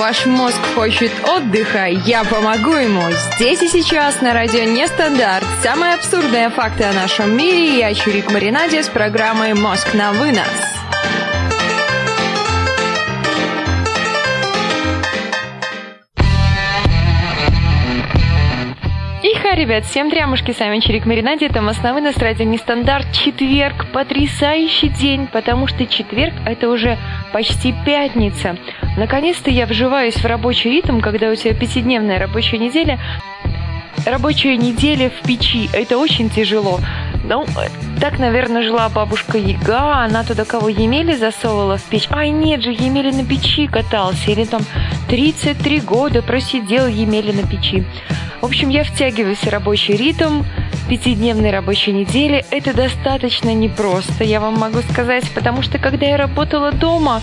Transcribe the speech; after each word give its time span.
Ваш 0.00 0.24
мозг 0.24 0.58
хочет 0.74 1.12
отдыха, 1.28 1.84
я 1.84 2.24
помогу 2.24 2.72
ему. 2.72 3.02
Здесь 3.36 3.60
и 3.60 3.68
сейчас 3.68 4.22
на 4.22 4.32
радио 4.32 4.62
Нестандарт. 4.62 5.44
Самые 5.62 5.92
абсурдные 5.92 6.48
факты 6.48 6.84
о 6.84 6.94
нашем 6.94 7.36
мире. 7.36 7.78
Я 7.78 7.92
Чурик 7.92 8.32
Маринаде 8.32 8.82
с 8.82 8.88
программой 8.88 9.52
«Мозг 9.52 9.92
на 9.92 10.12
вынос». 10.12 10.79
Ребят, 19.60 19.84
всем 19.84 20.10
трямушки, 20.10 20.52
с 20.52 20.58
вами 20.58 20.80
Чирик 20.80 21.04
Маринаде, 21.04 21.44
это 21.44 21.60
основы 21.60 22.00
на 22.00 22.12
радио 22.12 22.46
Нестандарт, 22.46 23.12
четверг, 23.12 23.84
потрясающий 23.92 24.88
день, 24.88 25.26
потому 25.26 25.66
что 25.66 25.84
четверг 25.84 26.32
это 26.46 26.70
уже 26.70 26.96
почти 27.30 27.74
пятница. 27.84 28.56
Наконец-то 28.96 29.50
я 29.50 29.66
вживаюсь 29.66 30.16
в 30.16 30.24
рабочий 30.24 30.70
ритм, 30.70 31.00
когда 31.00 31.28
у 31.28 31.34
тебя 31.34 31.52
пятидневная 31.52 32.18
рабочая 32.18 32.56
неделя. 32.56 32.98
Рабочая 34.06 34.56
неделя 34.56 35.10
в 35.10 35.26
печи, 35.26 35.68
это 35.74 35.98
очень 35.98 36.30
тяжело. 36.30 36.80
Ну, 37.24 37.44
так, 38.00 38.18
наверное, 38.18 38.62
жила 38.62 38.88
бабушка 38.88 39.36
Яга, 39.36 40.02
она 40.02 40.24
туда 40.24 40.46
кого 40.46 40.70
Емели 40.70 41.14
засовывала 41.14 41.76
в 41.76 41.82
печь. 41.82 42.08
Ай, 42.10 42.30
нет 42.30 42.62
же, 42.62 42.70
Емели 42.70 43.10
на 43.10 43.26
печи 43.26 43.66
катался, 43.66 44.30
или 44.30 44.44
там 44.44 44.62
33 45.10 45.80
года 45.80 46.22
просидел 46.22 46.86
Емели 46.86 47.32
на 47.32 47.46
печи. 47.46 47.84
В 48.40 48.44
общем, 48.46 48.70
я 48.70 48.84
втягиваюсь 48.84 49.38
в 49.38 49.48
рабочий 49.48 49.94
ритм, 49.94 50.44
пятидневной 50.88 51.50
рабочей 51.50 51.92
недели. 51.92 52.44
Это 52.50 52.74
достаточно 52.74 53.52
непросто, 53.52 54.24
я 54.24 54.40
вам 54.40 54.58
могу 54.58 54.80
сказать, 54.80 55.30
потому 55.34 55.62
что 55.62 55.78
когда 55.78 56.06
я 56.06 56.16
работала 56.16 56.72
дома, 56.72 57.20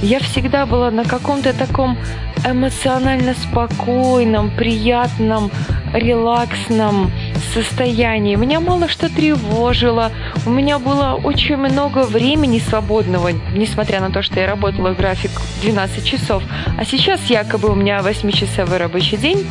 я 0.00 0.20
всегда 0.20 0.66
была 0.66 0.90
на 0.90 1.04
каком-то 1.04 1.52
таком 1.52 1.98
эмоционально 2.46 3.34
спокойном, 3.34 4.50
приятном, 4.50 5.50
релаксном 5.92 7.10
состоянии. 7.52 8.36
Меня 8.36 8.60
мало 8.60 8.88
что 8.88 9.12
тревожило. 9.12 10.12
У 10.46 10.50
меня 10.50 10.78
было 10.78 11.20
очень 11.22 11.56
много 11.56 12.04
времени 12.04 12.60
свободного, 12.60 13.30
несмотря 13.54 14.00
на 14.00 14.10
то, 14.10 14.22
что 14.22 14.38
я 14.38 14.46
работала 14.46 14.94
в 14.94 14.96
график 14.96 15.32
12 15.62 16.04
часов. 16.04 16.42
А 16.78 16.84
сейчас 16.84 17.28
якобы 17.28 17.70
у 17.70 17.74
меня 17.74 17.98
8-часовой 17.98 18.78
рабочий 18.78 19.16
день. 19.16 19.44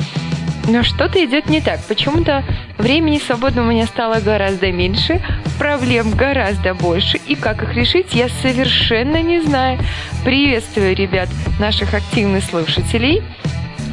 Но 0.70 0.84
что-то 0.84 1.24
идет 1.26 1.50
не 1.50 1.62
так. 1.62 1.80
Почему-то 1.88 2.44
времени 2.78 3.18
свободного 3.18 3.68
у 3.68 3.72
меня 3.72 3.88
стало 3.88 4.20
гораздо 4.20 4.72
меньше, 4.72 5.20
проблем 5.58 6.12
гораздо 6.12 6.76
больше, 6.76 7.18
и 7.18 7.34
как 7.34 7.64
их 7.64 7.74
решить, 7.74 8.14
я 8.14 8.30
совершенно 8.30 9.22
не 9.24 9.42
знаю. 9.42 9.80
Приветствую, 10.24 10.96
ребят, 10.96 11.28
наших 11.60 11.96
активных 11.96 12.44
слушателей. 12.44 13.24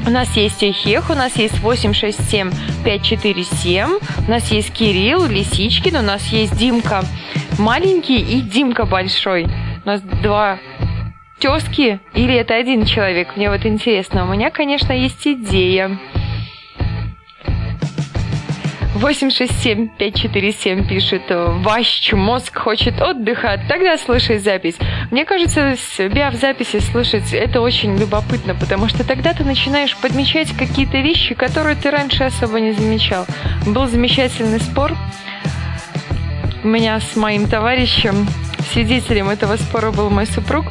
У 0.06 0.10
нас 0.10 0.36
есть 0.36 0.62
Эхех, 0.62 1.08
у 1.08 1.14
нас 1.14 1.34
есть 1.36 1.58
867 1.60 2.50
547, 2.84 3.98
у 4.26 4.30
нас 4.30 4.50
есть 4.50 4.70
Кирилл, 4.72 5.26
Лисичкин, 5.26 5.96
у 5.96 6.02
нас 6.02 6.26
есть 6.28 6.56
Димка 6.58 7.02
маленький 7.58 8.18
и 8.18 8.42
Димка 8.42 8.84
большой. 8.84 9.46
У 9.84 9.88
нас 9.88 10.02
два 10.02 10.58
тезки 11.38 12.00
или 12.12 12.34
это 12.34 12.54
один 12.54 12.84
человек? 12.84 13.34
Мне 13.36 13.48
вот 13.48 13.64
интересно. 13.64 14.24
У 14.24 14.32
меня, 14.32 14.50
конечно, 14.50 14.92
есть 14.92 15.26
идея. 15.26 15.98
867-547 18.96 20.86
пишет, 20.88 21.22
ваш 21.28 22.12
мозг 22.12 22.58
хочет 22.58 23.00
отдыха, 23.00 23.60
тогда 23.68 23.96
слушай 23.98 24.38
запись. 24.38 24.76
Мне 25.10 25.24
кажется, 25.24 25.76
себя 25.96 26.30
в 26.30 26.34
записи 26.34 26.80
слушать 26.80 27.32
это 27.32 27.60
очень 27.60 27.96
любопытно, 27.96 28.54
потому 28.54 28.88
что 28.88 29.06
тогда 29.06 29.32
ты 29.32 29.44
начинаешь 29.44 29.96
подмечать 29.96 30.50
какие-то 30.56 30.98
вещи, 30.98 31.34
которые 31.34 31.76
ты 31.76 31.90
раньше 31.90 32.24
особо 32.24 32.60
не 32.60 32.72
замечал. 32.72 33.26
Был 33.66 33.86
замечательный 33.86 34.60
спор 34.60 34.92
у 36.66 36.68
меня 36.68 36.98
с 36.98 37.14
моим 37.14 37.46
товарищем, 37.48 38.26
свидетелем 38.72 39.28
этого 39.30 39.56
спора 39.56 39.92
был 39.92 40.10
мой 40.10 40.26
супруг. 40.26 40.66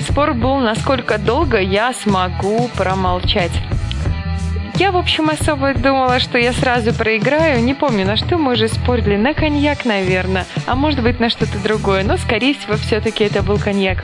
Спор 0.00 0.34
был, 0.34 0.58
насколько 0.58 1.16
долго 1.16 1.58
я 1.58 1.94
смогу 1.94 2.68
промолчать. 2.76 3.52
Я, 4.82 4.90
в 4.90 4.96
общем, 4.96 5.30
особо 5.30 5.74
думала, 5.74 6.18
что 6.18 6.38
я 6.38 6.52
сразу 6.52 6.92
проиграю. 6.92 7.62
Не 7.62 7.72
помню, 7.72 8.04
на 8.04 8.16
что 8.16 8.36
мы 8.36 8.54
уже 8.54 8.66
спорили. 8.66 9.16
На 9.16 9.32
коньяк, 9.32 9.84
наверное. 9.84 10.44
А 10.66 10.74
может 10.74 11.00
быть, 11.04 11.20
на 11.20 11.30
что-то 11.30 11.62
другое. 11.62 12.02
Но, 12.02 12.16
скорее 12.16 12.52
всего, 12.54 12.74
все-таки 12.74 13.22
это 13.22 13.44
был 13.44 13.60
коньяк. 13.60 14.02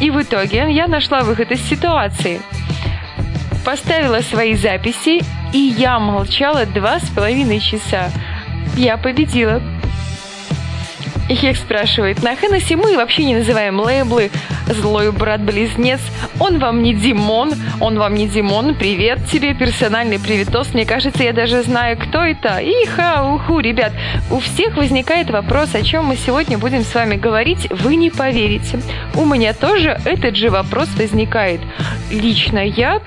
И 0.00 0.10
в 0.10 0.20
итоге 0.20 0.72
я 0.72 0.88
нашла 0.88 1.20
выход 1.20 1.52
из 1.52 1.62
ситуации. 1.62 2.40
Поставила 3.64 4.20
свои 4.20 4.56
записи, 4.56 5.22
и 5.52 5.58
я 5.58 6.00
молчала 6.00 6.66
два 6.66 6.98
с 6.98 7.08
половиной 7.10 7.60
часа. 7.60 8.10
Я 8.76 8.96
победила. 8.96 9.62
Их 11.30 11.56
спрашивает, 11.56 12.24
на 12.24 12.34
Хеннесси 12.34 12.74
мы 12.74 12.96
вообще 12.96 13.24
не 13.24 13.36
называем 13.36 13.78
лейблы 13.78 14.32
«Злой 14.66 15.12
брат-близнец». 15.12 16.00
Он 16.40 16.58
вам 16.58 16.82
не 16.82 16.92
Димон, 16.92 17.52
он 17.78 18.00
вам 18.00 18.14
не 18.14 18.26
Димон. 18.26 18.74
Привет 18.74 19.20
тебе, 19.30 19.54
персональный 19.54 20.18
привитос. 20.18 20.74
Мне 20.74 20.84
кажется, 20.84 21.22
я 21.22 21.32
даже 21.32 21.62
знаю, 21.62 21.96
кто 21.96 22.24
это. 22.24 22.58
Иха, 22.60 23.22
уху, 23.22 23.60
ребят. 23.60 23.92
У 24.28 24.40
всех 24.40 24.76
возникает 24.76 25.30
вопрос, 25.30 25.76
о 25.76 25.82
чем 25.82 26.06
мы 26.06 26.16
сегодня 26.16 26.58
будем 26.58 26.82
с 26.82 26.92
вами 26.92 27.14
говорить. 27.14 27.68
Вы 27.70 27.94
не 27.94 28.10
поверите. 28.10 28.80
У 29.14 29.24
меня 29.24 29.54
тоже 29.54 30.00
этот 30.04 30.34
же 30.34 30.50
вопрос 30.50 30.88
возникает. 30.96 31.60
Лично 32.10 32.58
я 32.58 33.00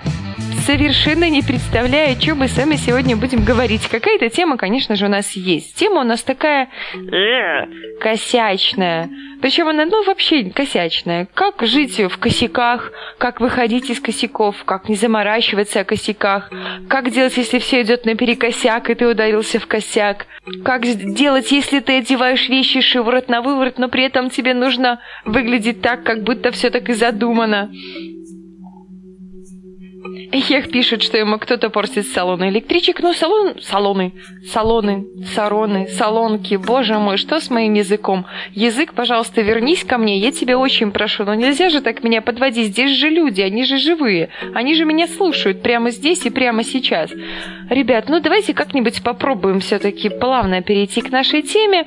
совершенно 0.63 1.29
не 1.29 1.41
представляю, 1.41 2.13
о 2.13 2.15
чем 2.15 2.39
мы 2.39 2.47
с 2.47 2.57
вами 2.57 2.75
сегодня 2.75 3.17
будем 3.17 3.43
говорить. 3.43 3.87
Какая-то 3.89 4.29
тема, 4.29 4.57
конечно 4.57 4.95
же, 4.95 5.05
у 5.05 5.09
нас 5.09 5.31
есть. 5.33 5.75
Тема 5.75 6.01
у 6.01 6.03
нас 6.03 6.23
такая 6.23 6.69
э, 6.93 7.99
косячная. 7.99 9.09
Причем 9.41 9.67
она, 9.67 9.85
ну, 9.85 10.05
вообще 10.05 10.45
косячная. 10.45 11.27
Как 11.33 11.61
жить 11.63 11.99
в 11.99 12.17
косяках, 12.17 12.93
как 13.17 13.41
выходить 13.41 13.89
из 13.89 13.99
косяков, 13.99 14.63
как 14.63 14.87
не 14.87 14.95
заморачиваться 14.95 15.81
о 15.81 15.83
косяках, 15.83 16.49
как 16.87 17.09
делать, 17.09 17.35
если 17.35 17.59
все 17.59 17.81
идет 17.81 18.05
наперекосяк, 18.05 18.89
и 18.89 18.95
ты 18.95 19.05
ударился 19.05 19.59
в 19.59 19.67
косяк, 19.67 20.27
как 20.63 20.83
делать, 20.83 21.51
если 21.51 21.81
ты 21.81 21.97
одеваешь 21.97 22.47
вещи 22.47 22.79
шиворот 22.79 23.27
на 23.27 23.41
выворот, 23.41 23.79
но 23.79 23.89
при 23.89 24.05
этом 24.05 24.29
тебе 24.29 24.53
нужно 24.53 25.01
выглядеть 25.25 25.81
так, 25.81 26.03
как 26.03 26.23
будто 26.23 26.51
все 26.51 26.69
так 26.69 26.87
и 26.87 26.93
задумано. 26.93 27.69
Ех 30.33 30.71
пишет, 30.71 31.03
что 31.03 31.15
ему 31.15 31.37
кто-то 31.37 31.69
портит 31.69 32.07
салоны 32.07 32.49
электричек. 32.49 33.01
Ну, 33.01 33.13
салон... 33.13 33.53
Салоны. 33.61 34.13
Салоны. 34.51 35.05
Сароны. 35.35 35.87
Салонки. 35.89 36.55
Боже 36.55 36.97
мой, 36.97 37.17
что 37.17 37.39
с 37.39 37.51
моим 37.51 37.75
языком? 37.75 38.25
Язык, 38.53 38.93
пожалуйста, 38.95 39.41
вернись 39.41 39.83
ко 39.83 39.99
мне. 39.99 40.17
Я 40.17 40.31
тебя 40.31 40.57
очень 40.57 40.91
прошу. 40.91 41.23
Но 41.23 41.35
нельзя 41.35 41.69
же 41.69 41.81
так 41.81 42.03
меня 42.03 42.23
подводить. 42.23 42.69
Здесь 42.69 42.97
же 42.97 43.09
люди. 43.09 43.41
Они 43.41 43.63
же 43.63 43.77
живые. 43.77 44.29
Они 44.55 44.73
же 44.73 44.85
меня 44.85 45.07
слушают 45.07 45.61
прямо 45.61 45.91
здесь 45.91 46.25
и 46.25 46.31
прямо 46.31 46.63
сейчас. 46.63 47.11
Ребят, 47.69 48.09
ну 48.09 48.19
давайте 48.19 48.55
как-нибудь 48.55 49.03
попробуем 49.03 49.59
все-таки 49.59 50.09
плавно 50.09 50.63
перейти 50.63 51.01
к 51.01 51.11
нашей 51.11 51.43
теме. 51.43 51.85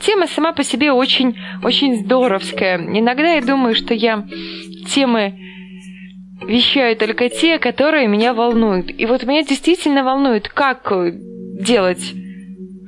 Тема 0.00 0.26
сама 0.26 0.52
по 0.52 0.62
себе 0.62 0.92
очень, 0.92 1.38
очень 1.64 1.96
здоровская. 2.04 2.76
Иногда 2.76 3.32
я 3.32 3.40
думаю, 3.40 3.74
что 3.74 3.94
я 3.94 4.26
темы 4.86 5.45
вещаю 6.42 6.96
только 6.96 7.28
те, 7.28 7.58
которые 7.58 8.08
меня 8.08 8.34
волнуют. 8.34 8.90
И 8.96 9.06
вот 9.06 9.24
меня 9.24 9.42
действительно 9.42 10.04
волнует, 10.04 10.48
как 10.48 10.92
делать 11.60 12.14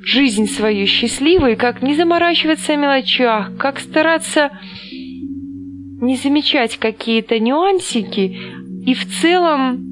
жизнь 0.03 0.47
свою 0.47 0.85
счастливой, 0.85 1.55
как 1.55 1.81
не 1.81 1.95
заморачиваться 1.95 2.73
о 2.73 2.77
мелочах, 2.77 3.57
как 3.57 3.79
стараться 3.79 4.51
не 6.01 6.15
замечать 6.15 6.77
какие-то 6.77 7.39
нюансики 7.39 8.37
и 8.85 8.93
в 8.93 9.05
целом 9.05 9.85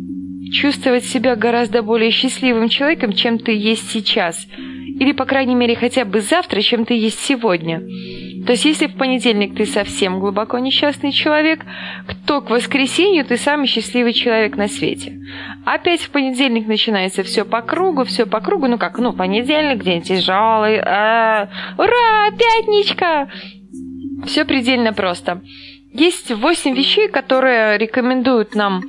чувствовать 0.52 1.04
себя 1.04 1.36
гораздо 1.36 1.84
более 1.84 2.12
счастливым 2.12 2.70
человеком, 2.70 3.12
чем 3.12 3.40
ты 3.40 3.52
есть 3.52 3.90
сейчас. 3.92 4.48
Или, 5.00 5.12
по 5.12 5.26
крайней 5.26 5.56
мере, 5.56 5.76
хотя 5.76 6.06
бы 6.06 6.22
завтра, 6.22 6.62
чем 6.62 6.86
ты 6.86 6.94
есть 6.94 7.20
сегодня. 7.20 7.84
То 8.48 8.54
есть, 8.54 8.64
если 8.64 8.88
в 8.88 8.96
понедельник 8.96 9.58
ты 9.58 9.66
совсем 9.66 10.22
глубоко 10.22 10.58
несчастный 10.58 11.12
человек, 11.12 11.66
то 12.26 12.40
к 12.40 12.50
воскресенью 12.50 13.26
ты 13.26 13.36
самый 13.36 13.68
счастливый 13.68 14.14
человек 14.14 14.56
на 14.56 14.70
свете. 14.70 15.20
Опять 15.66 16.00
в 16.00 16.12
понедельник 16.12 16.66
начинается 16.66 17.24
все 17.24 17.44
по 17.44 17.62
кругу, 17.62 18.06
все 18.06 18.26
по 18.26 18.40
кругу. 18.40 18.68
Ну 18.68 18.78
как, 18.78 19.00
ну, 19.00 19.12
понедельник, 19.12 19.84
день 19.84 20.02
тяжелый. 20.02 20.80
А, 20.80 21.50
ура, 21.78 22.32
пятничка! 22.32 23.28
Все 24.26 24.46
предельно 24.46 24.94
просто. 24.94 25.42
Есть 25.92 26.32
восемь 26.32 26.74
вещей, 26.74 27.10
которые 27.10 27.78
рекомендуют 27.78 28.56
нам 28.56 28.82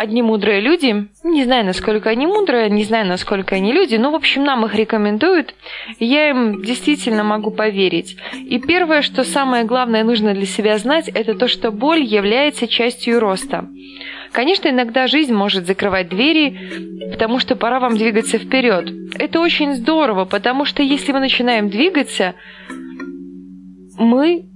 одни 0.00 0.22
мудрые 0.22 0.60
люди, 0.62 1.08
не 1.22 1.44
знаю, 1.44 1.66
насколько 1.66 2.08
они 2.08 2.26
мудрые, 2.26 2.70
не 2.70 2.84
знаю, 2.84 3.06
насколько 3.06 3.56
они 3.56 3.70
люди, 3.70 3.96
но, 3.96 4.10
в 4.10 4.14
общем, 4.14 4.44
нам 4.44 4.64
их 4.64 4.74
рекомендуют, 4.74 5.54
я 5.98 6.30
им 6.30 6.62
действительно 6.62 7.22
могу 7.22 7.50
поверить. 7.50 8.16
И 8.32 8.58
первое, 8.58 9.02
что 9.02 9.24
самое 9.24 9.64
главное 9.64 10.02
нужно 10.02 10.32
для 10.32 10.46
себя 10.46 10.78
знать, 10.78 11.08
это 11.08 11.34
то, 11.34 11.48
что 11.48 11.70
боль 11.70 12.02
является 12.02 12.66
частью 12.66 13.20
роста. 13.20 13.68
Конечно, 14.32 14.70
иногда 14.70 15.06
жизнь 15.06 15.34
может 15.34 15.66
закрывать 15.66 16.08
двери, 16.08 17.10
потому 17.12 17.38
что 17.38 17.54
пора 17.54 17.78
вам 17.78 17.98
двигаться 17.98 18.38
вперед. 18.38 18.90
Это 19.18 19.38
очень 19.38 19.74
здорово, 19.74 20.24
потому 20.24 20.64
что 20.64 20.82
если 20.82 21.12
мы 21.12 21.20
начинаем 21.20 21.68
двигаться, 21.68 22.34
мы 23.98 24.49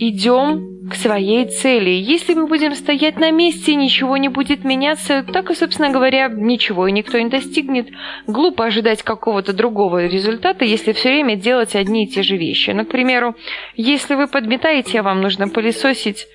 идем 0.00 0.88
к 0.90 0.94
своей 0.94 1.44
цели. 1.46 1.90
Если 1.90 2.32
мы 2.32 2.46
будем 2.46 2.74
стоять 2.74 3.18
на 3.18 3.30
месте, 3.30 3.74
ничего 3.74 4.16
не 4.16 4.28
будет 4.28 4.64
меняться, 4.64 5.24
так 5.30 5.50
и, 5.50 5.54
собственно 5.54 5.90
говоря, 5.90 6.28
ничего 6.28 6.88
и 6.88 6.92
никто 6.92 7.18
не 7.18 7.28
достигнет. 7.28 7.88
Глупо 8.26 8.64
ожидать 8.64 9.02
какого-то 9.02 9.52
другого 9.52 10.06
результата, 10.06 10.64
если 10.64 10.92
все 10.92 11.10
время 11.10 11.36
делать 11.36 11.76
одни 11.76 12.04
и 12.04 12.08
те 12.08 12.22
же 12.22 12.38
вещи. 12.38 12.70
Ну, 12.70 12.86
к 12.86 12.88
примеру, 12.88 13.36
если 13.76 14.14
вы 14.14 14.26
подметаете, 14.26 15.00
а 15.00 15.02
вам 15.02 15.20
нужно 15.20 15.48
пылесосить, 15.48 16.26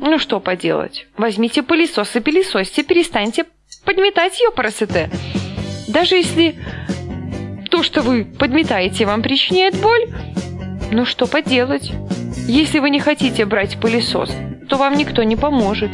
ну 0.00 0.18
что 0.18 0.40
поделать? 0.40 1.06
Возьмите 1.18 1.62
пылесос 1.62 2.16
и 2.16 2.20
пылесосьте, 2.20 2.82
перестаньте 2.82 3.44
подметать 3.84 4.40
ее 4.40 4.50
красоты. 4.50 5.10
Даже 5.88 6.16
если 6.16 6.56
то, 7.70 7.82
что 7.82 8.00
вы 8.00 8.24
подметаете, 8.24 9.04
вам 9.04 9.20
причиняет 9.20 9.78
боль, 9.80 10.08
ну 10.90 11.04
что 11.04 11.26
поделать? 11.26 11.92
Если 12.48 12.78
вы 12.78 12.88
не 12.88 12.98
хотите 12.98 13.44
брать 13.44 13.78
пылесос, 13.78 14.34
то 14.70 14.78
вам 14.78 14.96
никто 14.96 15.22
не 15.22 15.36
поможет. 15.36 15.90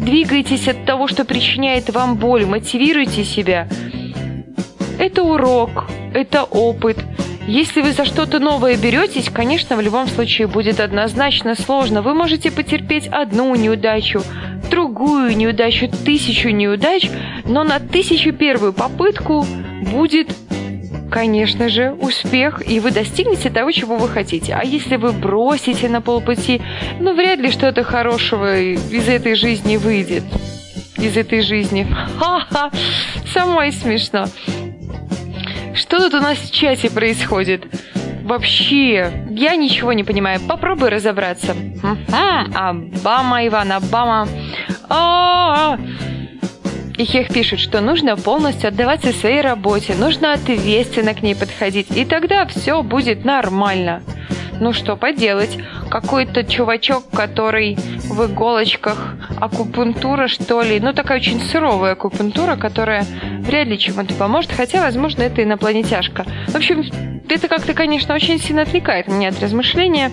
Двигайтесь 0.00 0.66
от 0.66 0.84
того, 0.84 1.06
что 1.06 1.24
причиняет 1.24 1.90
вам 1.90 2.16
боль, 2.16 2.44
мотивируйте 2.44 3.22
себя. 3.22 3.68
Это 4.98 5.22
урок, 5.22 5.84
это 6.12 6.42
опыт. 6.42 6.98
Если 7.46 7.82
вы 7.82 7.92
за 7.92 8.04
что-то 8.04 8.40
новое 8.40 8.76
беретесь, 8.76 9.30
конечно, 9.30 9.76
в 9.76 9.80
любом 9.80 10.08
случае 10.08 10.48
будет 10.48 10.80
однозначно 10.80 11.54
сложно. 11.54 12.02
Вы 12.02 12.14
можете 12.14 12.50
потерпеть 12.50 13.06
одну 13.06 13.54
неудачу, 13.54 14.22
другую 14.72 15.36
неудачу, 15.36 15.88
тысячу 16.04 16.48
неудач, 16.48 17.08
но 17.44 17.62
на 17.62 17.78
тысячу 17.78 18.32
первую 18.32 18.72
попытку 18.72 19.46
будет 19.92 20.30
конечно 21.10 21.68
же, 21.68 21.92
успех, 21.92 22.62
и 22.68 22.80
вы 22.80 22.90
достигнете 22.90 23.50
того, 23.50 23.70
чего 23.72 23.96
вы 23.96 24.08
хотите. 24.08 24.54
А 24.54 24.64
если 24.64 24.96
вы 24.96 25.12
бросите 25.12 25.88
на 25.88 26.00
полпути, 26.00 26.60
ну, 27.00 27.14
вряд 27.14 27.38
ли 27.38 27.50
что-то 27.50 27.82
хорошего 27.82 28.60
из 28.60 29.08
этой 29.08 29.34
жизни 29.34 29.76
выйдет. 29.76 30.24
Из 30.96 31.16
этой 31.16 31.42
жизни. 31.42 31.86
Ха-ха! 32.18 32.70
Самой 33.32 33.72
смешно. 33.72 34.26
Что 35.74 35.98
тут 35.98 36.14
у 36.14 36.20
нас 36.20 36.38
в 36.38 36.52
чате 36.52 36.90
происходит? 36.90 37.66
Вообще, 38.24 39.24
я 39.30 39.56
ничего 39.56 39.92
не 39.92 40.04
понимаю. 40.04 40.40
Попробуй 40.40 40.90
разобраться. 40.90 41.54
Обама, 42.54 43.46
Иван, 43.46 43.72
Обама. 43.72 44.28
А-а-а! 44.88 45.78
И 46.98 47.04
Хех 47.04 47.28
пишет, 47.28 47.60
что 47.60 47.80
нужно 47.80 48.16
полностью 48.16 48.68
отдаваться 48.68 49.12
своей 49.12 49.40
работе, 49.40 49.94
нужно 49.94 50.32
ответственно 50.32 51.14
к 51.14 51.22
ней 51.22 51.36
подходить, 51.36 51.96
и 51.96 52.04
тогда 52.04 52.44
все 52.46 52.82
будет 52.82 53.24
нормально. 53.24 54.02
Ну 54.60 54.72
что 54.72 54.96
поделать, 54.96 55.56
какой-то 55.88 56.42
чувачок, 56.42 57.04
который 57.12 57.76
в 57.76 58.26
иголочках 58.26 59.14
акупунктура, 59.40 60.26
что 60.26 60.60
ли, 60.62 60.80
ну 60.80 60.92
такая 60.92 61.20
очень 61.20 61.40
суровая 61.40 61.92
акупунктура, 61.92 62.56
которая 62.56 63.06
вряд 63.42 63.68
ли 63.68 63.78
чему-то 63.78 64.14
поможет, 64.14 64.50
хотя, 64.50 64.82
возможно, 64.82 65.22
это 65.22 65.44
инопланетяшка. 65.44 66.26
В 66.48 66.56
общем, 66.56 66.82
это 67.28 67.46
как-то, 67.46 67.74
конечно, 67.74 68.12
очень 68.12 68.40
сильно 68.40 68.62
отвлекает 68.62 69.06
меня 69.06 69.28
от 69.28 69.40
размышления. 69.40 70.10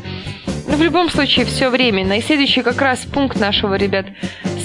Но 0.67 0.77
в 0.77 0.81
любом 0.81 1.09
случае, 1.09 1.45
все 1.45 1.69
временно. 1.69 2.17
И 2.17 2.21
следующий 2.21 2.61
как 2.61 2.81
раз 2.81 2.99
пункт 2.99 3.39
нашего, 3.39 3.75
ребят, 3.75 4.07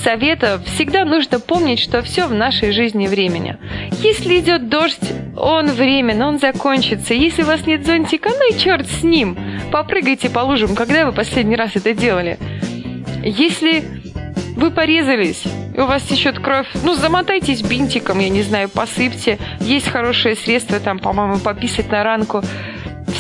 совета. 0.03 0.61
Всегда 0.65 1.05
нужно 1.05 1.41
помнить, 1.41 1.79
что 1.79 2.03
все 2.03 2.27
в 2.27 2.33
нашей 2.33 2.73
жизни 2.73 3.07
времени. 3.07 3.57
Если 4.03 4.41
идет 4.41 4.69
дождь, 4.69 5.13
он 5.37 5.67
временно, 5.71 6.29
он 6.29 6.39
закончится. 6.39 7.15
Если 7.15 7.43
у 7.43 7.47
вас 7.47 7.67
нет 7.67 7.87
зонтика, 7.87 8.31
ну 8.31 8.51
и 8.51 8.59
черт 8.59 8.87
с 8.89 9.03
ним. 9.03 9.37
Попрыгайте 9.71 10.31
по 10.31 10.41
лужам, 10.41 10.75
когда 10.75 11.07
вы 11.07 11.13
последний 11.13 11.57
раз 11.57 11.77
это 11.77 11.93
делали. 11.95 12.39
Если 13.23 13.85
вы 14.57 14.71
порезались, 14.71 15.45
у 15.77 15.85
вас 15.85 16.03
течет 16.03 16.39
кровь, 16.39 16.67
ну, 16.83 16.95
замотайтесь 16.95 17.63
бинтиком, 17.63 18.19
я 18.19 18.29
не 18.29 18.43
знаю, 18.43 18.69
посыпьте. 18.69 19.39
Есть 19.61 19.89
хорошее 19.89 20.37
средство, 20.37 20.81
там, 20.81 20.99
по-моему, 20.99 21.39
пописать 21.39 21.91
на 21.91 22.03
ранку. 22.03 22.43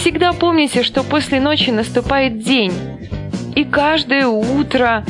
Всегда 0.00 0.32
помните, 0.32 0.82
что 0.82 1.02
после 1.02 1.40
ночи 1.40 1.68
наступает 1.68 2.38
день. 2.38 2.72
И 3.54 3.64
каждое 3.64 4.26
утро 4.26 5.04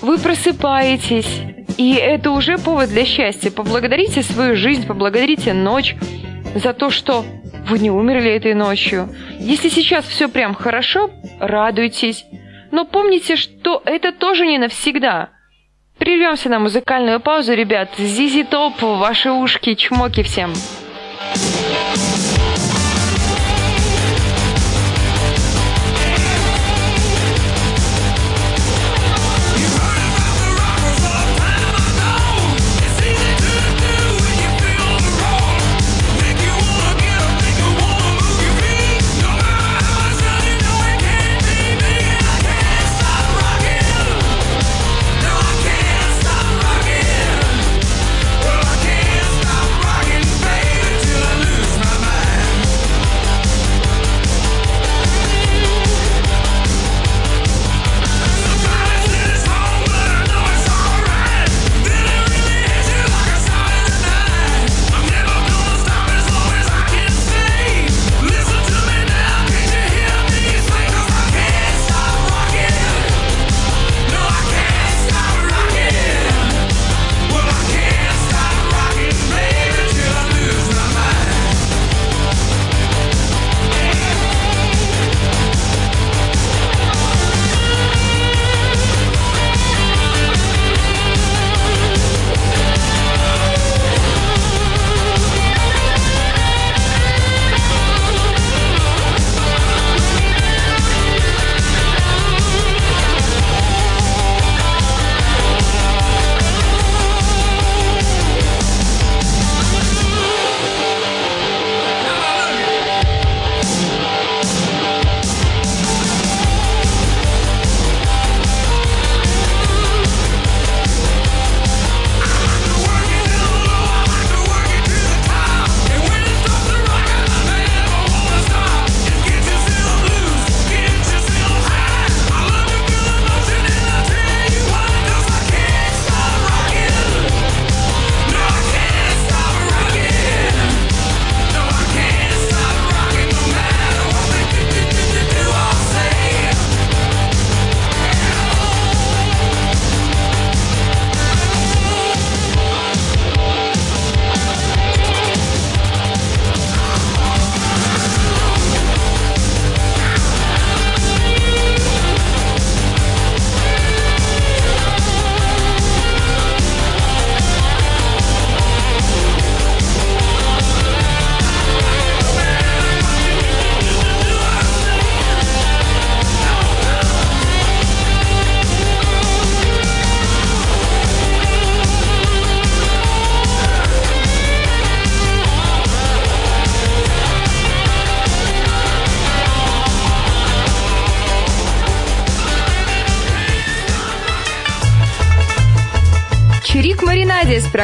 вы 0.00 0.16
просыпаетесь, 0.16 1.42
и 1.76 1.92
это 1.92 2.30
уже 2.30 2.56
повод 2.56 2.88
для 2.88 3.04
счастья. 3.04 3.50
Поблагодарите 3.50 4.22
свою 4.22 4.56
жизнь, 4.56 4.86
поблагодарите 4.86 5.52
ночь 5.52 5.96
за 6.54 6.72
то, 6.72 6.88
что 6.88 7.26
вы 7.68 7.78
не 7.78 7.90
умерли 7.90 8.30
этой 8.30 8.54
ночью. 8.54 9.10
Если 9.38 9.68
сейчас 9.68 10.06
все 10.06 10.30
прям 10.30 10.54
хорошо, 10.54 11.10
радуйтесь. 11.38 12.24
Но 12.70 12.86
помните, 12.86 13.36
что 13.36 13.82
это 13.84 14.12
тоже 14.12 14.46
не 14.46 14.56
навсегда. 14.56 15.28
Прервемся 15.98 16.48
на 16.48 16.58
музыкальную 16.58 17.20
паузу, 17.20 17.52
ребят. 17.52 17.90
Зизи 17.98 18.44
Топ, 18.44 18.80
ваши 18.80 19.30
ушки, 19.30 19.74
чмоки 19.74 20.22
всем. 20.22 20.54
Крик 21.34 22.19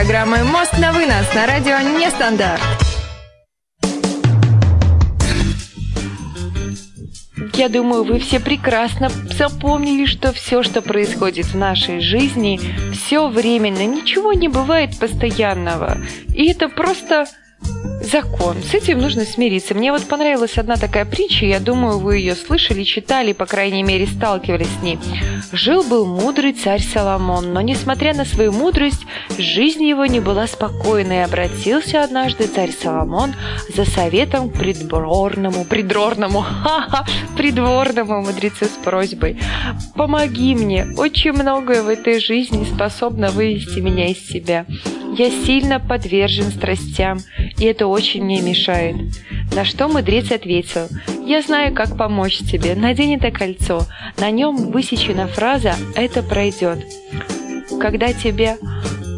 Программой 0.07 0.45
«Мост 0.45 0.79
на 0.79 0.93
вынос» 0.93 1.35
на 1.35 1.47
радио 1.49 1.81
«Нестандарт». 1.81 2.63
Я 7.55 7.69
думаю, 7.69 8.05
вы 8.05 8.21
все 8.21 8.39
прекрасно 8.39 9.09
запомнили, 9.09 10.05
что 10.05 10.33
все, 10.33 10.63
что 10.63 10.81
происходит 10.81 11.47
в 11.47 11.57
нашей 11.57 11.99
жизни, 11.99 12.61
все 12.93 13.27
временно, 13.27 13.85
ничего 13.85 14.33
не 14.33 14.47
бывает 14.47 14.97
постоянного. 14.97 15.99
И 16.29 16.53
это 16.53 16.69
просто 16.69 17.27
закон. 18.07 18.57
С 18.63 18.75
этим 18.75 18.99
нужно 19.01 19.25
смириться. 19.25 19.75
Мне 19.75 19.93
вот 19.93 20.05
понравилась 20.05 20.59
одна 20.59 20.77
такая 20.77 21.05
притча, 21.05 21.45
я 21.47 21.61
думаю, 21.61 21.99
вы 21.99 22.19
ее 22.19 22.35
слышали, 22.35 22.85
читали, 22.85 23.33
по 23.33 23.47
крайней 23.47 23.83
мере, 23.83 24.07
сталкивались 24.07 24.69
с 24.81 24.83
ней. 24.83 24.99
Жил-был 25.53 26.07
мудрый 26.07 26.53
царь 26.53 26.81
Соломон, 26.81 27.53
но, 27.53 27.61
несмотря 27.61 28.15
на 28.15 28.25
свою 28.25 28.53
мудрость, 28.53 29.07
жизнь 29.39 29.85
его 29.85 30.07
не 30.07 30.21
была 30.21 30.47
спокойной, 30.47 31.25
обратился 31.25 32.03
однажды 32.03 32.47
царь 32.47 32.73
Соломон 32.73 33.35
за 33.75 33.85
советом 33.85 34.51
к 34.51 34.59
придворному, 34.59 35.65
придворному, 35.65 36.41
ха-ха, 36.63 37.05
придворному 37.37 38.23
мудрецу 38.23 38.67
с 38.67 38.85
просьбой. 38.85 39.39
«Помоги 39.95 40.55
мне, 40.55 40.87
очень 40.97 41.33
многое 41.33 41.83
в 41.83 41.89
этой 41.89 42.21
жизни 42.21 42.65
способно 42.65 43.31
вывести 43.31 43.81
меня 43.81 44.09
из 44.09 44.27
себя». 44.27 44.67
Я 45.19 45.31
сильно 45.31 45.81
подвержен 45.81 46.51
страстям, 46.51 47.21
и 47.59 47.65
это 47.65 47.87
очень 47.97 48.25
мне 48.25 48.43
мешает. 48.43 48.97
На 49.55 49.65
что 49.65 49.89
мудрец 49.89 50.31
ответил, 50.31 50.87
я 51.25 51.41
знаю, 51.41 51.75
как 51.75 51.97
помочь 51.97 52.39
тебе. 52.39 52.75
Надень 52.75 53.15
это 53.15 53.31
кольцо. 53.31 53.87
На 54.19 54.31
нем 54.31 54.71
высечена 54.71 55.27
фраза 55.27 55.75
«это 55.95 56.23
пройдет». 56.23 56.85
Когда 57.81 58.13
тебя 58.13 58.59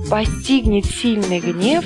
постигнет 0.09 0.87
сильный 0.87 1.41
гнев 1.41 1.85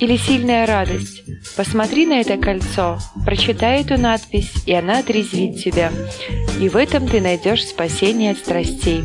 или 0.00 0.18
сильная 0.18 0.66
радость, 0.66 1.22
посмотри 1.56 2.04
на 2.04 2.20
это 2.20 2.36
кольцо, 2.36 2.98
прочитай 3.24 3.80
эту 3.80 3.98
надпись, 3.98 4.52
и 4.66 4.74
она 4.74 4.98
отрезвит 4.98 5.64
тебя. 5.64 5.90
И 6.60 6.68
в 6.68 6.76
этом 6.76 7.08
ты 7.08 7.22
найдешь 7.22 7.64
спасение 7.64 8.32
от 8.32 8.38
страстей. 8.38 9.02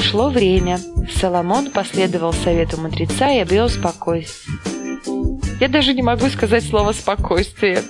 Шло 0.00 0.30
время. 0.30 0.80
Соломон 1.14 1.70
последовал 1.70 2.32
совету 2.32 2.80
мудреца 2.80 3.30
и 3.30 3.38
обрел 3.38 3.68
спокойствие. 3.68 5.35
Я 5.60 5.68
даже 5.68 5.94
не 5.94 6.02
могу 6.02 6.28
сказать 6.28 6.64
слово 6.64 6.92
«спокойствие». 6.92 7.82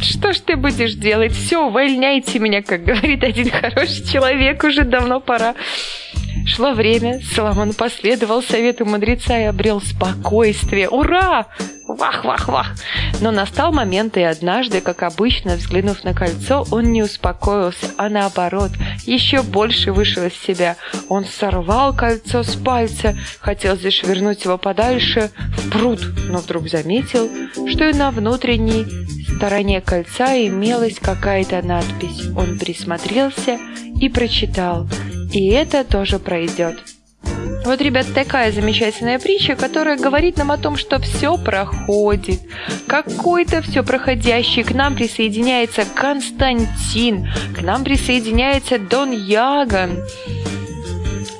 Что 0.00 0.32
ж 0.32 0.38
ты 0.40 0.56
будешь 0.56 0.94
делать? 0.94 1.32
Все, 1.32 1.66
увольняйте 1.66 2.38
меня, 2.38 2.62
как 2.62 2.84
говорит 2.84 3.22
один 3.22 3.50
хороший 3.50 4.04
человек, 4.04 4.62
уже 4.64 4.84
давно 4.84 5.20
пора. 5.20 5.54
Шло 6.46 6.72
время, 6.74 7.20
Соломон 7.34 7.74
последовал 7.74 8.40
совету 8.40 8.86
мудреца 8.86 9.36
и 9.36 9.44
обрел 9.44 9.80
спокойствие. 9.80 10.88
Ура! 10.88 11.46
Вах-вах-вах! 11.88 12.74
Но 13.20 13.32
настал 13.32 13.72
момент, 13.72 14.16
и 14.16 14.22
однажды, 14.22 14.80
как 14.80 15.02
обычно, 15.02 15.56
взглянув 15.56 16.04
на 16.04 16.14
кольцо, 16.14 16.64
он 16.70 16.92
не 16.92 17.02
успокоился, 17.02 17.88
а 17.98 18.08
наоборот, 18.08 18.70
еще 19.06 19.42
больше 19.42 19.92
вышел 19.92 20.24
из 20.24 20.34
себя. 20.34 20.76
Он 21.08 21.24
сорвал 21.24 21.94
кольцо 21.94 22.44
с 22.44 22.54
пальца, 22.54 23.18
хотел 23.40 23.76
зашвырнуть 23.76 24.44
его 24.44 24.56
подальше 24.56 25.30
в 25.56 25.70
пруд, 25.70 26.00
но 26.28 26.38
вдруг 26.38 26.68
заметил, 26.68 27.28
что 27.68 27.88
и 27.88 27.92
на 27.92 28.12
внутренней 28.12 28.86
стороне 29.36 29.80
кольца 29.80 30.36
имелась 30.36 30.98
какая-то 30.98 31.62
надпись. 31.62 32.26
Он 32.36 32.58
присмотрелся 32.58 33.58
и 34.00 34.08
прочитал 34.08 34.86
и 35.32 35.48
это 35.48 35.84
тоже 35.84 36.18
пройдет. 36.18 36.78
Вот, 37.64 37.80
ребят, 37.80 38.06
такая 38.14 38.52
замечательная 38.52 39.18
притча, 39.18 39.56
которая 39.56 39.98
говорит 39.98 40.36
нам 40.36 40.52
о 40.52 40.56
том, 40.56 40.76
что 40.76 41.00
все 41.00 41.36
проходит. 41.36 42.40
Какой-то 42.86 43.60
все 43.60 43.82
проходящий. 43.82 44.62
К 44.62 44.70
нам 44.72 44.94
присоединяется 44.94 45.84
Константин, 45.94 47.28
к 47.54 47.60
нам 47.62 47.82
присоединяется 47.82 48.78
Дон 48.78 49.10
Яган. 49.10 49.98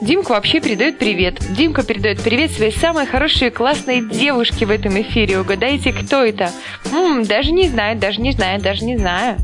Димка 0.00 0.32
вообще 0.32 0.60
передает 0.60 0.98
привет. 0.98 1.38
Димка 1.50 1.82
передает 1.82 2.20
привет 2.20 2.50
своей 2.52 2.72
самой 2.72 3.06
хорошей 3.06 3.50
классной 3.50 4.00
девушке 4.00 4.66
в 4.66 4.70
этом 4.70 5.00
эфире. 5.00 5.40
Угадайте, 5.40 5.92
кто 5.92 6.22
это? 6.22 6.50
М-м, 6.92 7.24
даже 7.24 7.52
не 7.52 7.68
знаю, 7.68 7.98
даже 7.98 8.20
не 8.20 8.32
знаю, 8.32 8.60
даже 8.60 8.84
не 8.84 8.96
знаю. 8.96 9.38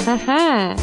Угу. 0.00 0.76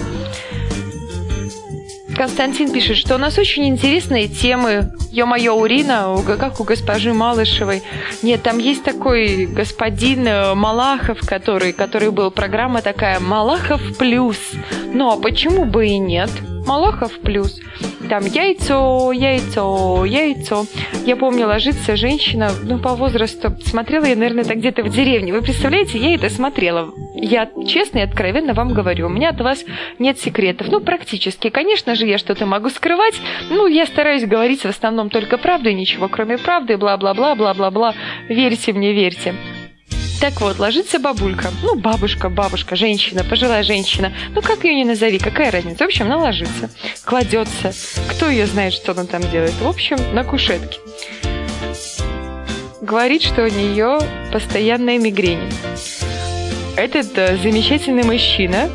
Константин 2.18 2.72
пишет, 2.72 2.98
что 2.98 3.14
у 3.16 3.18
нас 3.20 3.38
очень 3.38 3.68
интересные 3.68 4.28
темы. 4.28 4.92
Ё-моё, 5.12 5.54
Урина, 5.54 6.18
как 6.26 6.60
у 6.60 6.64
госпожи 6.64 7.14
Малышевой. 7.14 7.84
Нет, 8.24 8.42
там 8.42 8.58
есть 8.58 8.84
такой 8.84 9.46
господин 9.46 10.28
э, 10.28 10.56
Малахов, 10.56 11.20
который, 11.20 11.74
который 11.74 12.10
был 12.10 12.32
программа 12.32 12.82
такая 12.82 13.20
«Малахов 13.20 13.82
плюс». 13.98 14.38
Ну, 14.94 15.12
а 15.12 15.18
почему 15.18 15.66
бы 15.66 15.88
и 15.88 16.00
нет? 16.00 16.32
Малахов 16.66 17.12
плюс. 17.20 17.60
Там 18.10 18.24
яйцо, 18.26 19.12
яйцо, 19.12 20.06
яйцо. 20.06 20.66
Я 21.06 21.18
помню, 21.18 21.48
ложится 21.48 21.98
женщина, 21.98 22.52
ну, 22.64 22.80
по 22.80 22.96
возрасту. 22.96 23.52
Смотрела 23.66 24.06
я, 24.06 24.16
наверное, 24.16 24.44
это 24.44 24.56
где-то 24.56 24.84
в 24.84 24.90
деревне. 24.90 25.34
Вы 25.34 25.42
представляете, 25.42 25.98
я 25.98 26.16
это 26.16 26.30
смотрела. 26.30 26.94
Я 27.16 27.50
честно 27.68 28.00
и 28.00 28.02
откровенно 28.02 28.54
вам 28.54 28.74
говорю, 28.74 29.08
у 29.08 29.10
меня 29.10 29.30
от 29.30 29.42
вас 29.42 29.66
нет 30.00 30.20
секретов. 30.20 30.68
Ну, 30.70 30.80
практически. 30.80 31.50
Конечно 31.50 31.96
же, 31.96 32.06
я 32.06 32.18
что-то 32.18 32.46
могу 32.46 32.70
скрывать. 32.70 33.16
Ну, 33.50 33.68
я 33.68 33.86
стараюсь 33.86 34.24
говорить 34.24 34.62
в 34.62 34.70
основном 34.70 35.10
только 35.10 35.38
правду 35.38 35.70
и 35.70 35.74
ничего, 35.74 36.08
кроме 36.08 36.38
правды, 36.38 36.78
бла-бла-бла, 36.78 37.36
бла-бла-бла. 37.36 37.94
Верьте 38.30 38.72
мне, 38.72 38.94
верьте. 38.94 39.34
Так 40.20 40.42
вот, 40.42 40.58
ложится 40.58 40.98
бабулька. 40.98 41.50
Ну, 41.62 41.76
бабушка, 41.76 42.30
бабушка, 42.30 42.76
женщина, 42.76 43.24
пожилая 43.24 43.62
женщина. 43.62 44.12
Ну, 44.34 44.42
как 44.42 44.64
ее 44.64 44.74
не 44.74 44.84
назови, 44.84 45.20
какая 45.20 45.52
разница? 45.52 45.84
В 45.84 45.88
общем, 45.88 46.08
она 46.08 46.18
ложится, 46.18 46.72
кладется. 47.06 47.72
Кто 48.10 48.28
ее 48.28 48.48
знает, 48.48 48.74
что 48.74 48.94
она 48.94 49.06
там 49.06 49.22
делает? 49.30 49.54
В 49.62 49.68
общем, 49.68 49.98
на 50.14 50.24
кушетке. 50.24 50.80
Говорит, 52.82 53.22
что 53.22 53.44
у 53.44 53.48
нее 53.48 54.00
постоянная 54.32 54.98
мигрень. 54.98 55.52
Этот 56.76 57.16
э, 57.18 57.38
замечательный 57.38 58.04
мужчина 58.04 58.70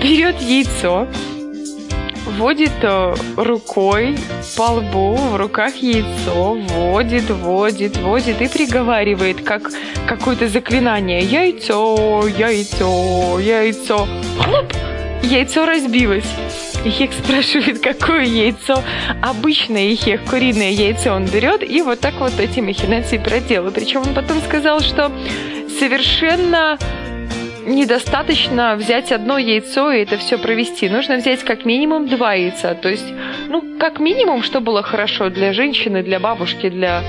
берет 0.00 0.40
яйцо, 0.40 1.08
водит 2.36 2.72
э, 2.82 3.14
рукой 3.36 4.16
по 4.56 4.72
лбу, 4.72 5.14
в 5.14 5.36
руках 5.36 5.76
яйцо, 5.76 6.54
водит, 6.54 7.30
водит, 7.30 7.96
водит 7.98 8.42
и 8.42 8.48
приговаривает, 8.48 9.42
как 9.42 9.70
какое-то 10.06 10.48
заклинание. 10.48 11.20
Яйцо, 11.20 12.26
яйцо, 12.28 13.38
яйцо. 13.38 14.08
Хлоп! 14.38 14.72
Яйцо 15.22 15.66
разбилось. 15.66 16.30
Ихех 16.84 17.12
спрашивает, 17.12 17.80
какое 17.80 18.24
яйцо. 18.24 18.82
Обычное 19.22 19.92
Ихех, 19.92 20.24
куриное 20.24 20.70
яйцо 20.70 21.12
он 21.12 21.26
берет 21.26 21.62
и 21.62 21.82
вот 21.82 22.00
так 22.00 22.14
вот 22.20 22.38
эти 22.38 22.60
махинации 22.60 23.18
проделал. 23.18 23.70
Причем 23.72 24.02
он 24.02 24.14
потом 24.14 24.40
сказал, 24.42 24.80
что 24.80 25.10
совершенно 25.78 26.78
недостаточно 27.68 28.76
взять 28.76 29.12
одно 29.12 29.38
яйцо 29.38 29.90
и 29.92 30.02
это 30.02 30.18
все 30.18 30.38
провести. 30.38 30.88
Нужно 30.88 31.16
взять 31.16 31.44
как 31.44 31.64
минимум 31.64 32.08
два 32.08 32.34
яйца. 32.34 32.74
То 32.74 32.88
есть, 32.88 33.06
ну, 33.48 33.78
как 33.78 34.00
минимум, 34.00 34.42
что 34.42 34.60
было 34.60 34.82
хорошо 34.82 35.30
для 35.30 35.52
женщины, 35.52 36.02
для 36.02 36.18
бабушки, 36.18 36.68
для 36.68 37.02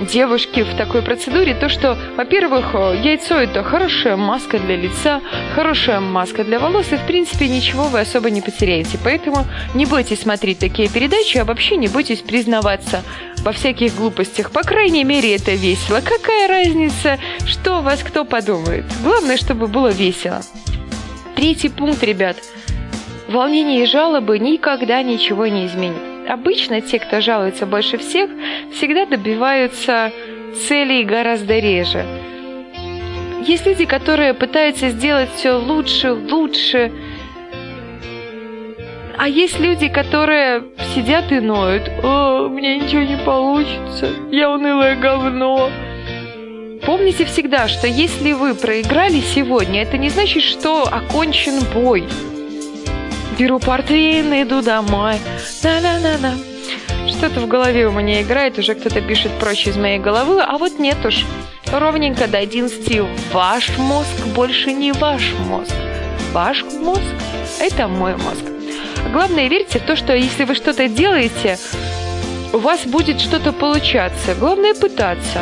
девушки 0.00 0.62
в 0.62 0.76
такой 0.76 1.02
процедуре, 1.02 1.54
то 1.54 1.68
что, 1.68 1.96
во-первых, 2.16 2.74
яйцо 2.74 3.36
это 3.36 3.62
хорошая 3.62 4.16
маска 4.16 4.58
для 4.58 4.76
лица, 4.76 5.20
хорошая 5.54 6.00
маска 6.00 6.44
для 6.44 6.58
волос, 6.58 6.92
и 6.92 6.96
в 6.96 7.06
принципе 7.06 7.48
ничего 7.48 7.84
вы 7.84 8.00
особо 8.00 8.30
не 8.30 8.40
потеряете. 8.40 8.98
Поэтому 9.02 9.46
не 9.74 9.86
бойтесь 9.86 10.20
смотреть 10.20 10.58
такие 10.58 10.88
передачи, 10.88 11.38
а 11.38 11.44
вообще 11.44 11.76
не 11.76 11.88
бойтесь 11.88 12.20
признаваться 12.20 13.02
во 13.42 13.52
всяких 13.52 13.94
глупостях. 13.94 14.50
По 14.50 14.62
крайней 14.62 15.04
мере, 15.04 15.36
это 15.36 15.52
весело. 15.52 16.00
Какая 16.00 16.48
разница, 16.48 17.18
что 17.46 17.80
вас 17.80 18.02
кто 18.02 18.24
подумает? 18.24 18.84
Главное, 19.02 19.36
чтобы 19.36 19.66
было 19.66 19.88
весело. 19.88 20.42
Третий 21.36 21.68
пункт, 21.68 22.02
ребят. 22.02 22.36
Волнение 23.28 23.84
и 23.84 23.86
жалобы 23.86 24.38
никогда 24.38 25.02
ничего 25.02 25.46
не 25.46 25.66
изменят. 25.66 26.09
Обычно 26.30 26.80
те, 26.80 27.00
кто 27.00 27.20
жалуется 27.20 27.66
больше 27.66 27.98
всех, 27.98 28.30
всегда 28.72 29.04
добиваются 29.04 30.12
целей 30.68 31.02
гораздо 31.02 31.58
реже. 31.58 32.04
Есть 33.44 33.66
люди, 33.66 33.84
которые 33.84 34.32
пытаются 34.32 34.90
сделать 34.90 35.28
все 35.34 35.58
лучше, 35.58 36.12
лучше, 36.12 36.92
а 39.18 39.28
есть 39.28 39.58
люди, 39.58 39.88
которые 39.88 40.62
сидят 40.94 41.32
и 41.32 41.40
ноют. 41.40 41.90
О, 42.04 42.46
у 42.46 42.48
меня 42.48 42.76
ничего 42.76 43.02
не 43.02 43.16
получится. 43.16 44.10
Я 44.30 44.52
унылое 44.52 44.94
говно. 44.94 45.68
Помните 46.86 47.24
всегда, 47.24 47.66
что 47.66 47.88
если 47.88 48.34
вы 48.34 48.54
проиграли 48.54 49.18
сегодня, 49.18 49.82
это 49.82 49.98
не 49.98 50.10
значит, 50.10 50.44
что 50.44 50.84
окончен 50.84 51.60
бой. 51.74 52.04
Беру 53.40 53.58
портвейн, 53.58 54.42
иду 54.42 54.60
домой. 54.60 55.14
Да-да-да-да. 55.62 56.34
Что-то 57.08 57.40
в 57.40 57.48
голове 57.48 57.88
у 57.88 57.90
меня 57.90 58.20
играет, 58.20 58.58
уже 58.58 58.74
кто-то 58.74 59.00
пишет 59.00 59.32
прочь 59.40 59.66
из 59.66 59.78
моей 59.78 59.98
головы, 59.98 60.42
а 60.42 60.58
вот 60.58 60.78
нет 60.78 60.98
уж. 61.06 61.24
Ровненько 61.72 62.28
до 62.28 62.36
11 62.36 63.00
ваш 63.32 63.78
мозг 63.78 64.26
больше 64.34 64.74
не 64.74 64.92
ваш 64.92 65.32
мозг. 65.48 65.72
Ваш 66.32 66.64
мозг– 66.64 67.00
это 67.60 67.88
мой 67.88 68.12
мозг. 68.12 68.44
Главное, 69.10 69.48
верьте 69.48 69.78
в 69.78 69.84
то, 69.84 69.96
что 69.96 70.14
если 70.14 70.44
вы 70.44 70.54
что-то 70.54 70.86
делаете, 70.86 71.58
у 72.52 72.58
вас 72.58 72.84
будет 72.84 73.22
что-то 73.22 73.52
получаться. 73.52 74.34
Главное 74.34 74.74
пытаться. 74.74 75.40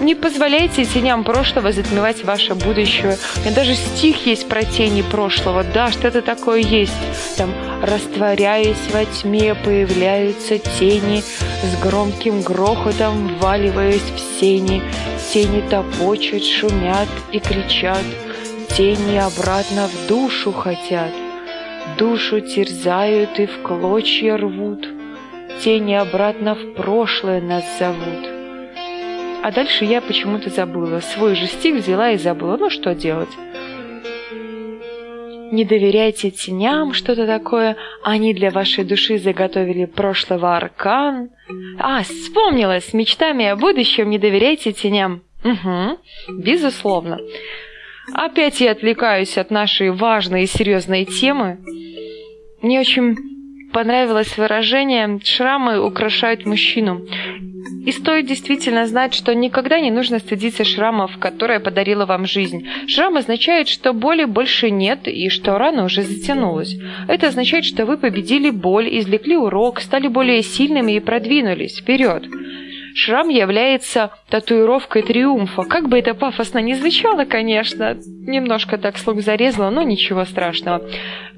Не 0.00 0.14
позволяйте 0.14 0.84
теням 0.84 1.24
прошлого 1.24 1.72
затмевать 1.72 2.22
ваше 2.22 2.54
будущее. 2.54 3.18
Меня 3.40 3.52
даже 3.52 3.74
стих 3.74 4.26
есть 4.26 4.48
про 4.48 4.62
тени 4.62 5.02
прошлого. 5.02 5.64
Да, 5.64 5.90
что-то 5.90 6.22
такое 6.22 6.60
есть. 6.60 6.92
Там, 7.36 7.52
растворяясь 7.82 8.76
во 8.92 9.04
тьме, 9.04 9.56
появляются 9.56 10.58
тени, 10.58 11.22
с 11.22 11.82
громким 11.82 12.42
грохотом 12.42 13.36
вваливаясь 13.38 14.00
в 14.00 14.40
сени. 14.40 14.82
Тени 15.32 15.64
топочут, 15.68 16.44
шумят 16.44 17.08
и 17.32 17.40
кричат. 17.40 18.04
Тени 18.76 19.16
обратно 19.16 19.88
в 19.88 20.06
душу 20.06 20.52
хотят. 20.52 21.10
Душу 21.98 22.40
терзают 22.40 23.40
и 23.40 23.46
в 23.46 23.62
клочья 23.62 24.36
рвут. 24.36 24.86
Тени 25.64 25.94
обратно 25.94 26.54
в 26.54 26.74
прошлое 26.74 27.40
нас 27.40 27.64
зовут. 27.80 28.37
А 29.42 29.52
дальше 29.52 29.84
я 29.84 30.00
почему-то 30.00 30.50
забыла. 30.50 31.00
Свой 31.00 31.34
же 31.34 31.46
стих 31.46 31.76
взяла 31.76 32.10
и 32.10 32.18
забыла. 32.18 32.56
Ну, 32.56 32.70
что 32.70 32.94
делать? 32.94 33.30
Не 35.50 35.64
доверяйте 35.64 36.30
теням, 36.30 36.92
что-то 36.92 37.26
такое. 37.26 37.76
Они 38.02 38.34
для 38.34 38.50
вашей 38.50 38.84
души 38.84 39.18
заготовили 39.18 39.86
прошлого 39.86 40.56
аркан. 40.56 41.30
А, 41.78 42.02
вспомнила, 42.02 42.80
с 42.80 42.92
мечтами 42.92 43.46
о 43.46 43.56
будущем 43.56 44.10
не 44.10 44.18
доверяйте 44.18 44.72
теням. 44.72 45.22
Угу, 45.44 45.98
безусловно. 46.42 47.18
Опять 48.12 48.60
я 48.60 48.72
отвлекаюсь 48.72 49.38
от 49.38 49.50
нашей 49.50 49.90
важной 49.90 50.44
и 50.44 50.46
серьезной 50.46 51.04
темы. 51.04 51.58
Мне 52.60 52.80
очень 52.80 53.16
понравилось 53.72 54.36
выражение 54.36 55.20
«шрамы 55.22 55.80
украшают 55.80 56.44
мужчину». 56.44 57.06
И 57.88 57.92
стоит 57.92 58.26
действительно 58.26 58.86
знать, 58.86 59.14
что 59.14 59.34
никогда 59.34 59.80
не 59.80 59.90
нужно 59.90 60.18
стыдиться 60.18 60.62
шрамов, 60.62 61.16
которые 61.18 61.58
подарила 61.58 62.04
вам 62.04 62.26
жизнь. 62.26 62.68
Шрам 62.86 63.16
означает, 63.16 63.66
что 63.66 63.94
боли 63.94 64.26
больше 64.26 64.70
нет 64.70 65.08
и 65.08 65.30
что 65.30 65.56
рана 65.56 65.84
уже 65.84 66.02
затянулась. 66.02 66.76
Это 67.08 67.28
означает, 67.28 67.64
что 67.64 67.86
вы 67.86 67.96
победили 67.96 68.50
боль, 68.50 68.90
извлекли 68.98 69.38
урок, 69.38 69.80
стали 69.80 70.06
более 70.06 70.42
сильными 70.42 70.96
и 70.96 71.00
продвинулись 71.00 71.78
вперед. 71.78 72.26
Шрам 72.94 73.30
является 73.30 74.10
татуировкой 74.28 75.00
триумфа. 75.00 75.62
Как 75.62 75.88
бы 75.88 75.98
это 75.98 76.12
пафосно 76.12 76.58
ни 76.58 76.74
звучало, 76.74 77.24
конечно, 77.24 77.96
немножко 78.26 78.76
так 78.76 78.98
слух 78.98 79.22
зарезало, 79.22 79.70
но 79.70 79.80
ничего 79.80 80.26
страшного. 80.26 80.86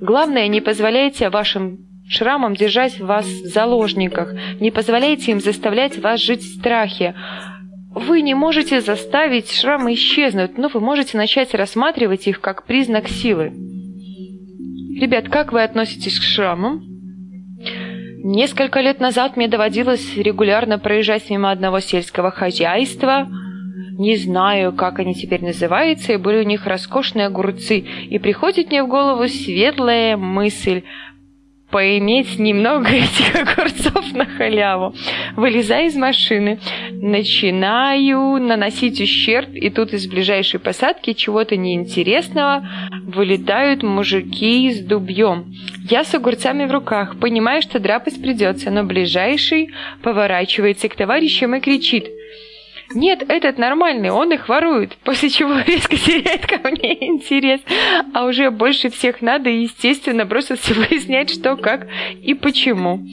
Главное, 0.00 0.48
не 0.48 0.60
позволяйте 0.60 1.28
вашим 1.28 1.89
шрамом 2.10 2.54
держать 2.54 2.98
вас 2.98 3.24
в 3.24 3.46
заложниках. 3.46 4.34
Не 4.58 4.70
позволяйте 4.70 5.30
им 5.30 5.40
заставлять 5.40 5.96
вас 5.98 6.20
жить 6.20 6.42
в 6.42 6.58
страхе. 6.58 7.14
Вы 7.94 8.20
не 8.22 8.34
можете 8.34 8.80
заставить 8.80 9.50
шрамы 9.50 9.94
исчезнуть, 9.94 10.58
но 10.58 10.68
вы 10.68 10.80
можете 10.80 11.16
начать 11.16 11.54
рассматривать 11.54 12.26
их 12.26 12.40
как 12.40 12.66
признак 12.66 13.08
силы. 13.08 13.52
Ребят, 15.00 15.28
как 15.28 15.52
вы 15.52 15.62
относитесь 15.62 16.18
к 16.18 16.22
шрамам? 16.22 16.82
Несколько 18.22 18.80
лет 18.80 19.00
назад 19.00 19.36
мне 19.36 19.48
доводилось 19.48 20.16
регулярно 20.16 20.78
проезжать 20.78 21.30
мимо 21.30 21.50
одного 21.50 21.80
сельского 21.80 22.30
хозяйства. 22.30 23.28
Не 23.98 24.16
знаю, 24.16 24.72
как 24.72 24.98
они 24.98 25.14
теперь 25.14 25.42
называются, 25.42 26.12
и 26.12 26.16
были 26.16 26.38
у 26.38 26.42
них 26.42 26.66
роскошные 26.66 27.26
огурцы. 27.26 27.78
И 27.78 28.18
приходит 28.18 28.68
мне 28.68 28.82
в 28.82 28.88
голову 28.88 29.28
светлая 29.28 30.16
мысль– 30.16 30.82
поиметь 31.70 32.38
немного 32.38 32.88
этих 32.90 33.34
огурцов 33.34 34.12
на 34.12 34.26
халяву. 34.26 34.94
Вылезаю 35.36 35.86
из 35.86 35.96
машины, 35.96 36.58
начинаю 36.92 38.38
наносить 38.40 39.00
ущерб, 39.00 39.50
и 39.54 39.70
тут 39.70 39.92
из 39.92 40.06
ближайшей 40.06 40.60
посадки 40.60 41.12
чего-то 41.12 41.56
неинтересного 41.56 42.68
вылетают 43.04 43.82
мужики 43.82 44.70
с 44.70 44.80
дубьем. 44.80 45.52
Я 45.88 46.04
с 46.04 46.14
огурцами 46.14 46.66
в 46.66 46.72
руках, 46.72 47.18
понимаю, 47.18 47.62
что 47.62 47.78
драпать 47.78 48.20
придется, 48.20 48.70
но 48.70 48.84
ближайший 48.84 49.70
поворачивается 50.02 50.88
к 50.88 50.94
товарищам 50.94 51.54
и 51.54 51.60
кричит– 51.60 52.06
нет, 52.94 53.22
этот 53.28 53.58
нормальный, 53.58 54.10
он 54.10 54.32
их 54.32 54.48
ворует, 54.48 54.96
после 55.04 55.30
чего 55.30 55.60
резко 55.66 55.96
теряет 55.96 56.46
ко 56.46 56.68
мне 56.68 57.06
интерес. 57.06 57.60
А 58.14 58.24
уже 58.24 58.50
больше 58.50 58.90
всех 58.90 59.22
надо, 59.22 59.48
естественно, 59.48 60.24
броситься 60.24 60.74
выяснять, 60.74 61.30
что, 61.30 61.56
как 61.56 61.86
и 62.22 62.34
почему. 62.34 63.06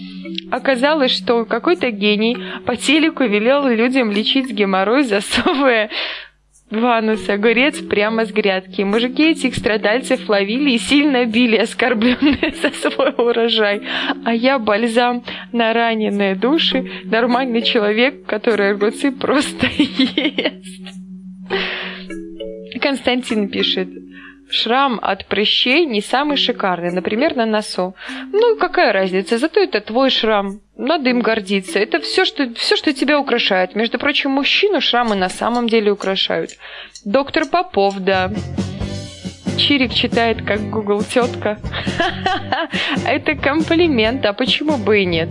Оказалось, 0.52 1.12
что 1.12 1.46
какой-то 1.46 1.92
гений 1.92 2.38
по 2.66 2.76
телеку 2.76 3.24
велел 3.24 3.68
людям 3.68 4.12
лечить 4.12 4.50
геморрой, 4.50 5.04
засовывая 5.04 5.90
Ванус, 6.70 7.30
огурец 7.30 7.80
прямо 7.80 8.26
с 8.26 8.32
грядки. 8.32 8.82
Мужики 8.82 9.32
этих 9.32 9.56
страдальцев 9.56 10.28
ловили 10.28 10.72
и 10.72 10.78
сильно 10.78 11.26
били, 11.26 11.56
оскорбленные 11.56 12.54
за 12.62 12.72
свой 12.72 13.14
урожай. 13.18 13.82
А 14.26 14.34
я 14.34 14.60
бальзам 14.60 15.24
на 15.54 15.74
раненые 15.74 16.36
души, 16.36 16.90
нормальный 17.06 17.62
человек, 17.62 18.26
который 18.26 18.72
огурцы 18.72 19.12
просто 19.18 19.68
ест. 19.78 20.84
Константин 22.82 23.48
пишет. 23.48 23.90
Шрам 24.50 25.00
от 25.02 25.26
прыщей 25.26 25.86
не 25.86 26.02
самый 26.02 26.38
шикарный, 26.38 26.92
например, 26.92 27.36
на 27.36 27.46
носу. 27.46 27.96
Ну, 28.32 28.56
какая 28.58 28.94
разница, 28.94 29.38
зато 29.38 29.60
это 29.60 29.82
твой 29.82 30.10
шрам. 30.10 30.62
Надо 30.78 31.10
им 31.10 31.22
гордиться. 31.22 31.80
Это 31.80 32.00
все, 32.00 32.24
что, 32.24 32.54
все, 32.54 32.76
что 32.76 32.94
тебя 32.94 33.20
украшает. 33.20 33.76
Между 33.76 34.00
прочим, 34.00 34.32
мужчину 34.32 34.80
шрамы 34.80 35.16
на 35.16 35.30
самом 35.30 35.68
деле 35.68 35.92
украшают. 35.92 36.52
Доктор 37.04 37.46
Попов, 37.46 37.98
да. 38.00 38.32
Чирик 39.58 39.94
читает, 39.94 40.44
как 40.44 40.70
Google 40.70 41.04
тетка. 41.04 41.58
Это 43.06 43.36
комплимент, 43.36 44.26
а 44.26 44.34
почему 44.34 44.78
бы 44.78 45.02
и 45.02 45.06
нет? 45.06 45.30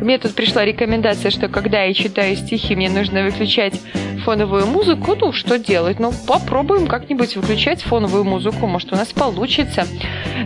Мне 0.00 0.18
тут 0.18 0.34
пришла 0.34 0.64
рекомендация, 0.64 1.30
что 1.30 1.48
когда 1.48 1.82
я 1.82 1.92
читаю 1.92 2.34
стихи, 2.36 2.74
мне 2.74 2.88
нужно 2.88 3.22
выключать 3.22 3.78
фоновую 4.24 4.66
музыку. 4.66 5.14
Ну, 5.14 5.32
что 5.32 5.58
делать? 5.58 5.98
Ну, 5.98 6.12
попробуем 6.26 6.86
как-нибудь 6.86 7.36
выключать 7.36 7.82
фоновую 7.82 8.24
музыку. 8.24 8.66
Может, 8.66 8.92
у 8.92 8.96
нас 8.96 9.08
получится. 9.08 9.86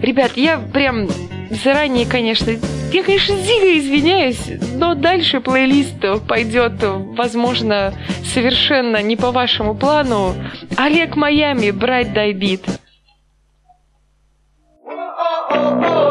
Ребят, 0.02 0.32
я 0.36 0.58
прям 0.58 1.08
заранее, 1.50 2.06
конечно, 2.06 2.50
я, 2.92 3.02
конечно, 3.02 3.36
дико 3.36 3.78
извиняюсь, 3.78 4.50
но 4.74 4.94
дальше 4.94 5.40
плейлист 5.40 6.04
пойдет, 6.26 6.72
возможно, 6.80 7.94
совершенно 8.24 9.02
не 9.02 9.16
по 9.16 9.30
вашему 9.30 9.74
плану. 9.74 10.34
Олег 10.76 11.16
Майами, 11.16 11.70
брать 11.70 12.12
дай 12.12 12.32
бит. 12.32 12.62
oh, 15.50 15.80
oh. 15.82 16.04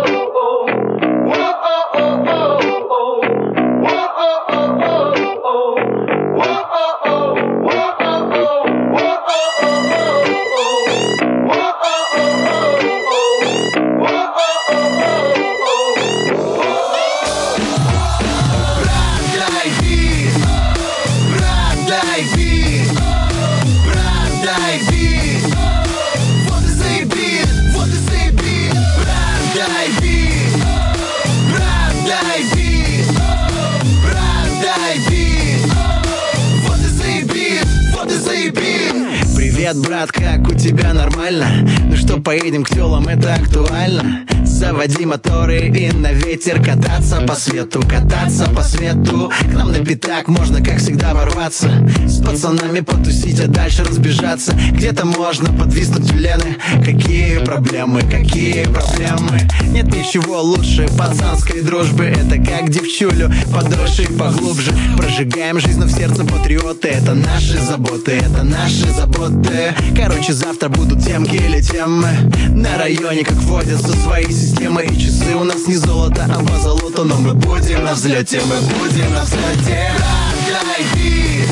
Привет, 39.63 39.77
брат, 39.77 40.11
как 40.11 40.45
у 40.49 40.53
тебя 40.55 40.93
нормально? 40.93 41.47
Ну 41.85 41.95
что, 41.95 42.19
поедем 42.19 42.65
к 42.65 42.69
телам, 42.69 43.07
это 43.07 43.33
актуально? 43.33 44.25
Заводи 44.43 45.05
моторы 45.05 45.69
и 45.69 45.89
на 45.93 46.11
ветер 46.11 46.61
Кататься 46.61 47.21
по 47.21 47.33
свету, 47.33 47.81
кататься 47.81 48.49
по 48.49 48.61
свету. 48.61 49.31
К 49.49 49.53
нам 49.53 49.71
на 49.71 49.79
пятак 49.79 50.27
можно, 50.27 50.61
как 50.61 50.79
всегда, 50.79 51.13
ворваться. 51.13 51.69
С 52.05 52.21
пацанами 52.21 52.81
потусить, 52.81 53.39
а 53.39 53.47
дальше 53.47 53.85
разбежаться. 53.85 54.53
Где-то 54.71 55.05
можно 55.05 55.53
подвиснуть 55.57 56.11
в 56.11 56.17
Лены 56.17 56.57
Какие 56.83 57.39
проблемы, 57.45 58.01
какие 58.01 58.65
проблемы? 58.65 59.47
Нет 59.71 59.85
ничего 59.85 60.41
лучше 60.41 60.89
пацанской 60.97 61.61
дружбы. 61.61 62.03
Это 62.03 62.35
как 62.35 62.69
девчулю 62.69 63.31
подольше 63.53 64.03
и 64.03 64.13
поглубже. 64.13 64.73
Прожигаем 64.97 65.61
жизнь, 65.61 65.79
но 65.79 65.85
в 65.85 65.91
сердце 65.91 66.25
патриоты. 66.25 66.89
Это 66.89 67.13
наши 67.13 67.57
заботы, 67.59 68.11
это 68.11 68.43
наши 68.43 68.91
заботы 68.91 69.52
Короче, 69.95 70.33
завтра 70.33 70.69
будут 70.69 71.03
темки 71.03 71.35
или 71.35 71.61
темы 71.61 72.07
На 72.49 72.77
районе, 72.77 73.23
как 73.23 73.35
водятся 73.35 73.95
свои 74.01 74.25
системы 74.25 74.83
И 74.83 74.97
часы. 74.97 75.35
У 75.35 75.43
нас 75.43 75.67
не 75.67 75.75
золото, 75.75 76.27
а 76.27 76.43
по 76.43 76.57
золоту 76.57 77.03
Но 77.03 77.15
мы 77.17 77.33
будем 77.33 77.83
на 77.83 77.93
взлете, 77.93 78.41
мы 78.41 78.55
будем 78.61 79.13
на 79.13 79.21
взлете. 79.21 79.91
Брат, 79.97 80.65
дай 80.65 80.85
бит, 80.95 81.49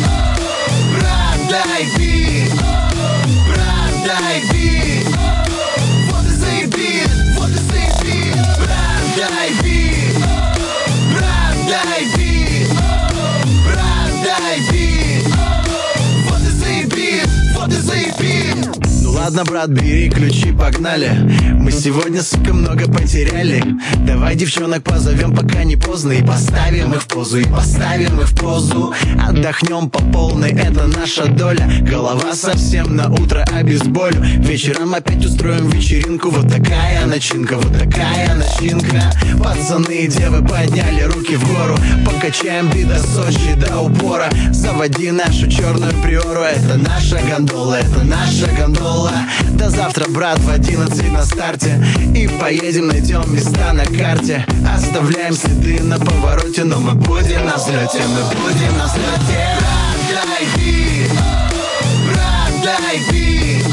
брат, 0.97 1.39
дай 1.49 1.85
бит, 1.97 2.53
брат, 3.47 4.05
дай 4.05 4.41
бит 4.51 4.80
ладно, 19.31 19.45
брат, 19.45 19.69
бери 19.69 20.09
ключи, 20.09 20.51
погнали. 20.51 21.09
Мы 21.53 21.71
сегодня, 21.71 22.21
сука, 22.21 22.53
много 22.53 22.91
потеряли. 22.91 23.63
Давай 24.05 24.35
девчонок 24.35 24.83
позовем, 24.83 25.33
пока 25.33 25.63
не 25.63 25.75
поздно 25.77 26.11
И 26.11 26.21
поставим 26.21 26.93
их 26.93 27.03
в 27.03 27.07
позу, 27.07 27.39
и 27.39 27.45
поставим 27.45 28.19
их 28.19 28.29
в 28.29 28.35
позу. 28.37 28.93
Отдохнем 29.25 29.89
по 29.89 29.99
полной, 29.99 30.51
это 30.51 30.87
наша 30.87 31.27
доля. 31.27 31.69
Голова 31.81 32.33
совсем 32.33 32.95
на 32.95 33.09
утро 33.09 33.45
обезболю 33.53 34.21
Вечером 34.21 34.95
опять 34.95 35.25
устроим 35.25 35.69
вечеринку. 35.69 36.29
Вот 36.29 36.49
такая 36.49 37.05
начинка, 37.05 37.55
вот 37.55 37.71
такая 37.71 38.35
начинка. 38.35 39.13
Пацаны 39.41 39.93
и 39.93 40.07
девы 40.07 40.45
подняли 40.45 41.03
руки 41.03 41.37
в 41.37 41.47
гору. 41.47 41.77
Покачаем 42.05 42.69
бит 42.71 42.89
до 42.89 42.99
Сочи, 42.99 43.53
до 43.55 43.79
упора. 43.79 44.29
Заводи 44.51 45.11
нашу 45.11 45.49
черную 45.49 45.93
приору. 46.03 46.41
Это 46.41 46.77
наша 46.77 47.19
гондола, 47.29 47.75
это 47.75 48.03
наша 48.03 48.47
гондола 48.57 49.20
До 49.51 49.69
завтра, 49.69 50.05
брат, 50.09 50.39
в 50.39 50.49
11 50.49 51.11
на 51.11 51.23
старте. 51.23 51.83
И 52.15 52.27
поедем, 52.27 52.87
найдем 52.87 53.23
места 53.33 53.73
на 53.73 53.85
карте. 53.85 54.45
Оставляем 54.75 55.33
следы 55.33 55.81
на 55.83 55.99
повороте 55.99 56.63
Но 56.63 56.79
мы 56.79 56.93
будем 56.93 57.45
на 57.45 57.55
взлете, 57.55 58.01
мы 58.07 58.23
будем 58.41 58.77
на 58.77 58.85
взлете. 58.85 59.57
Брат, 59.59 60.25
дай 60.25 60.45
бит, 60.55 61.11
брат, 62.07 62.51
дай 62.63 62.99
бит, 63.11 63.65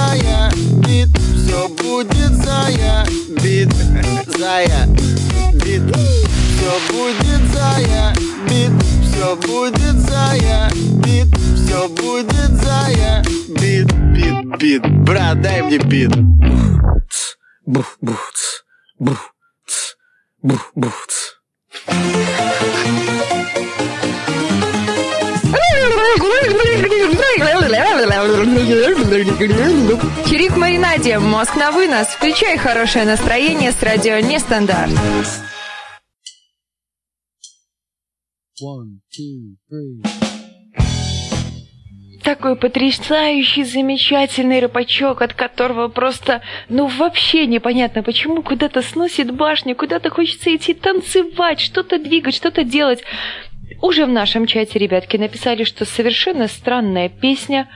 зая, 0.00 0.50
бит, 0.86 1.08
все 1.36 1.68
будет 1.68 2.32
зая, 2.44 3.04
бит, 3.42 3.72
зая, 4.38 4.86
бит, 5.54 5.82
все 6.56 6.72
будет 6.90 7.42
зая, 7.52 8.14
бит, 8.48 8.72
все 9.02 9.36
будет 9.36 9.96
зая, 10.08 10.70
бит, 11.04 11.28
все 11.56 11.88
будет 11.88 12.52
зая, 12.62 13.22
бит, 13.60 13.92
бит, 14.14 14.58
бит, 14.58 14.82
брат, 15.04 15.40
дай 15.42 15.62
мне 15.62 15.78
бит. 15.78 16.12
Бух, 17.66 17.98
бух, 18.00 18.32
бух, 18.98 19.34
ц, 19.66 19.96
бух, 20.42 20.72
бух, 20.74 21.06
Чирик 30.28 30.56
Маринаде, 30.56 31.18
мозг 31.18 31.56
на 31.56 31.72
вынос. 31.72 32.06
Включай 32.06 32.56
хорошее 32.58 33.04
настроение 33.04 33.72
с 33.72 33.82
радио 33.82 34.20
Нестандарт. 34.20 34.92
One, 38.62 39.00
two, 39.10 39.56
three. 39.68 40.04
Такой 42.22 42.54
потрясающий, 42.54 43.64
замечательный 43.64 44.60
рыбачок, 44.60 45.22
от 45.22 45.34
которого 45.34 45.88
просто, 45.88 46.42
ну 46.68 46.86
вообще 46.86 47.46
непонятно, 47.46 48.04
почему 48.04 48.44
куда-то 48.44 48.82
сносит 48.82 49.34
башню, 49.34 49.74
куда-то 49.74 50.10
хочется 50.10 50.54
идти 50.54 50.74
танцевать, 50.74 51.58
что-то 51.58 51.98
двигать, 51.98 52.36
что-то 52.36 52.62
делать. 52.62 53.02
Уже 53.82 54.06
в 54.06 54.10
нашем 54.10 54.46
чате 54.46 54.78
ребятки 54.78 55.16
написали, 55.16 55.64
что 55.64 55.84
совершенно 55.84 56.46
странная 56.46 57.08
песня. 57.08 57.68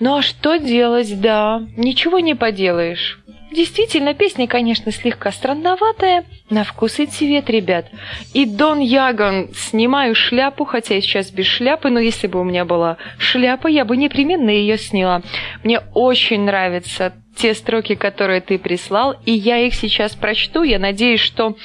Ну 0.00 0.16
а 0.16 0.22
что 0.22 0.56
делать, 0.56 1.20
да, 1.20 1.62
ничего 1.76 2.20
не 2.20 2.34
поделаешь. 2.34 3.18
Действительно, 3.50 4.12
песня, 4.12 4.46
конечно, 4.46 4.92
слегка 4.92 5.32
странноватая, 5.32 6.24
на 6.50 6.64
вкус 6.64 6.98
и 6.98 7.06
цвет, 7.06 7.48
ребят. 7.48 7.86
И 8.34 8.44
Дон 8.44 8.78
Ягон, 8.78 9.48
снимаю 9.54 10.14
шляпу, 10.14 10.66
хотя 10.66 10.96
я 10.96 11.00
сейчас 11.00 11.30
без 11.30 11.46
шляпы, 11.46 11.88
но 11.88 11.98
если 11.98 12.26
бы 12.26 12.40
у 12.40 12.44
меня 12.44 12.66
была 12.66 12.98
шляпа, 13.18 13.66
я 13.66 13.86
бы 13.86 13.96
непременно 13.96 14.50
ее 14.50 14.76
сняла. 14.76 15.22
Мне 15.64 15.80
очень 15.94 16.42
нравятся 16.42 17.14
те 17.36 17.54
строки, 17.54 17.94
которые 17.94 18.42
ты 18.42 18.58
прислал, 18.58 19.16
и 19.24 19.32
я 19.32 19.58
их 19.58 19.74
сейчас 19.74 20.14
прочту. 20.14 20.62
Я 20.62 20.78
надеюсь, 20.78 21.20
что 21.20 21.56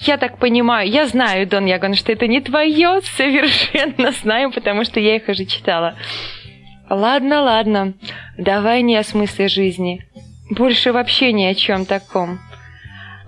я 0.00 0.18
так 0.18 0.38
понимаю, 0.38 0.88
я 0.90 1.06
знаю, 1.06 1.46
Дон 1.46 1.64
Ягон, 1.64 1.94
что 1.94 2.12
это 2.12 2.26
не 2.26 2.42
твое, 2.42 3.00
совершенно 3.16 4.10
знаю, 4.12 4.52
потому 4.52 4.84
что 4.84 5.00
я 5.00 5.16
их 5.16 5.26
уже 5.28 5.46
читала. 5.46 5.96
Ладно, 6.94 7.42
ладно, 7.42 7.94
давай 8.38 8.82
не 8.82 8.96
о 8.96 9.02
смысле 9.02 9.48
жизни. 9.48 10.06
Больше 10.48 10.92
вообще 10.92 11.32
ни 11.32 11.44
о 11.44 11.54
чем 11.54 11.86
таком. 11.86 12.38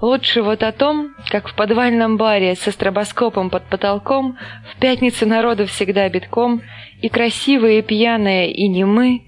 Лучше 0.00 0.42
вот 0.42 0.62
о 0.62 0.70
том, 0.70 1.14
как 1.30 1.48
в 1.48 1.54
подвальном 1.54 2.16
баре 2.16 2.54
со 2.54 2.70
стробоскопом 2.70 3.50
под 3.50 3.64
потолком 3.64 4.38
в 4.70 4.78
пятницу 4.78 5.26
народу 5.26 5.66
всегда 5.66 6.08
битком, 6.08 6.62
и 7.02 7.08
красивые, 7.08 7.80
и 7.80 7.82
пьяные, 7.82 8.52
и 8.52 8.68
не 8.68 8.84
мы 8.84 9.22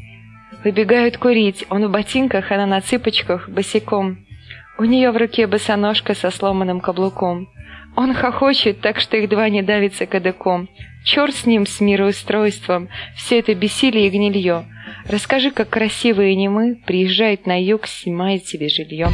выбегают 0.63 1.19
курить, 1.19 1.67
он 1.69 1.87
в 1.87 1.91
ботинках, 1.91 2.53
она 2.53 2.67
на 2.67 2.81
цыпочках, 2.81 3.49
босиком. 3.49 4.25
У 4.79 4.85
нее 4.85 5.11
в 5.11 5.17
руке 5.17 5.49
босоножка 5.49 6.15
со 6.15 6.31
сломанным 6.31 6.81
каблуком. 6.81 7.49
Он 7.99 8.15
хохочет, 8.15 8.81
так 8.81 9.01
что 9.01 9.17
их 9.17 9.29
два 9.29 9.49
не 9.49 9.61
давится 9.61 10.07
кадыком. 10.07 10.69
Черт 11.05 11.35
с 11.35 11.47
ним, 11.47 11.67
с 11.67 11.81
мироустройством, 11.81 12.89
все 13.17 13.41
это 13.41 13.57
бессилие 13.57 14.07
и 14.07 14.11
гнилье. 14.11 14.67
Расскажи, 15.09 15.51
как 15.51 15.71
красивые 15.71 16.37
немы 16.37 16.77
приезжают 16.87 17.45
на 17.45 17.61
юг, 17.61 17.89
снимают 17.89 18.47
себе 18.47 18.69
жилье. 18.69 19.09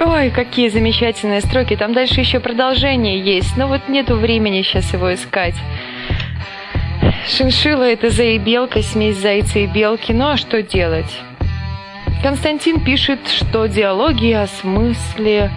Ой, 0.00 0.30
какие 0.30 0.68
замечательные 0.68 1.42
строки. 1.42 1.76
Там 1.76 1.92
дальше 1.92 2.20
еще 2.20 2.40
продолжение 2.40 3.20
есть, 3.20 3.54
но 3.58 3.68
вот 3.68 3.86
нету 3.90 4.16
времени 4.16 4.62
сейчас 4.62 4.90
его 4.94 5.12
искать. 5.12 5.56
Шиншила 7.28 7.82
это 7.82 8.08
заебелка, 8.08 8.80
смесь 8.80 9.18
зайца 9.18 9.58
и 9.58 9.66
белки. 9.66 10.14
Ну 10.14 10.28
а 10.28 10.36
что 10.38 10.62
делать? 10.62 11.20
Константин 12.22 12.82
пишет, 12.82 13.28
что 13.28 13.66
диалоги 13.66 14.32
о 14.32 14.46
смысле 14.46 15.50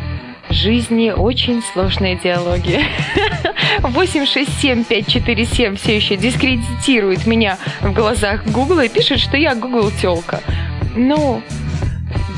жизни 0.49 1.11
очень 1.11 1.61
сложные 1.73 2.17
диалоги. 2.17 2.79
867547 3.81 5.75
все 5.75 5.95
еще 5.95 6.15
дискредитирует 6.15 7.25
меня 7.27 7.57
в 7.81 7.93
глазах 7.93 8.45
Гугла 8.45 8.85
и 8.85 8.89
пишет, 8.89 9.19
что 9.19 9.37
я 9.37 9.55
Гугл 9.55 9.91
телка. 9.91 10.41
Ну, 10.95 11.41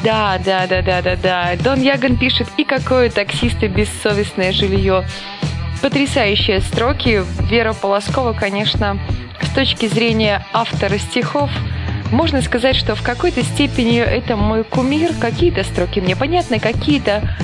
да, 0.04 0.40
да, 0.44 0.68
да, 0.68 0.82
да, 0.82 1.02
да, 1.02 1.16
да. 1.16 1.56
Дон 1.62 1.82
Яган 1.82 2.18
пишет, 2.18 2.48
и 2.58 2.64
какое 2.64 3.10
таксисты 3.10 3.68
бессовестное 3.68 4.52
жилье. 4.52 5.06
Потрясающие 5.82 6.62
строки. 6.62 7.24
Вера 7.50 7.74
Полоскова, 7.74 8.34
конечно, 8.34 9.00
с 9.42 9.50
точки 9.50 9.88
зрения 9.88 10.46
автора 10.54 10.98
стихов, 10.98 11.50
можно 12.12 12.42
сказать, 12.42 12.76
что 12.76 12.96
в 12.96 13.04
какой-то 13.04 13.44
степени 13.44 14.00
это 14.00 14.36
мой 14.36 14.64
кумир. 14.64 15.14
Какие-то 15.20 15.64
строки 15.64 16.00
мне 16.00 16.16
понятны, 16.16 16.60
какие-то 16.60 17.36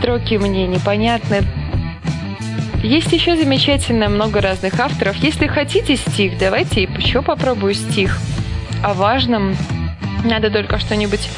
строки 0.00 0.38
мне 0.38 0.66
непонятны. 0.66 1.42
Есть 2.82 3.12
еще 3.12 3.36
замечательно 3.36 4.08
много 4.08 4.40
разных 4.40 4.80
авторов. 4.80 5.16
Если 5.16 5.46
хотите 5.46 5.96
стих, 5.96 6.38
давайте 6.38 6.84
еще 6.84 7.20
попробую 7.20 7.74
стих. 7.74 8.18
О 8.82 8.94
важном 8.94 9.54
надо 10.24 10.50
только 10.50 10.78
что-нибудь 10.78 11.28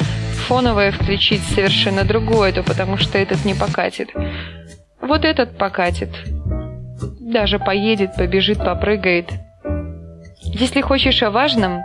фоновое 0.47 0.91
включить 0.91 1.41
совершенно 1.41 2.05
другое, 2.05 2.53
то 2.53 2.63
потому 2.63 2.95
что 2.95 3.17
этот 3.17 3.43
не 3.43 3.53
покатит. 3.53 4.11
Вот 5.01 5.25
этот 5.25 5.57
покатит. 5.57 6.11
Даже 7.19 7.59
поедет, 7.59 8.15
побежит, 8.15 8.59
попрыгает. 8.59 9.29
Если 10.39 10.79
хочешь 10.79 11.21
о 11.21 11.31
важном, 11.31 11.81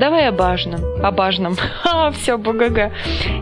давай 0.00 0.28
о 0.28 0.32
важном. 0.32 0.80
О 1.02 1.10
важном. 1.10 1.56
Ха, 1.82 2.10
все, 2.10 2.38
бугага. 2.38 2.90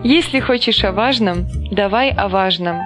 Если 0.02 0.40
хочешь 0.40 0.84
о 0.84 0.92
важном, 0.92 1.46
давай 1.70 2.10
о 2.10 2.28
важном. 2.28 2.80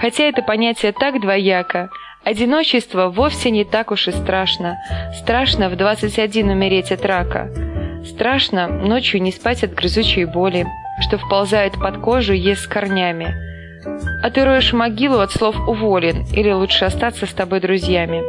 Хотя 0.00 0.24
это 0.24 0.42
понятие 0.42 0.92
так 0.92 1.20
двояко. 1.20 1.90
Одиночество 2.24 3.08
вовсе 3.08 3.50
не 3.50 3.64
так 3.64 3.90
уж 3.90 4.08
и 4.08 4.12
страшно. 4.12 4.78
Страшно 5.14 5.68
в 5.68 5.76
21 5.76 6.50
умереть 6.50 6.92
от 6.92 7.04
рака. 7.04 7.50
Страшно 8.04 8.68
ночью 8.68 9.20
не 9.20 9.32
спать 9.32 9.64
от 9.64 9.74
грызучей 9.74 10.24
боли, 10.24 10.66
что 11.00 11.18
вползает 11.18 11.74
под 11.74 11.98
кожу 11.98 12.32
и 12.32 12.38
ест 12.38 12.62
с 12.62 12.66
корнями. 12.66 13.34
А 14.22 14.30
ты 14.30 14.44
роешь 14.44 14.72
могилу 14.72 15.18
от 15.18 15.32
слов 15.32 15.56
«уволен» 15.68 16.24
или 16.32 16.52
лучше 16.52 16.84
остаться 16.84 17.26
с 17.26 17.30
тобой 17.30 17.60
друзьями. 17.60 18.22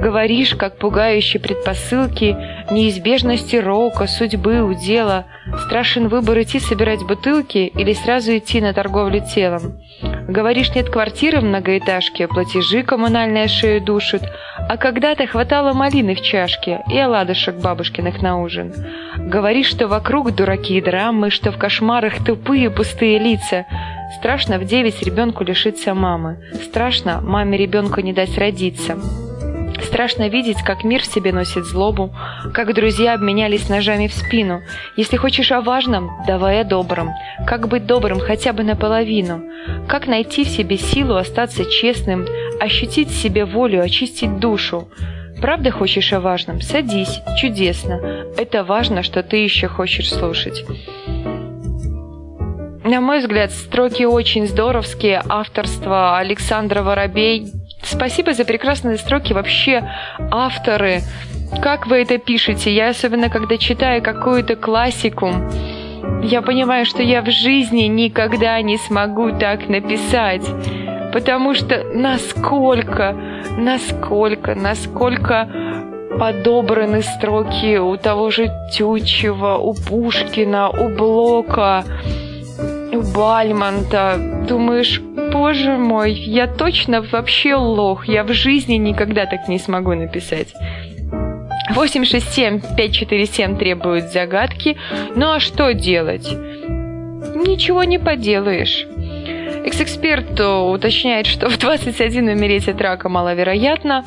Говоришь, 0.00 0.54
как 0.54 0.78
пугающие 0.78 1.42
предпосылки 1.42 2.34
неизбежности 2.70 3.56
рока, 3.56 4.06
судьбы, 4.06 4.62
удела. 4.62 5.26
Страшен 5.66 6.08
выбор 6.08 6.40
идти 6.40 6.58
собирать 6.58 7.06
бутылки 7.06 7.58
или 7.58 7.92
сразу 7.92 8.38
идти 8.38 8.62
на 8.62 8.72
торговлю 8.72 9.20
телом. 9.20 9.78
Говоришь, 10.26 10.74
нет 10.74 10.88
квартиры 10.88 11.40
в 11.40 11.44
многоэтажке, 11.44 12.28
платежи 12.28 12.82
коммунальные 12.82 13.48
шею 13.48 13.82
душат, 13.82 14.22
а 14.56 14.78
когда-то 14.78 15.26
хватало 15.26 15.74
малины 15.74 16.14
в 16.14 16.22
чашке 16.22 16.80
и 16.90 16.98
оладушек 16.98 17.56
бабушкиных 17.56 18.22
на 18.22 18.40
ужин. 18.40 18.72
Говоришь, 19.18 19.68
что 19.68 19.86
вокруг 19.86 20.34
дураки 20.34 20.78
и 20.78 20.80
драмы, 20.80 21.28
что 21.28 21.52
в 21.52 21.58
кошмарах 21.58 22.24
тупые 22.24 22.70
пустые 22.70 23.18
лица. 23.18 23.66
Страшно 24.18 24.58
в 24.58 24.64
девять 24.64 25.02
ребенку 25.02 25.44
лишиться 25.44 25.92
мамы. 25.92 26.38
Страшно 26.62 27.20
маме 27.20 27.58
ребенку 27.58 28.00
не 28.00 28.14
дать 28.14 28.38
родиться. 28.38 28.96
Страшно 29.84 30.28
видеть, 30.28 30.62
как 30.62 30.84
мир 30.84 31.02
в 31.02 31.06
себе 31.06 31.32
носит 31.32 31.64
злобу, 31.64 32.14
как 32.52 32.74
друзья 32.74 33.14
обменялись 33.14 33.68
ножами 33.68 34.06
в 34.06 34.12
спину. 34.12 34.60
Если 34.96 35.16
хочешь 35.16 35.52
о 35.52 35.60
важном, 35.60 36.10
давай 36.26 36.60
о 36.60 36.64
добром. 36.64 37.10
Как 37.46 37.68
быть 37.68 37.86
добрым 37.86 38.20
хотя 38.20 38.52
бы 38.52 38.62
наполовину? 38.62 39.42
Как 39.88 40.06
найти 40.06 40.44
в 40.44 40.48
себе 40.48 40.76
силу 40.76 41.16
остаться 41.16 41.64
честным, 41.64 42.26
ощутить 42.60 43.08
в 43.08 43.16
себе 43.16 43.44
волю, 43.44 43.82
очистить 43.82 44.38
душу? 44.38 44.88
Правда 45.40 45.70
хочешь 45.70 46.12
о 46.12 46.20
важном? 46.20 46.60
Садись, 46.60 47.20
чудесно. 47.38 48.26
Это 48.36 48.62
важно, 48.62 49.02
что 49.02 49.22
ты 49.22 49.38
еще 49.38 49.68
хочешь 49.68 50.10
слушать. 50.10 50.64
На 52.84 53.00
мой 53.00 53.20
взгляд, 53.20 53.50
строки 53.52 54.04
очень 54.04 54.46
здоровские. 54.46 55.22
Авторство 55.28 56.18
Александра 56.18 56.82
Воробей 56.82 57.46
Спасибо 57.82 58.32
за 58.34 58.44
прекрасные 58.44 58.96
строки. 58.96 59.32
Вообще, 59.32 59.90
авторы, 60.30 61.02
как 61.62 61.86
вы 61.86 62.02
это 62.02 62.18
пишете? 62.18 62.72
Я 62.72 62.88
особенно, 62.88 63.28
когда 63.28 63.56
читаю 63.56 64.02
какую-то 64.02 64.56
классику, 64.56 65.32
я 66.22 66.42
понимаю, 66.42 66.86
что 66.86 67.02
я 67.02 67.22
в 67.22 67.30
жизни 67.30 67.82
никогда 67.82 68.60
не 68.62 68.76
смогу 68.78 69.32
так 69.38 69.68
написать. 69.68 70.46
Потому 71.12 71.54
что 71.54 71.82
насколько, 71.92 73.16
насколько, 73.58 74.54
насколько 74.54 75.48
подобраны 76.18 77.02
строки 77.02 77.78
у 77.78 77.96
того 77.96 78.30
же 78.30 78.50
Тютчева, 78.72 79.56
у 79.56 79.74
Пушкина, 79.74 80.68
у 80.68 80.88
Блока, 80.88 81.84
Бальмонта. 82.92 84.18
Думаешь, 84.48 85.00
боже 85.00 85.76
мой, 85.76 86.12
я 86.12 86.46
точно 86.46 87.02
вообще 87.02 87.54
лох. 87.54 88.08
Я 88.08 88.24
в 88.24 88.32
жизни 88.32 88.74
никогда 88.74 89.26
так 89.26 89.48
не 89.48 89.58
смогу 89.58 89.94
написать. 89.94 90.54
867-547 91.74 93.58
требует 93.58 94.10
загадки. 94.10 94.76
Ну 95.14 95.32
а 95.32 95.40
что 95.40 95.72
делать? 95.72 96.28
Ничего 96.30 97.84
не 97.84 97.98
поделаешь. 97.98 98.86
Экс-эксперт 99.64 100.40
уточняет, 100.40 101.26
что 101.26 101.48
в 101.48 101.58
21 101.58 102.28
умереть 102.28 102.68
от 102.68 102.80
рака 102.80 103.08
маловероятно. 103.08 104.04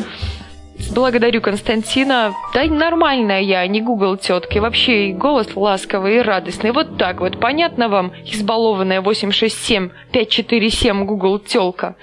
Благодарю 0.91 1.41
Константина. 1.41 2.33
Да 2.53 2.63
нормальная 2.65 3.41
я, 3.41 3.65
не 3.67 3.81
Google 3.81 4.17
тетки. 4.17 4.59
Вообще 4.59 5.09
и 5.09 5.13
голос 5.13 5.47
ласковый 5.55 6.17
и 6.17 6.21
радостный. 6.21 6.71
Вот 6.71 6.97
так 6.97 7.19
вот. 7.19 7.39
Понятно 7.39 7.89
вам, 7.89 8.13
избалованная 8.25 9.01
867 9.01 9.89
547 10.11 11.05
Google 11.05 11.39
телка? 11.39 11.95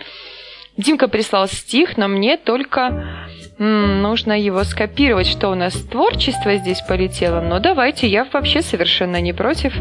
Димка 0.76 1.08
прислал 1.08 1.46
стих, 1.46 1.96
но 1.96 2.08
мне 2.08 2.36
только 2.36 3.04
м-м, 3.58 4.02
нужно 4.02 4.38
его 4.38 4.64
скопировать, 4.64 5.26
что 5.26 5.50
у 5.50 5.54
нас 5.54 5.74
творчество 5.74 6.54
здесь 6.56 6.80
полетело. 6.80 7.40
Но 7.40 7.58
давайте, 7.58 8.08
я 8.08 8.26
вообще 8.32 8.62
совершенно 8.62 9.20
не 9.20 9.32
против. 9.32 9.74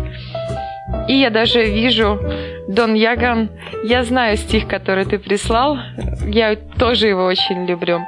И 1.08 1.14
я 1.14 1.30
даже 1.30 1.64
вижу, 1.64 2.20
Дон 2.68 2.94
Яган, 2.94 3.50
я 3.84 4.04
знаю 4.04 4.38
стих, 4.38 4.68
который 4.68 5.06
ты 5.06 5.18
прислал. 5.18 5.78
Я 6.26 6.56
тоже 6.56 7.08
его 7.08 7.26
очень 7.26 7.66
люблю. 7.66 8.02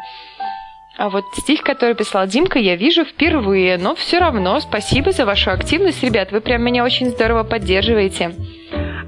А 0.98 1.10
вот 1.10 1.24
стих, 1.34 1.62
который 1.64 1.96
писал 1.96 2.28
Димка, 2.28 2.60
я 2.60 2.76
вижу 2.76 3.06
впервые, 3.06 3.78
но 3.78 3.96
все 3.96 4.20
равно 4.20 4.60
спасибо 4.60 5.12
за 5.12 5.26
вашу 5.26 5.52
активность, 5.52 6.04
ребят, 6.04 6.32
вы 6.32 6.42
прям 6.42 6.64
меня 6.64 6.84
очень 6.84 7.10
здорово 7.10 7.44
поддерживаете. 7.44 8.36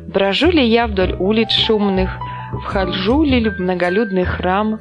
Брожу 0.07 0.49
ли 0.49 0.65
я 0.65 0.87
вдоль 0.87 1.13
улиц 1.13 1.51
шумных, 1.51 2.17
Вхожу 2.53 3.23
ли 3.23 3.49
в 3.49 3.59
многолюдный 3.59 4.25
храм, 4.25 4.79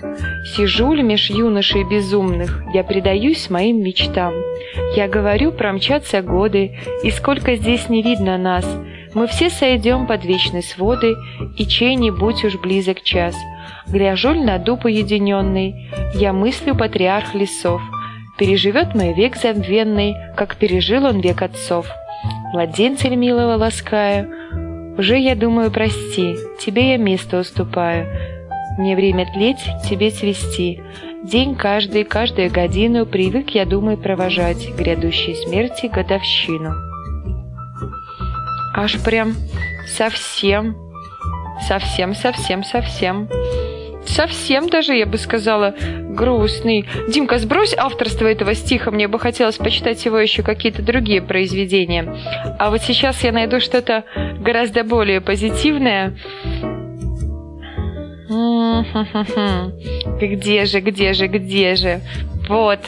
Сижу 0.54 0.92
ли 0.92 1.02
меж 1.02 1.30
юношей 1.30 1.84
безумных, 1.84 2.62
Я 2.74 2.84
предаюсь 2.84 3.48
моим 3.50 3.82
мечтам. 3.82 4.34
Я 4.94 5.08
говорю, 5.08 5.52
промчатся 5.52 6.20
годы, 6.20 6.78
И 7.02 7.10
сколько 7.10 7.56
здесь 7.56 7.88
не 7.88 8.02
видно 8.02 8.36
нас, 8.36 8.66
Мы 9.14 9.26
все 9.26 9.48
сойдем 9.48 10.06
под 10.06 10.24
вечной 10.24 10.62
своды, 10.62 11.14
И 11.56 11.66
чей-нибудь 11.66 12.44
уж 12.44 12.56
близок 12.58 13.02
час— 13.02 13.34
Гляжу 13.92 14.32
на 14.32 14.58
дуб 14.58 14.86
уединенный, 14.86 15.90
я 16.14 16.32
мыслю 16.32 16.74
патриарх 16.74 17.34
лесов. 17.34 17.82
Переживет 18.38 18.94
мой 18.94 19.12
век 19.12 19.36
забвенный, 19.36 20.14
как 20.34 20.56
пережил 20.56 21.04
он 21.04 21.20
век 21.20 21.42
отцов. 21.42 21.86
Младенца 22.54 23.10
милого 23.10 23.56
ласкаю, 23.58 24.30
уже 24.96 25.18
я 25.18 25.34
думаю, 25.34 25.70
прости, 25.70 26.36
тебе 26.58 26.92
я 26.92 26.96
место 26.96 27.40
уступаю. 27.40 28.06
Мне 28.78 28.96
время 28.96 29.30
тлеть, 29.30 29.62
тебе 29.86 30.10
цвести. 30.10 30.80
День 31.22 31.54
каждый, 31.54 32.04
каждую 32.04 32.50
годину 32.50 33.04
привык, 33.04 33.50
я 33.50 33.66
думаю, 33.66 33.98
провожать 33.98 34.70
грядущей 34.74 35.34
смерти 35.34 35.86
годовщину. 35.86 36.72
Аж 38.74 38.98
прям 39.02 39.34
совсем, 39.86 40.76
совсем, 41.68 42.14
совсем, 42.14 42.64
совсем 42.64 43.28
совсем 44.06 44.68
даже, 44.68 44.94
я 44.94 45.06
бы 45.06 45.18
сказала, 45.18 45.74
грустный. 45.78 46.88
Димка, 47.08 47.38
сбрось 47.38 47.74
авторство 47.76 48.26
этого 48.26 48.54
стиха, 48.54 48.90
мне 48.90 49.08
бы 49.08 49.18
хотелось 49.18 49.56
почитать 49.56 50.04
его 50.04 50.18
еще 50.18 50.42
какие-то 50.42 50.82
другие 50.82 51.22
произведения. 51.22 52.14
А 52.58 52.70
вот 52.70 52.82
сейчас 52.82 53.22
я 53.24 53.32
найду 53.32 53.60
что-то 53.60 54.04
гораздо 54.38 54.84
более 54.84 55.20
позитивное. 55.20 56.16
Где 60.20 60.64
же, 60.64 60.80
где 60.80 61.12
же, 61.12 61.26
где 61.26 61.74
же? 61.74 62.00
Вот. 62.48 62.80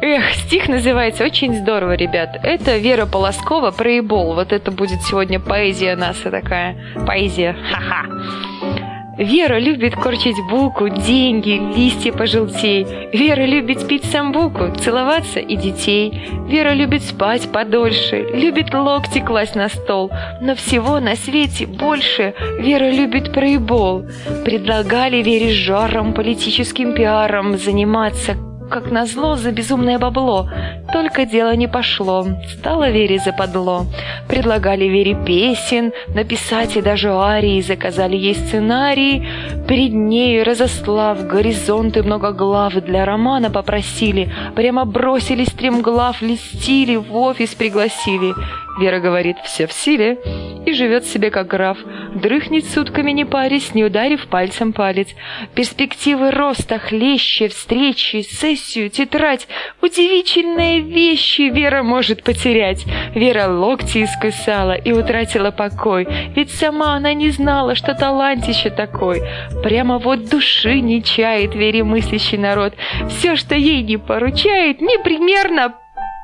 Эх, 0.00 0.30
стих 0.32 0.68
называется 0.68 1.24
очень 1.24 1.54
здорово, 1.54 1.92
ребят. 1.92 2.38
Это 2.42 2.78
Вера 2.78 3.06
Полоскова 3.06 3.70
про 3.70 3.98
Эбол. 3.98 4.34
Вот 4.34 4.52
это 4.52 4.70
будет 4.70 5.02
сегодня 5.02 5.38
поэзия 5.40 5.94
наша 5.94 6.30
такая. 6.30 6.76
Поэзия. 7.06 7.56
Ха-ха. 7.70 8.81
Вера 9.18 9.58
любит 9.58 9.94
корчить 9.94 10.36
булку, 10.48 10.88
деньги, 10.88 11.60
листья 11.76 12.12
пожелтей. 12.12 12.86
Вера 13.12 13.44
любит 13.44 13.86
пить 13.86 14.04
самбуку, 14.04 14.74
целоваться 14.74 15.38
и 15.38 15.54
детей. 15.54 16.30
Вера 16.48 16.72
любит 16.72 17.02
спать 17.02 17.52
подольше, 17.52 18.22
любит 18.32 18.72
локти 18.72 19.18
класть 19.20 19.54
на 19.54 19.68
стол. 19.68 20.10
Но 20.40 20.54
всего 20.54 20.98
на 20.98 21.14
свете 21.14 21.66
больше 21.66 22.34
Вера 22.58 22.90
любит 22.90 23.34
проебол. 23.34 24.06
Предлагали 24.44 25.22
Вере 25.22 25.52
жаром, 25.52 26.14
политическим 26.14 26.94
пиаром 26.94 27.58
заниматься 27.58 28.36
как 28.70 28.90
назло, 28.90 29.36
за 29.36 29.52
безумное 29.52 29.98
бабло. 29.98 30.48
Только 30.92 31.24
дело 31.24 31.56
не 31.56 31.68
пошло, 31.68 32.26
стало 32.46 32.90
Вере 32.90 33.18
западло. 33.18 33.86
Предлагали 34.28 34.84
Вере 34.84 35.16
песен, 35.26 35.92
написать 36.14 36.76
и 36.76 36.82
даже 36.82 37.10
арии, 37.10 37.62
заказали 37.62 38.16
ей 38.16 38.34
сценарий. 38.34 39.26
Перед 39.66 39.94
нею, 39.94 40.44
разослав 40.44 41.26
горизонты 41.26 42.02
много 42.02 42.32
глав, 42.32 42.74
для 42.74 43.06
романа 43.06 43.50
попросили. 43.50 44.30
Прямо 44.54 44.84
бросились 44.84 45.48
стремглав, 45.48 46.20
листили, 46.20 46.96
в 46.96 47.16
офис 47.16 47.54
пригласили. 47.54 48.34
Вера 48.78 49.00
говорит, 49.00 49.36
все 49.44 49.66
в 49.66 49.72
силе, 49.72 50.18
и 50.64 50.72
живет 50.72 51.04
себе 51.04 51.30
как 51.30 51.46
граф. 51.48 51.78
Дрыхнет 52.14 52.64
сутками 52.64 53.10
не 53.10 53.24
парясь, 53.24 53.74
не 53.74 53.84
ударив 53.84 54.26
пальцем 54.28 54.72
палец. 54.72 55.08
Перспективы 55.54 56.30
роста, 56.30 56.78
хлеще, 56.78 57.48
встречи, 57.48 58.22
сессию, 58.22 58.88
тетрадь. 58.88 59.46
Удивительные 59.82 60.81
вещи 60.82 61.42
Вера 61.42 61.82
может 61.82 62.22
потерять. 62.22 62.84
Вера 63.14 63.48
локти 63.48 64.04
искусала 64.04 64.72
и 64.72 64.92
утратила 64.92 65.50
покой. 65.50 66.06
Ведь 66.34 66.50
сама 66.50 66.94
она 66.94 67.14
не 67.14 67.30
знала, 67.30 67.74
что 67.74 67.94
талантище 67.94 68.70
такой. 68.70 69.22
Прямо 69.62 69.98
вот 69.98 70.28
души 70.28 70.80
не 70.80 71.02
чает 71.02 71.54
Вере 71.54 71.84
мыслящий 71.84 72.38
народ. 72.38 72.74
Все, 73.08 73.36
что 73.36 73.54
ей 73.54 73.82
не 73.82 73.96
поручает, 73.96 74.80
непримерно 74.80 75.74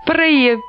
проеб 0.04 0.60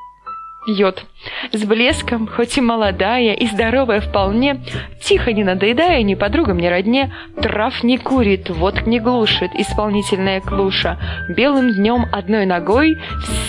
пьет. 0.70 1.04
С 1.52 1.64
блеском, 1.66 2.28
хоть 2.28 2.58
и 2.58 2.62
молодая 2.62 3.34
и 3.34 3.48
здоровая 3.48 4.02
вполне, 4.02 4.62
тихо 5.02 5.34
не 5.34 5.44
надоедая 5.44 6.02
ни 6.04 6.16
подругам, 6.16 6.58
ни 6.58 6.68
родне, 6.68 7.14
трав 7.42 7.84
не 7.84 7.98
курит, 7.98 8.50
водк 8.50 8.86
не 8.86 9.00
глушит, 9.00 9.52
исполнительная 9.56 10.42
клуша. 10.42 10.98
Белым 11.36 11.74
днем 11.74 12.06
одной 12.12 12.46
ногой 12.46 13.00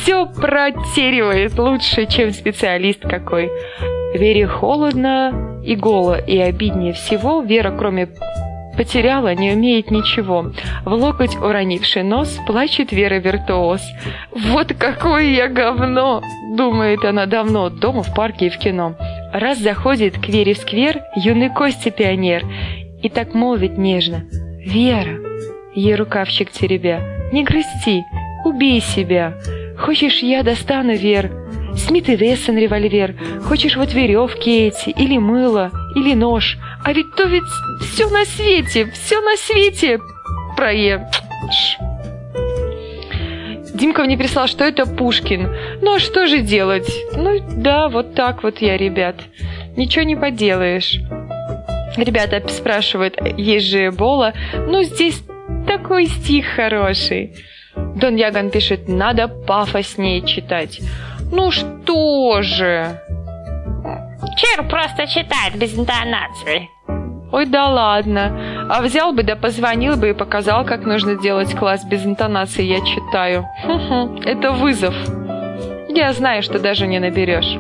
все 0.02 0.26
протеривает 0.26 1.58
лучше, 1.58 2.06
чем 2.06 2.32
специалист 2.32 3.02
какой. 3.02 3.50
Вере 4.14 4.46
холодно 4.46 5.60
и 5.64 5.76
голо, 5.76 6.18
и 6.18 6.38
обиднее 6.38 6.94
всего 6.94 7.42
Вера, 7.42 7.70
кроме 7.76 8.08
Потеряла, 8.80 9.34
не 9.34 9.52
умеет 9.52 9.90
ничего. 9.90 10.52
В 10.86 10.94
локоть 10.94 11.36
уронивший 11.36 12.02
нос, 12.02 12.40
плачет 12.46 12.92
Вера 12.92 13.16
Виртуоз. 13.16 13.82
«Вот 14.34 14.72
какое 14.72 15.24
я 15.24 15.48
говно!»— 15.48 16.22
думает 16.56 17.04
она 17.04 17.26
давно, 17.26 17.68
дома, 17.68 18.02
в 18.02 18.14
парке 18.14 18.46
и 18.46 18.48
в 18.48 18.56
кино. 18.56 18.96
Раз 19.34 19.58
заходит 19.58 20.18
к 20.18 20.26
Вере 20.28 20.54
в 20.54 20.56
сквер 20.56 21.02
юный 21.14 21.50
Костя 21.50 21.90
пионер 21.90 22.46
и 23.02 23.10
так 23.10 23.34
молвит 23.34 23.76
нежно. 23.76 24.24
«Вера!»— 24.64 25.18
ей 25.74 25.94
рукавчик 25.94 26.50
теребя. 26.50 27.02
«Не 27.32 27.44
грусти, 27.44 28.02
убей 28.46 28.80
себя! 28.80 29.34
Хочешь, 29.78 30.20
я 30.22 30.42
достану, 30.42 30.94
Вер?» 30.94 31.30
Смит 31.76 32.08
и 32.08 32.16
Вессон 32.16 32.58
револьвер. 32.58 33.14
Хочешь 33.44 33.76
вот 33.76 33.94
веревки 33.94 34.66
эти, 34.66 34.90
или 34.90 35.18
мыло, 35.18 35.70
или 35.94 36.14
нож. 36.14 36.58
А 36.84 36.92
ведь 36.92 37.14
то 37.14 37.24
ведь 37.24 37.42
все 37.92 38.08
на 38.08 38.24
свете, 38.24 38.90
все 38.92 39.20
на 39.20 39.36
свете. 39.36 40.00
Прое... 40.56 41.10
Димка 43.74 44.04
мне 44.04 44.18
прислал, 44.18 44.46
что 44.46 44.64
это 44.64 44.84
Пушкин. 44.84 45.48
Ну 45.80 45.94
а 45.94 45.98
что 45.98 46.26
же 46.26 46.40
делать? 46.40 46.90
Ну 47.16 47.40
да, 47.56 47.88
вот 47.88 48.14
так 48.14 48.42
вот 48.42 48.58
я, 48.58 48.76
ребят. 48.76 49.16
Ничего 49.76 50.04
не 50.04 50.16
поделаешь. 50.16 50.98
Ребята 51.96 52.46
спрашивают, 52.48 53.16
есть 53.38 53.66
же 53.66 53.90
Бола. 53.90 54.34
Ну 54.54 54.82
здесь 54.82 55.22
такой 55.66 56.06
стих 56.06 56.46
хороший. 56.46 57.34
Дон 57.74 58.16
Яган 58.16 58.50
пишет, 58.50 58.88
надо 58.88 59.28
пафоснее 59.28 60.26
читать. 60.26 60.80
Ну 61.32 61.50
что 61.50 62.42
же? 62.42 63.00
Чир 64.40 64.66
просто 64.68 65.06
читает 65.06 65.54
без 65.56 65.78
интонации. 65.78 66.70
Ой, 67.30 67.44
да 67.44 67.68
ладно. 67.68 68.66
А 68.70 68.80
взял 68.80 69.12
бы 69.12 69.22
да 69.22 69.36
позвонил 69.36 69.96
бы 69.96 70.08
и 70.08 70.14
показал, 70.14 70.64
как 70.64 70.86
нужно 70.86 71.16
делать 71.16 71.54
класс 71.54 71.84
без 71.84 72.06
интонации 72.06 72.62
«я 72.62 72.80
читаю». 72.80 73.46
Хм-хм, 73.64 74.22
это 74.24 74.52
вызов. 74.52 74.94
Я 75.90 76.14
знаю, 76.14 76.42
что 76.42 76.58
даже 76.58 76.86
не 76.86 76.98
наберешь. 77.00 77.58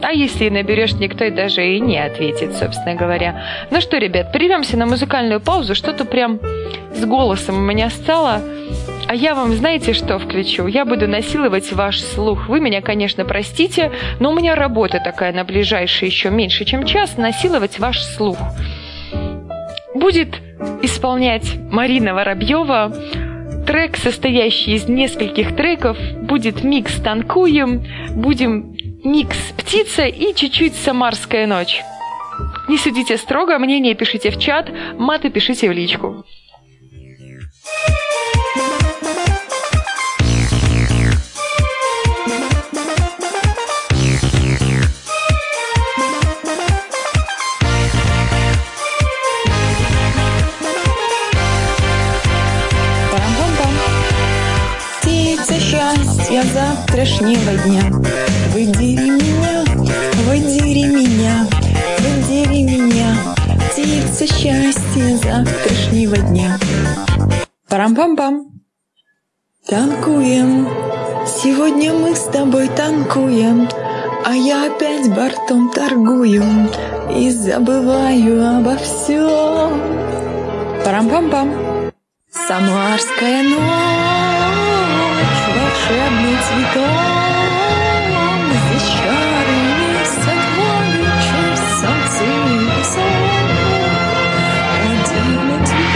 А 0.00 0.12
если 0.12 0.46
и 0.46 0.50
наберешь, 0.50 0.94
никто 0.94 1.24
и 1.24 1.30
даже 1.30 1.66
и 1.66 1.80
не 1.80 1.98
ответит, 1.98 2.54
собственно 2.56 2.94
говоря. 2.94 3.42
Ну 3.70 3.82
что, 3.82 3.98
ребят, 3.98 4.32
прервемся 4.32 4.78
на 4.78 4.86
музыкальную 4.86 5.40
паузу. 5.40 5.74
Что-то 5.74 6.06
прям 6.06 6.40
с 6.94 7.04
голосом 7.04 7.56
у 7.56 7.60
меня 7.60 7.90
стало. 7.90 8.40
А 9.08 9.14
я 9.14 9.34
вам 9.34 9.54
знаете, 9.54 9.94
что 9.94 10.18
включу? 10.18 10.66
Я 10.66 10.84
буду 10.84 11.08
насиловать 11.08 11.72
ваш 11.72 11.98
слух. 11.98 12.46
Вы 12.46 12.60
меня, 12.60 12.82
конечно, 12.82 13.24
простите, 13.24 13.90
но 14.20 14.30
у 14.30 14.34
меня 14.34 14.54
работа 14.54 15.00
такая 15.02 15.32
на 15.32 15.44
ближайшие 15.44 16.10
еще 16.10 16.28
меньше, 16.28 16.66
чем 16.66 16.84
час, 16.84 17.16
насиловать 17.16 17.78
ваш 17.78 18.02
слух. 18.02 18.36
Будет 19.94 20.36
исполнять 20.82 21.54
Марина 21.70 22.12
Воробьева 22.12 22.92
трек, 23.66 23.96
состоящий 23.96 24.74
из 24.74 24.90
нескольких 24.90 25.56
треков, 25.56 25.96
будет 26.20 26.62
микс 26.62 26.94
«Танкуем», 27.00 27.86
будем 28.10 28.76
микс 29.02 29.38
«Птица» 29.56 30.04
и 30.04 30.34
чуть-чуть 30.34 30.74
«Самарская 30.74 31.46
ночь». 31.46 31.82
Не 32.68 32.76
судите 32.76 33.16
строго, 33.16 33.58
мнение 33.58 33.94
пишите 33.94 34.30
в 34.30 34.38
чат, 34.38 34.70
маты 34.98 35.30
пишите 35.30 35.70
в 35.70 35.72
личку. 35.72 36.26
Завтрашнего 56.98 57.52
дня. 57.64 57.82
Выдери 58.52 59.10
меня, 59.10 59.64
выдери 60.26 60.84
меня, 60.84 61.46
выдери 61.98 62.62
меня, 62.64 63.14
птица 63.70 64.26
счастья 64.26 65.16
завтрашнего 65.16 66.16
дня. 66.16 66.58
Парам-пам-пам. 67.68 68.46
Танкуем, 69.68 70.68
сегодня 71.26 71.92
мы 71.92 72.16
с 72.16 72.24
тобой 72.24 72.68
танкуем, 72.68 73.68
а 74.24 74.34
я 74.34 74.66
опять 74.66 75.08
бортом 75.08 75.70
торгую 75.70 76.42
и 77.14 77.30
забываю 77.30 78.58
обо 78.58 78.76
всем. 78.76 79.80
Парам-пам-пам. 80.84 81.92
Самарская 82.30 83.42
ночь 83.44 84.07
волшебный 85.88 86.36
цветок. 86.36 86.84
Здесь 88.50 88.90
воды, 90.56 91.02
честь, 91.24 91.70
солнце 91.80 92.24
и 92.24 92.26
песок. 92.76 93.48
Один 94.84 95.66
цветок, 95.66 95.88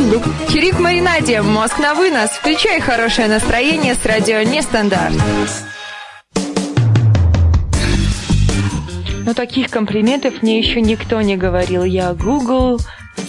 а 0.00 0.50
Чирик 0.50 0.78
маринаде, 0.78 1.42
мозг 1.42 1.78
на 1.78 1.94
вынос. 1.94 2.37
Включай 2.48 2.80
хорошее 2.80 3.28
настроение 3.28 3.94
с 3.94 4.06
радио 4.06 4.40
Нестандарт. 4.40 5.12
Но 9.26 9.34
таких 9.34 9.68
комплиментов 9.68 10.40
мне 10.40 10.58
еще 10.58 10.80
никто 10.80 11.20
не 11.20 11.36
говорил. 11.36 11.84
Я 11.84 12.14
Google 12.14 12.80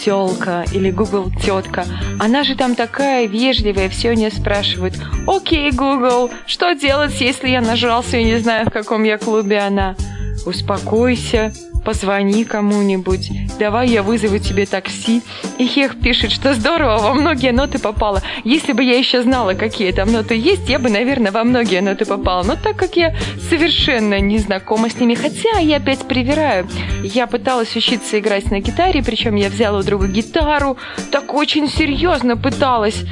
тёлка 0.06 0.64
или 0.72 0.90
Google 0.90 1.34
тетка. 1.44 1.84
Она 2.18 2.46
же 2.46 2.56
там 2.56 2.76
такая 2.76 3.28
вежливая, 3.28 3.90
все 3.90 4.16
не 4.16 4.32
спрашивает. 4.32 4.94
Окей, 5.28 5.70
Google, 5.72 6.32
что 6.46 6.72
делать, 6.72 7.20
если 7.20 7.50
я 7.50 7.60
нажрался 7.60 8.16
и 8.16 8.24
не 8.24 8.38
знаю, 8.40 8.68
в 8.68 8.72
каком 8.72 9.04
я 9.04 9.18
клубе 9.18 9.60
она? 9.60 9.98
Успокойся, 10.46 11.52
позвони 11.84 12.46
кому-нибудь, 12.46 13.32
давай 13.60 13.90
я 13.90 14.04
вызову 14.04 14.40
тебе 14.40 14.66
такси. 14.66 15.22
И 15.58 15.66
Хех 15.66 16.00
пишет, 16.00 16.32
что 16.32 16.54
здорово, 16.54 16.98
во 16.98 17.14
многие 17.14 17.52
ноты 17.52 17.80
попала. 17.80 18.22
Если 18.44 18.74
бы 18.74 18.84
я 18.84 18.98
еще 18.98 19.22
знала, 19.22 19.54
какие 19.54 19.92
там 19.92 20.12
ноты 20.12 20.36
есть, 20.36 20.70
я 20.70 20.80
бы, 20.80 20.90
наверное, 20.90 21.32
во 21.32 21.44
многие 21.44 21.82
ноты 21.82 22.06
попала. 22.06 22.44
Но 22.44 22.56
так 22.56 22.76
как 22.76 22.96
я 22.96 23.16
совершенно 23.50 24.20
не 24.20 24.38
знакома 24.40 24.90
с 24.90 25.00
ними, 25.00 25.16
хотя 25.16 25.60
я 25.60 25.78
опять 25.78 26.08
привираю, 26.08 26.68
я 27.04 27.28
пыталась 27.28 27.76
учиться 27.76 28.20
играть 28.20 28.52
на 28.52 28.60
гитаре, 28.60 29.04
причем 29.04 29.36
я 29.36 29.50
взяла 29.50 29.80
у 29.80 29.84
друга 29.84 30.08
гитару, 30.08 30.78
так 31.12 31.34
очень 31.34 31.68
серьезно 31.68 32.38
пыталась 32.38 33.04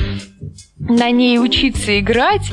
на 0.79 1.11
ней 1.11 1.39
учиться 1.39 1.99
играть, 1.99 2.51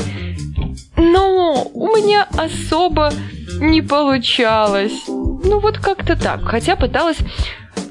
но 0.97 1.71
у 1.73 1.87
меня 1.97 2.27
особо 2.37 3.13
не 3.61 3.83
получалось. 3.83 5.05
Ну 5.45 5.61
вот 5.61 5.79
как-то 5.79 6.17
так. 6.17 6.43
Хотя 6.45 6.77
пыталась 6.77 7.19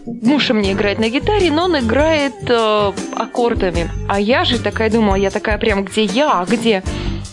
муж 0.06 0.50
мне 0.50 0.74
играет 0.74 1.00
на 1.00 1.10
гитаре, 1.10 1.52
но 1.52 1.66
он 1.66 1.80
играет 1.80 2.34
э, 2.48 2.92
аккордами. 3.16 3.90
А 4.08 4.20
я 4.20 4.44
же 4.44 4.60
такая 4.60 4.90
думала, 4.90 5.16
я 5.16 5.30
такая 5.30 5.58
прям, 5.58 5.86
где 5.86 6.04
я, 6.04 6.46
где, 6.50 6.84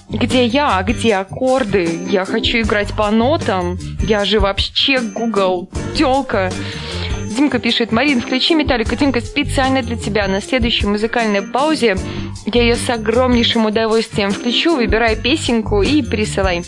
где 0.09 0.47
я, 0.47 0.83
где 0.83 1.17
аккорды? 1.17 1.89
Я 2.09 2.25
хочу 2.25 2.59
играть 2.59 2.93
по 2.95 3.11
нотам. 3.11 3.79
Я 4.03 4.25
же 4.25 4.41
вообще 4.41 5.01
Google 5.01 5.71
телка. 5.97 6.51
Димка 7.37 7.59
пишет, 7.59 7.93
Марин, 7.93 8.21
включи 8.21 8.55
Металлику. 8.55 8.97
Димка, 8.97 9.21
специально 9.21 9.83
для 9.83 9.97
тебя 9.97 10.29
на 10.29 10.41
следующей 10.41 10.87
музыкальной 10.87 11.43
паузе 11.43 11.97
я 12.47 12.63
ее 12.63 12.77
с 12.77 12.89
огромнейшим 12.91 13.67
удовольствием 13.67 14.31
включу, 14.31 14.77
выбирай 14.77 15.17
песенку 15.17 15.83
и 15.83 16.03
присылай. 16.03 16.65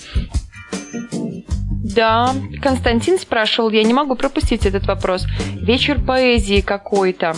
Да, 1.95 2.35
Константин 2.63 3.19
спрашивал, 3.19 3.71
я 3.71 3.83
не 3.83 3.93
могу 3.93 4.15
пропустить 4.15 4.67
этот 4.67 4.87
вопрос. 4.87 5.27
Вечер 5.55 6.01
поэзии 6.01 6.61
какой-то. 6.61 7.35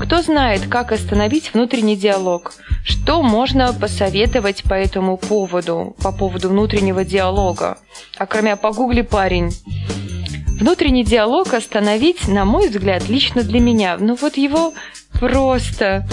Кто 0.00 0.22
знает, 0.22 0.68
как 0.68 0.92
остановить 0.92 1.52
внутренний 1.52 1.96
диалог? 1.96 2.52
Что 2.84 3.22
можно 3.22 3.72
посоветовать 3.72 4.62
по 4.62 4.74
этому 4.74 5.16
поводу, 5.16 5.96
по 6.02 6.12
поводу 6.12 6.50
внутреннего 6.50 7.04
диалога? 7.04 7.78
А 8.16 8.26
кроме 8.26 8.56
погугли 8.56 9.02
парень. 9.02 9.50
Внутренний 10.60 11.04
диалог 11.04 11.52
остановить, 11.54 12.28
на 12.28 12.44
мой 12.44 12.68
взгляд, 12.68 13.08
лично 13.08 13.42
для 13.42 13.60
меня. 13.60 13.96
Ну 13.98 14.16
вот 14.20 14.36
его 14.36 14.74
просто, 15.12 16.06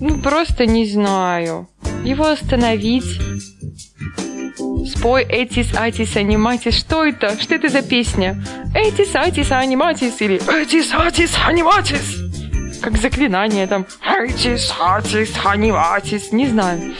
ну 0.00 0.20
просто 0.20 0.66
не 0.66 0.86
знаю. 0.86 1.68
Его 2.04 2.26
остановить 2.26 3.20
Спой 4.88 5.24
Этис 5.24 5.74
Атис 5.74 6.16
Аниматис. 6.16 6.74
Что 6.78 7.04
это? 7.04 7.40
Что 7.40 7.54
это 7.54 7.68
за 7.68 7.82
песня? 7.82 8.42
Этис 8.74 9.14
Атис 9.14 9.52
Аниматис 9.52 10.20
или 10.20 10.36
Этис 10.36 10.92
Атис 10.92 11.34
Аниматис. 11.46 12.80
Как 12.80 12.96
заклинание 12.96 13.66
там. 13.66 13.86
Этис 14.02 14.72
Атис 14.80 15.32
Аниматис. 15.44 16.32
Не 16.32 16.46
знаю. 16.46 16.94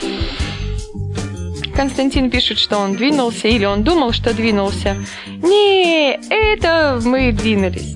Константин 1.74 2.30
пишет, 2.30 2.58
что 2.58 2.78
он 2.78 2.94
двинулся, 2.94 3.48
или 3.48 3.64
он 3.64 3.84
думал, 3.84 4.12
что 4.12 4.34
двинулся. 4.34 4.96
Не, 5.26 6.18
это 6.28 7.00
мы 7.04 7.32
двинулись. 7.32 7.94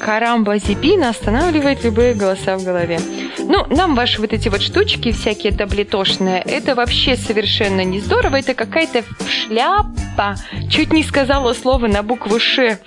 Карамба 0.00 0.58
Зипина 0.58 1.10
останавливает 1.10 1.84
любые 1.84 2.14
голоса 2.14 2.56
в 2.56 2.64
голове. 2.64 2.98
Ну, 3.38 3.66
нам 3.68 3.94
ваши 3.94 4.20
вот 4.20 4.32
эти 4.32 4.48
вот 4.48 4.62
штучки 4.62 5.12
всякие 5.12 5.52
таблетошные, 5.52 6.40
это 6.40 6.74
вообще 6.74 7.16
совершенно 7.16 7.84
не 7.84 8.00
здорово. 8.00 8.36
Это 8.36 8.54
какая-то 8.54 9.04
шляпа. 9.28 10.36
Чуть 10.70 10.92
не 10.92 11.02
сказала 11.02 11.52
слово 11.52 11.86
на 11.86 12.02
букву 12.02 12.38
«Ш». 12.38 12.78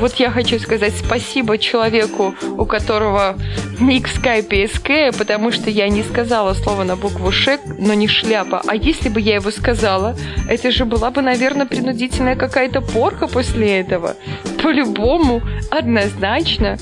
Вот 0.00 0.14
я 0.16 0.30
хочу 0.30 0.58
сказать 0.58 0.94
спасибо 0.96 1.58
человеку, 1.58 2.34
у 2.56 2.64
которого 2.64 3.36
ник 3.80 4.08
в 4.08 4.16
скайпе 4.16 4.68
СК, 4.68 5.16
потому 5.18 5.52
что 5.52 5.68
я 5.68 5.88
не 5.88 6.02
сказала 6.02 6.54
слово 6.54 6.84
на 6.84 6.96
букву 6.96 7.30
«Ш», 7.32 7.58
но 7.78 7.94
не 7.94 8.08
шляпа. 8.08 8.62
А 8.66 8.74
если 8.74 9.08
бы 9.08 9.20
я 9.20 9.34
его 9.34 9.50
сказала, 9.50 10.16
это 10.48 10.70
же 10.70 10.84
была 10.84 11.10
бы, 11.10 11.22
наверное, 11.22 11.66
принудительная 11.66 12.36
какая-то 12.36 12.80
порка 12.80 13.26
после 13.26 13.80
этого. 13.80 14.16
По-любому, 14.62 15.42
однозначно. 15.70 16.78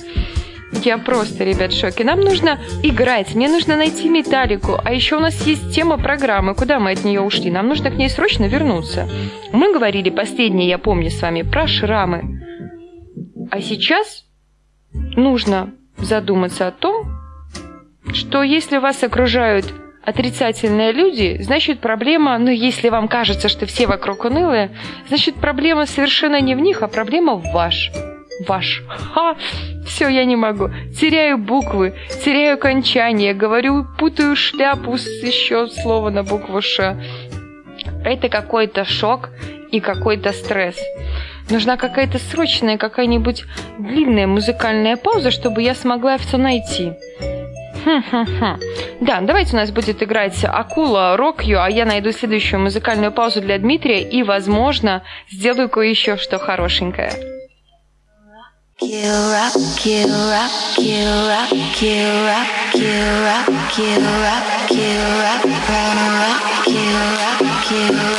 Я 0.84 0.98
просто, 0.98 1.44
ребят, 1.44 1.72
в 1.72 1.78
шоке. 1.78 2.04
Нам 2.04 2.20
нужно 2.20 2.58
играть, 2.82 3.34
мне 3.34 3.48
нужно 3.48 3.76
найти 3.76 4.08
металлику. 4.08 4.78
А 4.84 4.92
еще 4.92 5.16
у 5.16 5.20
нас 5.20 5.46
есть 5.46 5.74
тема 5.74 5.96
программы. 5.96 6.54
Куда 6.54 6.78
мы 6.78 6.92
от 6.92 7.04
нее 7.04 7.20
ушли? 7.20 7.50
Нам 7.50 7.68
нужно 7.68 7.90
к 7.90 7.94
ней 7.94 8.10
срочно 8.10 8.44
вернуться. 8.44 9.08
Мы 9.52 9.72
говорили 9.72 10.10
последнее, 10.10 10.68
я 10.68 10.78
помню 10.78 11.10
с 11.10 11.22
вами, 11.22 11.42
про 11.42 11.66
шрамы. 11.66 12.42
А 13.50 13.60
сейчас 13.60 14.24
нужно 14.92 15.72
задуматься 15.96 16.68
о 16.68 16.72
том, 16.72 17.06
что 18.12 18.42
если 18.42 18.78
вас 18.78 19.02
окружают 19.02 19.72
отрицательные 20.08 20.92
люди, 20.92 21.36
значит 21.40 21.80
проблема, 21.80 22.38
ну 22.38 22.50
если 22.50 22.88
вам 22.88 23.08
кажется, 23.08 23.48
что 23.48 23.66
все 23.66 23.86
вокруг 23.86 24.24
унылые, 24.24 24.70
значит 25.08 25.34
проблема 25.34 25.84
совершенно 25.84 26.40
не 26.40 26.54
в 26.54 26.60
них, 26.60 26.82
а 26.82 26.88
проблема 26.88 27.34
в 27.34 27.52
ваш. 27.52 27.90
Ваш. 28.46 28.82
Ха! 28.88 29.36
Все, 29.84 30.08
я 30.08 30.24
не 30.24 30.36
могу. 30.36 30.70
Теряю 30.98 31.36
буквы, 31.36 31.94
теряю 32.24 32.54
окончание, 32.54 33.34
говорю, 33.34 33.84
путаю 33.98 34.34
шляпу 34.34 34.96
с 34.96 35.06
еще 35.22 35.66
слова 35.66 36.08
на 36.08 36.22
букву 36.22 36.62
Ш. 36.62 36.96
Это 38.04 38.28
какой-то 38.28 38.84
шок 38.84 39.28
и 39.70 39.80
какой-то 39.80 40.32
стресс. 40.32 40.80
Нужна 41.50 41.76
какая-то 41.76 42.18
срочная, 42.18 42.78
какая-нибудь 42.78 43.44
длинная 43.78 44.26
музыкальная 44.26 44.96
пауза, 44.96 45.30
чтобы 45.30 45.62
я 45.62 45.74
смогла 45.74 46.16
все 46.16 46.38
найти. 46.38 46.92
Да, 49.00 49.20
давайте 49.20 49.54
у 49.54 49.56
нас 49.56 49.70
будет 49.70 50.02
играть 50.02 50.44
Акула 50.44 51.16
Рокью, 51.16 51.62
а 51.62 51.70
я 51.70 51.84
найду 51.84 52.12
следующую 52.12 52.60
музыкальную 52.60 53.12
паузу 53.12 53.40
для 53.40 53.58
Дмитрия 53.58 54.02
и, 54.02 54.22
возможно, 54.22 55.02
сделаю 55.30 55.68
кое-еще 55.68 56.16
что 56.16 56.38
хорошенькое. 56.38 57.12
Rock, 67.60 68.17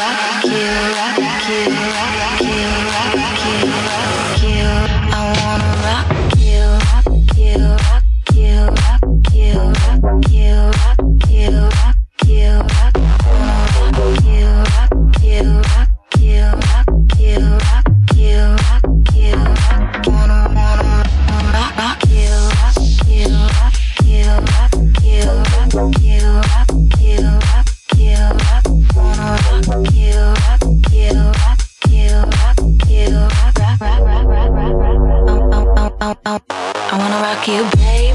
I 36.02 36.98
wanna 36.98 37.20
rock 37.22 37.48
you, 37.48 37.64
baby. 37.78 38.09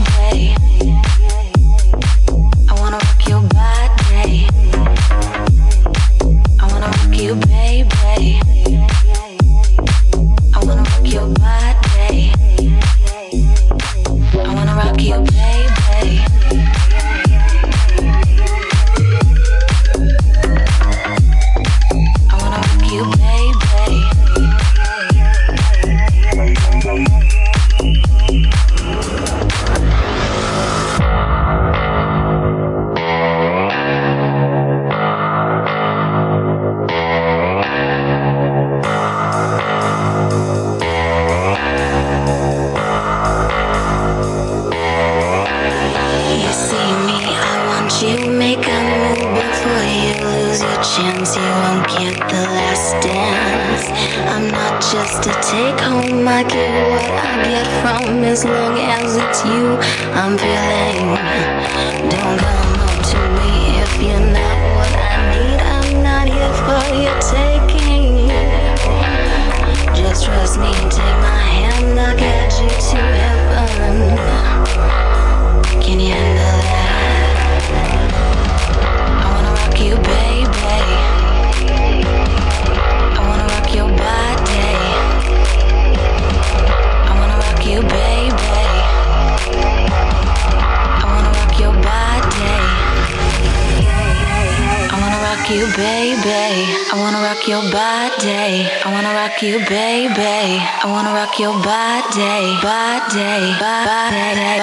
Rock 99.34 99.42
you, 99.42 99.58
baby. 99.66 100.14
I 100.14 100.84
wanna 100.86 101.12
rock 101.12 101.38
your 101.40 101.52
body, 101.54 102.54
body, 102.62 103.58
body, 103.58 104.60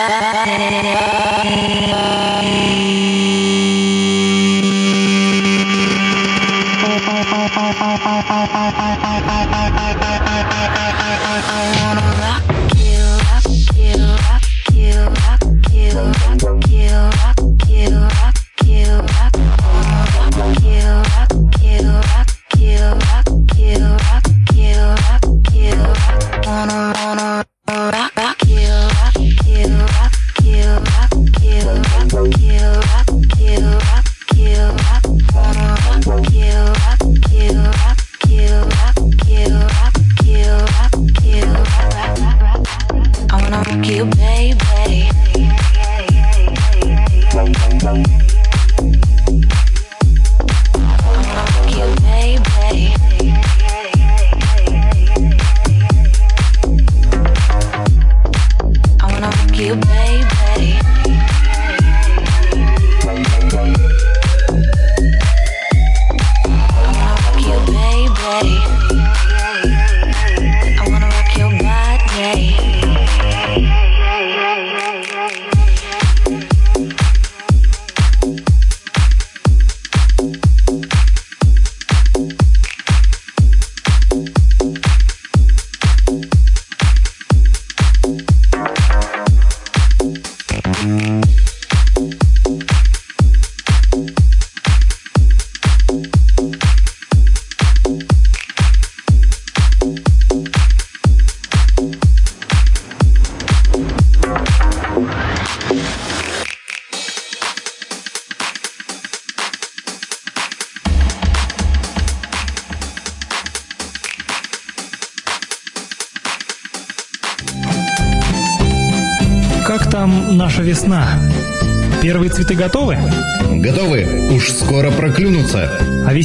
I 2.00 3.01
you, 43.92 44.21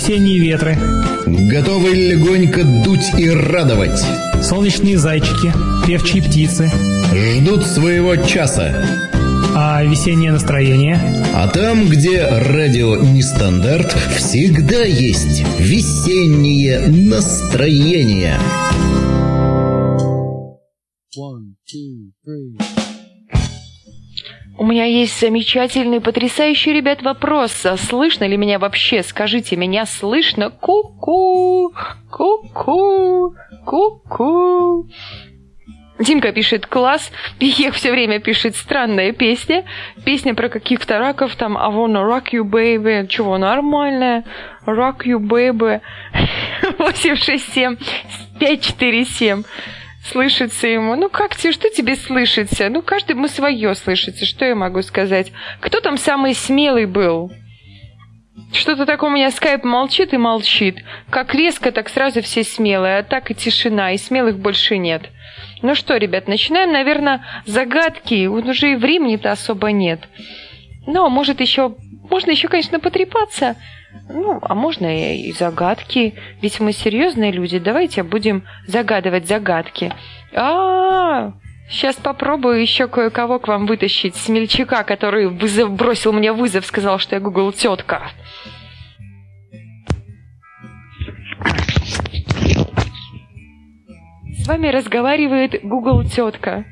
весенние 0.06 0.38
ветры? 0.38 0.78
Готовы 1.26 1.90
легонько 1.90 2.62
дуть 2.62 3.18
и 3.18 3.28
радовать. 3.28 4.00
Солнечные 4.40 4.98
зайчики? 4.98 5.52
Певчие 5.84 6.22
птицы? 6.22 6.70
Ждут 7.12 7.66
своего 7.66 8.14
часа. 8.14 8.86
А 9.56 9.82
весеннее 9.82 10.30
настроение? 10.30 11.00
А 11.34 11.48
там, 11.48 11.88
где 11.88 12.24
радио 12.24 12.96
нестандарт, 12.96 13.96
всегда 14.16 14.84
есть 14.84 15.42
весеннее 15.58 16.86
настроение. 16.86 18.38
У 21.16 22.75
меня 24.66 24.84
есть 24.84 25.18
замечательный, 25.20 26.00
потрясающий, 26.00 26.72
ребят, 26.72 27.02
вопрос. 27.02 27.64
А 27.64 27.76
слышно 27.76 28.24
ли 28.24 28.36
меня 28.36 28.58
вообще? 28.58 29.02
Скажите, 29.02 29.56
меня 29.56 29.86
слышно? 29.86 30.50
Ку-ку, 30.50 31.72
ку-ку, 32.10 33.34
ку-ку. 33.64 34.86
Димка 35.98 36.32
пишет 36.32 36.66
класс, 36.66 37.10
Ех 37.40 37.74
все 37.74 37.90
время 37.90 38.20
пишет 38.20 38.56
странная 38.56 39.12
песня. 39.12 39.64
Песня 40.04 40.34
про 40.34 40.48
каких-то 40.48 40.98
раков, 40.98 41.36
там 41.36 41.56
I 41.56 41.70
wanna 41.70 42.04
rock 42.04 42.32
you, 42.32 42.42
baby. 42.42 43.06
Чего, 43.06 43.38
нормальная? 43.38 44.24
Rock 44.66 45.04
you, 45.04 45.18
baby. 45.18 45.80
867 46.78 47.76
547 48.38 49.44
слышится 50.10 50.66
ему. 50.66 50.96
Ну 50.96 51.08
как 51.08 51.36
тебе, 51.36 51.52
что 51.52 51.68
тебе 51.68 51.96
слышится? 51.96 52.68
Ну 52.68 52.82
каждому 52.82 53.28
свое 53.28 53.74
слышится, 53.74 54.24
что 54.24 54.44
я 54.44 54.54
могу 54.54 54.82
сказать? 54.82 55.32
Кто 55.60 55.80
там 55.80 55.96
самый 55.98 56.34
смелый 56.34 56.86
был? 56.86 57.30
Что-то 58.52 58.86
такое 58.86 59.10
у 59.10 59.12
меня 59.12 59.30
скайп 59.30 59.64
молчит 59.64 60.14
и 60.14 60.18
молчит. 60.18 60.84
Как 61.10 61.34
резко, 61.34 61.72
так 61.72 61.88
сразу 61.88 62.22
все 62.22 62.44
смелые, 62.44 62.98
а 62.98 63.02
так 63.02 63.30
и 63.30 63.34
тишина, 63.34 63.92
и 63.92 63.98
смелых 63.98 64.38
больше 64.38 64.78
нет. 64.78 65.10
Ну 65.62 65.74
что, 65.74 65.96
ребят, 65.96 66.28
начинаем, 66.28 66.72
наверное, 66.72 67.24
загадки. 67.44 68.26
Вот 68.26 68.44
уже 68.44 68.72
и 68.72 68.76
времени-то 68.76 69.32
особо 69.32 69.72
нет. 69.72 70.08
А 70.86 71.08
может 71.08 71.40
еще... 71.40 71.74
Можно 72.08 72.30
еще, 72.30 72.48
конечно, 72.48 72.78
потрепаться. 72.78 73.56
Ну, 74.08 74.38
а 74.40 74.54
можно 74.54 74.86
и, 74.86 75.28
и 75.28 75.32
загадки. 75.32 76.14
Ведь 76.40 76.60
мы 76.60 76.72
серьезные 76.72 77.32
люди. 77.32 77.58
Давайте 77.58 78.02
будем 78.02 78.44
загадывать 78.66 79.26
загадки. 79.26 79.92
А, 80.32 80.40
-а, 80.40 81.28
-а 81.28 81.32
Сейчас 81.68 81.96
попробую 81.96 82.60
еще 82.60 82.86
кое-кого 82.86 83.40
к 83.40 83.48
вам 83.48 83.66
вытащить. 83.66 84.14
Смельчака, 84.14 84.84
который 84.84 85.28
вызов, 85.28 85.72
бросил 85.72 86.12
мне 86.12 86.32
вызов, 86.32 86.64
сказал, 86.64 86.98
что 86.98 87.16
я 87.16 87.20
Google 87.20 87.52
тетка. 87.52 88.10
С 94.38 94.46
вами 94.46 94.68
разговаривает 94.68 95.60
Google 95.64 96.04
тетка. 96.04 96.64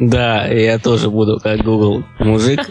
Да, 0.00 0.46
я 0.46 0.80
тоже 0.80 1.08
буду 1.08 1.38
как 1.40 1.60
Google 1.62 2.04
мужик. 2.18 2.60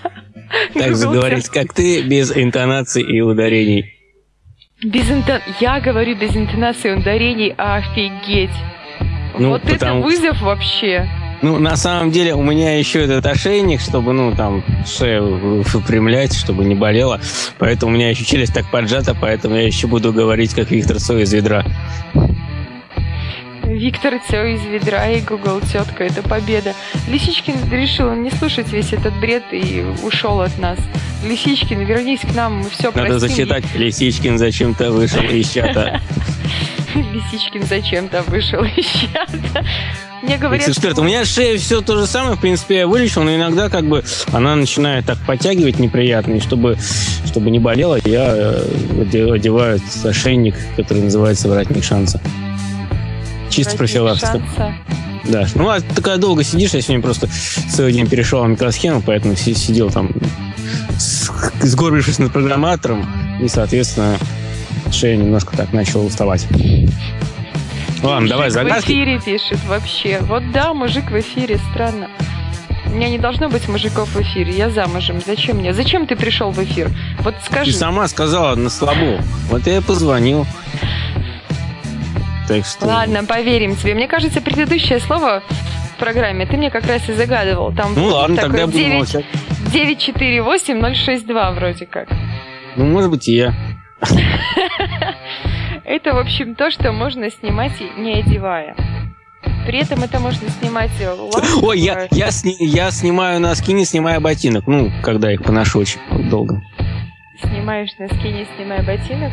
Так 0.73 0.97
же 0.97 1.07
говорить, 1.07 1.47
как 1.47 1.73
ты, 1.73 2.01
без 2.01 2.35
интонаций 2.35 3.03
и 3.03 3.21
ударений. 3.21 4.00
Без 4.83 5.11
интон... 5.11 5.39
Я 5.59 5.79
говорю 5.79 6.15
без 6.15 6.35
интонации 6.35 6.95
ударений, 6.95 7.53
офигеть. 7.55 8.49
Ну, 9.37 9.49
вот 9.49 9.61
потому- 9.61 9.99
это 9.99 10.07
вызов 10.07 10.41
вообще. 10.41 11.07
Ну, 11.43 11.59
на 11.59 11.75
самом 11.75 12.09
деле, 12.11 12.33
у 12.33 12.41
меня 12.41 12.77
еще 12.77 13.03
этот 13.03 13.25
ошейник, 13.27 13.79
чтобы, 13.79 14.13
ну, 14.13 14.35
там, 14.35 14.63
шею 14.85 15.63
выпрямлять, 15.63 16.35
чтобы 16.35 16.65
не 16.65 16.73
болело. 16.73 17.19
Поэтому 17.59 17.91
у 17.91 17.95
меня 17.95 18.09
еще 18.09 18.25
челюсть 18.25 18.53
так 18.55 18.69
поджата, 18.71 19.15
поэтому 19.19 19.55
я 19.55 19.65
еще 19.67 19.85
буду 19.85 20.13
говорить, 20.13 20.53
как 20.55 20.71
Виктор 20.71 20.99
Цой 20.99 21.23
из 21.23 21.33
ведра. 21.33 21.63
Виктор 23.81 24.13
Цё 24.29 24.45
из 24.45 24.61
ведра 24.63 25.09
и 25.09 25.21
Google 25.21 25.59
тетка. 25.59 26.03
Это 26.03 26.21
победа. 26.21 26.75
Лисичкин 27.07 27.67
решил 27.71 28.13
не 28.13 28.29
слушать 28.29 28.71
весь 28.71 28.93
этот 28.93 29.19
бред 29.19 29.41
и 29.51 29.83
ушел 30.03 30.39
от 30.41 30.55
нас. 30.59 30.77
Лисичкин, 31.25 31.79
вернись 31.79 32.19
к 32.19 32.35
нам, 32.35 32.59
мы 32.59 32.69
все 32.69 32.91
Надо 32.91 33.07
простим. 33.07 33.19
зачитать. 33.19 33.63
Лисичкин 33.73 34.37
зачем-то 34.37 34.91
вышел 34.91 35.23
из 35.23 35.49
чата. 35.49 35.99
Лисичкин 36.93 37.63
зачем-то 37.63 38.21
вышел 38.27 38.63
из 38.63 38.85
чата. 38.85 39.65
Мне 40.21 40.37
говорят, 40.37 40.69
Эксперт, 40.69 40.99
у 40.99 41.03
меня 41.03 41.25
шея 41.25 41.57
все 41.57 41.81
то 41.81 41.97
же 41.97 42.05
самое, 42.05 42.35
в 42.35 42.39
принципе, 42.39 42.77
я 42.81 42.87
вылечил, 42.87 43.23
но 43.23 43.35
иногда 43.35 43.67
как 43.69 43.85
бы 43.87 44.03
она 44.31 44.55
начинает 44.55 45.07
так 45.07 45.17
подтягивать 45.25 45.79
неприятно, 45.79 46.33
и 46.35 46.39
чтобы, 46.39 46.77
чтобы 47.25 47.49
не 47.49 47.57
болело, 47.57 47.97
я 48.05 48.27
э, 48.31 48.63
оде- 48.99 49.33
одеваю 49.33 49.79
ошейник, 50.03 50.53
который 50.77 51.01
называется 51.01 51.49
воротник 51.49 51.83
шанса. 51.83 52.21
Чисто 53.51 53.77
профилактика. 53.77 54.41
Да. 55.25 55.45
Ну, 55.53 55.69
а 55.69 55.79
ты 55.81 56.01
когда 56.01 56.17
долго 56.17 56.43
сидишь, 56.43 56.71
я 56.73 56.81
сегодня 56.81 57.03
просто 57.03 57.29
целый 57.69 57.93
день 57.93 58.07
перешел 58.07 58.43
на 58.43 58.47
микросхему, 58.49 59.01
поэтому 59.05 59.35
си- 59.35 59.53
сидел 59.53 59.91
там, 59.91 60.09
сгорбившись 61.61 62.17
над 62.19 62.31
программатором, 62.33 63.07
и, 63.41 63.47
соответственно, 63.47 64.17
шея 64.91 65.17
немножко 65.17 65.55
так 65.55 65.73
начала 65.73 66.03
уставать. 66.03 66.47
Ладно, 68.01 68.27
давай 68.27 68.47
Мужик 68.47 68.61
в 68.61 68.63
загадки. 68.63 68.85
эфире 68.91 69.21
пишет 69.23 69.59
вообще. 69.67 70.19
Вот 70.21 70.51
да, 70.51 70.73
мужик 70.73 71.11
в 71.11 71.19
эфире, 71.19 71.59
странно. 71.71 72.09
У 72.87 72.89
меня 72.95 73.09
не 73.09 73.19
должно 73.19 73.47
быть 73.47 73.67
мужиков 73.69 74.09
в 74.09 74.21
эфире, 74.21 74.53
я 74.57 74.69
замужем. 74.71 75.21
Зачем 75.25 75.57
мне? 75.57 75.73
Зачем 75.73 76.07
ты 76.07 76.15
пришел 76.15 76.51
в 76.51 76.61
эфир? 76.63 76.89
Вот 77.19 77.35
Ты 77.39 77.45
скажи. 77.45 77.73
сама 77.73 78.07
сказала 78.07 78.55
на 78.55 78.69
слабо. 78.71 79.21
Вот 79.49 79.65
я 79.67 79.77
и 79.77 79.81
позвонил. 79.81 80.45
Так 82.51 82.65
что... 82.65 82.85
Ладно, 82.85 83.23
поверим 83.23 83.77
тебе. 83.77 83.93
Мне 83.93 84.09
кажется, 84.09 84.41
предыдущее 84.41 84.99
слово 84.99 85.41
в 85.95 85.99
программе 85.99 86.45
ты 86.45 86.57
мне 86.57 86.69
как 86.69 86.85
раз 86.85 87.07
и 87.07 87.13
загадывал. 87.13 87.73
Там 87.73 87.93
Ну 87.95 88.07
ладно, 88.07 88.35
такое 88.35 88.49
тогда 88.49 88.59
я 88.59 88.65
буду 88.67 88.77
9 88.77 88.93
молчать. 88.93 89.25
948-062 89.73 91.55
вроде 91.55 91.85
как. 91.85 92.09
Ну, 92.75 92.85
может 92.87 93.09
быть, 93.09 93.29
и 93.29 93.35
я. 93.37 93.53
Это, 95.85 96.13
в 96.13 96.17
общем, 96.17 96.55
то, 96.55 96.71
что 96.71 96.91
можно 96.91 97.31
снимать 97.31 97.71
не 97.97 98.19
одевая. 98.19 98.75
При 99.65 99.79
этом 99.79 100.03
это 100.03 100.19
можно 100.19 100.49
снимать 100.49 100.91
э, 100.99 101.09
ласково. 101.09 101.67
Ой, 101.67 101.79
я, 101.79 102.07
я, 102.11 102.31
сни- 102.31 102.57
я 102.59 102.91
снимаю 102.91 103.39
носки, 103.39 103.71
не 103.73 103.85
снимая 103.85 104.19
ботинок. 104.19 104.67
Ну, 104.67 104.91
когда 105.03 105.31
их 105.31 105.43
поношу 105.43 105.79
очень 105.79 106.01
долго. 106.29 106.61
Снимаешь 107.41 107.91
носки, 107.97 108.27
не 108.27 108.45
снимая 108.55 108.83
ботинок. 108.83 109.31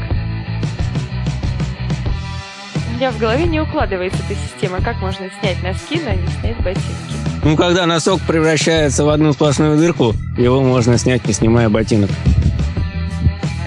Меня 2.99 3.13
в 3.13 3.19
голове 3.19 3.45
не 3.45 3.61
укладывается 3.61 4.19
эта 4.29 4.37
система. 4.41 4.81
Как 4.81 5.01
можно 5.01 5.31
снять 5.41 5.63
носки, 5.63 6.01
но 6.05 6.11
не 6.15 6.27
снять 6.41 6.57
ботинки? 6.65 6.83
Ну, 7.45 7.57
когда 7.57 7.87
носок 7.87 8.21
превращается 8.23 9.05
в 9.05 9.09
одну 9.11 9.33
сплошную 9.33 9.79
дырку, 9.79 10.17
его 10.37 10.61
можно 10.61 10.99
снять, 10.99 11.25
не 11.25 11.33
снимая 11.33 11.69
ботинок. 11.69 12.11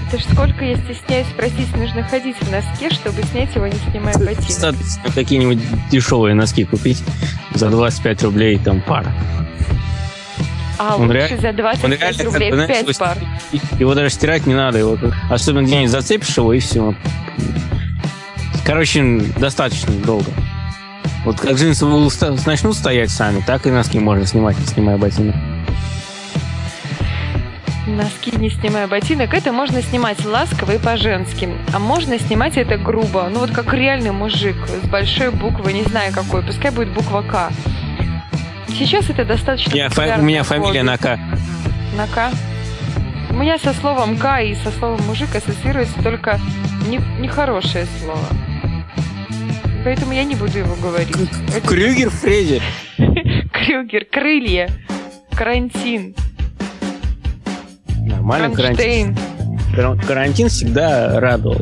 Это 0.10 0.20
ж 0.20 0.26
сколько, 0.34 0.66
я 0.66 0.76
стесняюсь 0.76 1.28
спросить, 1.28 1.74
нужно 1.78 2.04
ходить 2.04 2.36
в 2.42 2.52
носке, 2.52 2.90
чтобы 2.90 3.24
снять 3.24 3.56
его, 3.56 3.68
не 3.68 3.78
снимая 3.90 4.16
ботинок. 4.16 4.46
Достаточно 4.48 5.12
какие-нибудь 5.16 5.60
дешевые 5.90 6.36
носки 6.36 6.66
купить 6.66 7.02
за 7.54 7.70
25 7.70 8.24
рублей 8.24 8.60
там 8.60 8.82
пара. 8.82 9.14
А 10.78 10.98
Он 10.98 11.04
лучше 11.04 11.14
реально- 11.14 11.42
за 11.42 11.54
25 11.54 11.84
Он 11.86 11.98
реально, 11.98 12.24
рублей 12.26 12.52
знаешь, 12.52 12.86
5 12.86 12.98
пар. 12.98 13.18
Его 13.80 13.94
даже 13.94 14.10
стирать 14.10 14.46
не 14.46 14.56
надо. 14.56 14.78
Его 14.78 14.98
особенно 15.30 15.66
где-нибудь 15.66 15.90
зацепишь 15.90 16.36
его, 16.36 16.52
и 16.52 16.60
все. 16.60 16.94
Короче, 18.66 19.20
достаточно 19.38 19.94
долго. 19.94 20.32
Вот 21.26 21.40
как 21.40 21.54
джинсы 21.54 21.86
начнут 22.46 22.76
стоять 22.76 23.12
сами, 23.12 23.44
так 23.46 23.68
и 23.68 23.72
носки 23.72 24.00
можно 24.00 24.26
снимать, 24.26 24.58
не 24.60 24.66
снимая 24.66 24.98
ботинок. 24.98 25.36
Носки, 27.88 28.32
не 28.38 28.50
снимая 28.50 28.88
ботинок, 28.88 29.34
это 29.34 29.52
можно 29.52 29.82
снимать 29.82 30.24
ласково 30.24 30.74
и 30.74 30.78
по-женски. 30.78 31.50
А 31.74 31.80
можно 31.80 32.18
снимать 32.20 32.58
это 32.58 32.78
грубо. 32.78 33.28
Ну 33.30 33.40
вот 33.40 33.52
как 33.52 33.74
реальный 33.74 34.12
мужик 34.12 34.56
с 34.84 34.88
большой 34.88 35.32
буквы, 35.32 35.74
не 35.74 35.84
знаю 35.84 36.14
какой, 36.14 36.42
пускай 36.42 36.72
будет 36.72 36.90
буква 36.94 37.22
К. 37.22 37.52
Сейчас 38.70 39.10
это 39.10 39.26
достаточно 39.26 39.74
меня, 39.74 39.90
фа- 39.90 40.16
у 40.18 40.22
меня 40.22 40.44
фамилия 40.44 40.84
на 40.84 40.98
К. 40.98 41.20
На 41.96 42.08
К. 42.08 42.32
У 43.30 43.34
меня 43.34 43.58
со 43.58 43.74
словом 43.74 44.18
К 44.18 44.42
и 44.42 44.56
со 44.56 44.72
словом 44.72 45.02
мужик 45.06 45.36
ассоциируется 45.36 46.02
только 46.02 46.40
не- 46.88 47.22
нехорошее 47.22 47.86
слово. 48.02 48.26
Поэтому 49.84 50.14
я 50.14 50.24
не 50.24 50.36
буду 50.36 50.60
его 50.60 50.76
говорить. 50.76 51.16
Это 51.56 51.68
Крюгер 51.68 52.10
Фредди. 52.10 52.62
Крюгер, 53.54 54.06
крылья, 54.06 54.70
карантин, 55.36 56.16
Нормально, 58.06 58.56
карантин. 58.56 59.18
Карантин 60.08 60.50
всегда 60.50 61.20
радовал. 61.20 61.62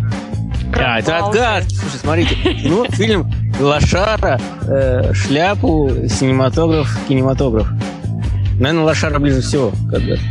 А, 0.76 1.00
это 1.00 1.18
отгадки. 1.18 1.76
Слушай, 1.76 1.98
смотрите. 1.98 2.36
Ну, 2.64 2.86
фильм 2.90 3.32
Лошара, 3.60 4.40
э, 4.68 5.14
шляпу, 5.14 5.92
синематограф, 6.08 6.90
кинематограф. 7.08 7.68
Наверное, 8.60 8.84
Лошара 8.84 9.20
ближе 9.20 9.42
всего. 9.42 9.72
к 9.90 9.94
отгадке. 9.94 10.26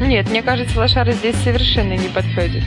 Нет, 0.00 0.28
мне 0.30 0.42
кажется, 0.42 0.76
лошара 0.78 1.12
здесь 1.12 1.36
совершенно 1.36 1.92
не 1.92 2.08
подходит. 2.08 2.64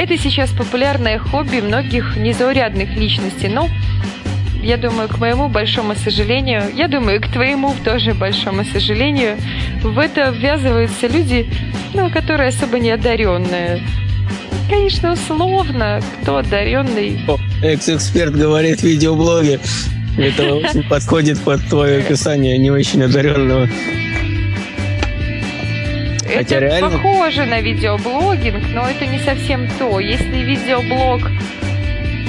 Это 0.00 0.16
сейчас 0.16 0.48
популярное 0.48 1.18
хобби 1.18 1.60
многих 1.60 2.16
незаурядных 2.16 2.96
личностей, 2.96 3.48
но 3.48 3.68
я 4.62 4.78
думаю, 4.78 5.10
к 5.10 5.18
моему 5.18 5.50
большому 5.50 5.94
сожалению, 5.94 6.62
я 6.74 6.88
думаю, 6.88 7.20
к 7.20 7.26
твоему 7.26 7.74
тоже 7.84 8.14
большому 8.14 8.64
сожалению, 8.64 9.36
в 9.82 9.98
это 9.98 10.30
ввязываются 10.30 11.06
люди, 11.06 11.46
ну, 11.92 12.08
которые 12.08 12.48
особо 12.48 12.78
не 12.78 12.92
одаренные. 12.92 13.82
Конечно, 14.70 15.12
условно, 15.12 16.00
кто 16.22 16.38
одаренный. 16.38 17.20
Экс-эксперт 17.62 18.34
говорит 18.34 18.80
в 18.80 18.84
видеоблоге. 18.84 19.60
Это 20.16 20.54
очень 20.54 20.82
подходит 20.82 21.38
под 21.40 21.62
твое 21.68 21.98
описание 21.98 22.56
не 22.56 22.70
очень 22.70 23.02
одаренного. 23.02 23.68
Хотя 26.36 26.56
это 26.56 26.64
реально- 26.66 26.90
похоже 26.90 27.46
на 27.46 27.60
видеоблогинг, 27.60 28.62
но 28.74 28.88
это 28.88 29.06
не 29.06 29.18
совсем 29.18 29.68
то. 29.78 30.00
Если 30.00 30.36
видеоблог 30.36 31.30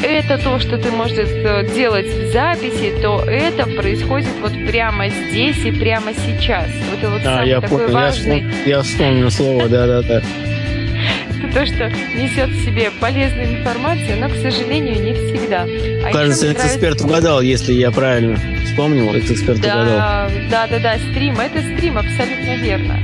это 0.04 0.38
то, 0.38 0.60
что 0.60 0.78
ты 0.78 0.92
можешь 0.92 1.18
э, 1.18 1.68
делать 1.76 2.08
в 2.08 2.32
записи, 2.32 2.94
то 3.02 3.24
это 3.24 3.66
происходит 3.68 4.30
вот 4.42 4.54
прямо 4.68 5.10
здесь 5.10 5.64
и 5.64 5.72
прямо 5.72 6.14
сейчас. 6.14 6.66
Вот 6.90 7.00
это 7.00 7.10
вот 7.12 7.22
А, 7.22 7.24
самый 7.24 7.50
я 7.50 7.62
такой 7.62 7.80
понял, 7.80 7.90
я, 7.90 7.94
важный. 8.06 8.46
я 8.66 8.82
вспомнил 8.82 9.30
слово, 9.30 9.68
да-да-да. 9.70 10.22
Это 11.44 11.54
то, 11.54 11.66
что 11.66 11.90
несет 12.16 12.50
в 12.50 12.66
себе 12.66 12.92
полезную 13.00 13.60
информацию, 13.60 14.20
но, 14.20 14.30
к 14.30 14.36
сожалению, 14.36 15.02
не 15.02 15.14
всегда. 15.14 15.68
А 16.08 16.12
Кажется, 16.12 16.48
экс-эксперт 16.48 17.02
угадал, 17.02 17.42
если 17.42 17.74
я 17.74 17.92
правильно 17.92 18.40
вспомнил, 18.66 19.14
экс-эксперт 19.14 19.60
угадал. 19.60 19.86
Да, 19.86 20.30
да, 20.50 20.68
да, 20.68 20.80
да, 20.80 20.96
стрим. 21.12 21.40
Это 21.40 21.60
стрим, 21.76 21.98
абсолютно 21.98 22.56
верно. 22.58 23.04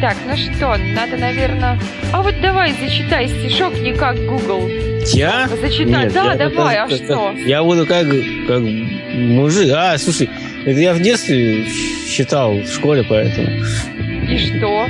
Так, 0.00 0.16
ну 0.26 0.36
что, 0.36 0.76
надо, 0.94 1.16
наверное... 1.16 1.78
А 2.12 2.22
вот 2.22 2.34
давай 2.42 2.72
зачитай 2.72 3.28
стишок 3.28 3.78
не 3.80 3.94
как 3.94 4.16
Google. 4.26 4.68
Я? 5.12 5.48
Зачитай, 5.48 6.04
Нет, 6.04 6.12
да, 6.12 6.32
я 6.32 6.36
давай, 6.36 6.76
а 6.78 6.88
как- 6.88 6.96
что? 6.96 7.32
как- 7.34 7.38
Я 7.46 7.62
буду 7.62 7.86
как, 7.86 8.06
как 8.46 8.60
мужик. 9.14 9.70
А, 9.74 9.96
слушай, 9.98 10.28
это 10.66 10.78
я 10.80 10.92
в 10.94 11.00
детстве 11.00 11.66
считал 12.08 12.54
в 12.54 12.66
школе, 12.68 13.04
поэтому. 13.08 13.48
И 14.28 14.38
что? 14.38 14.86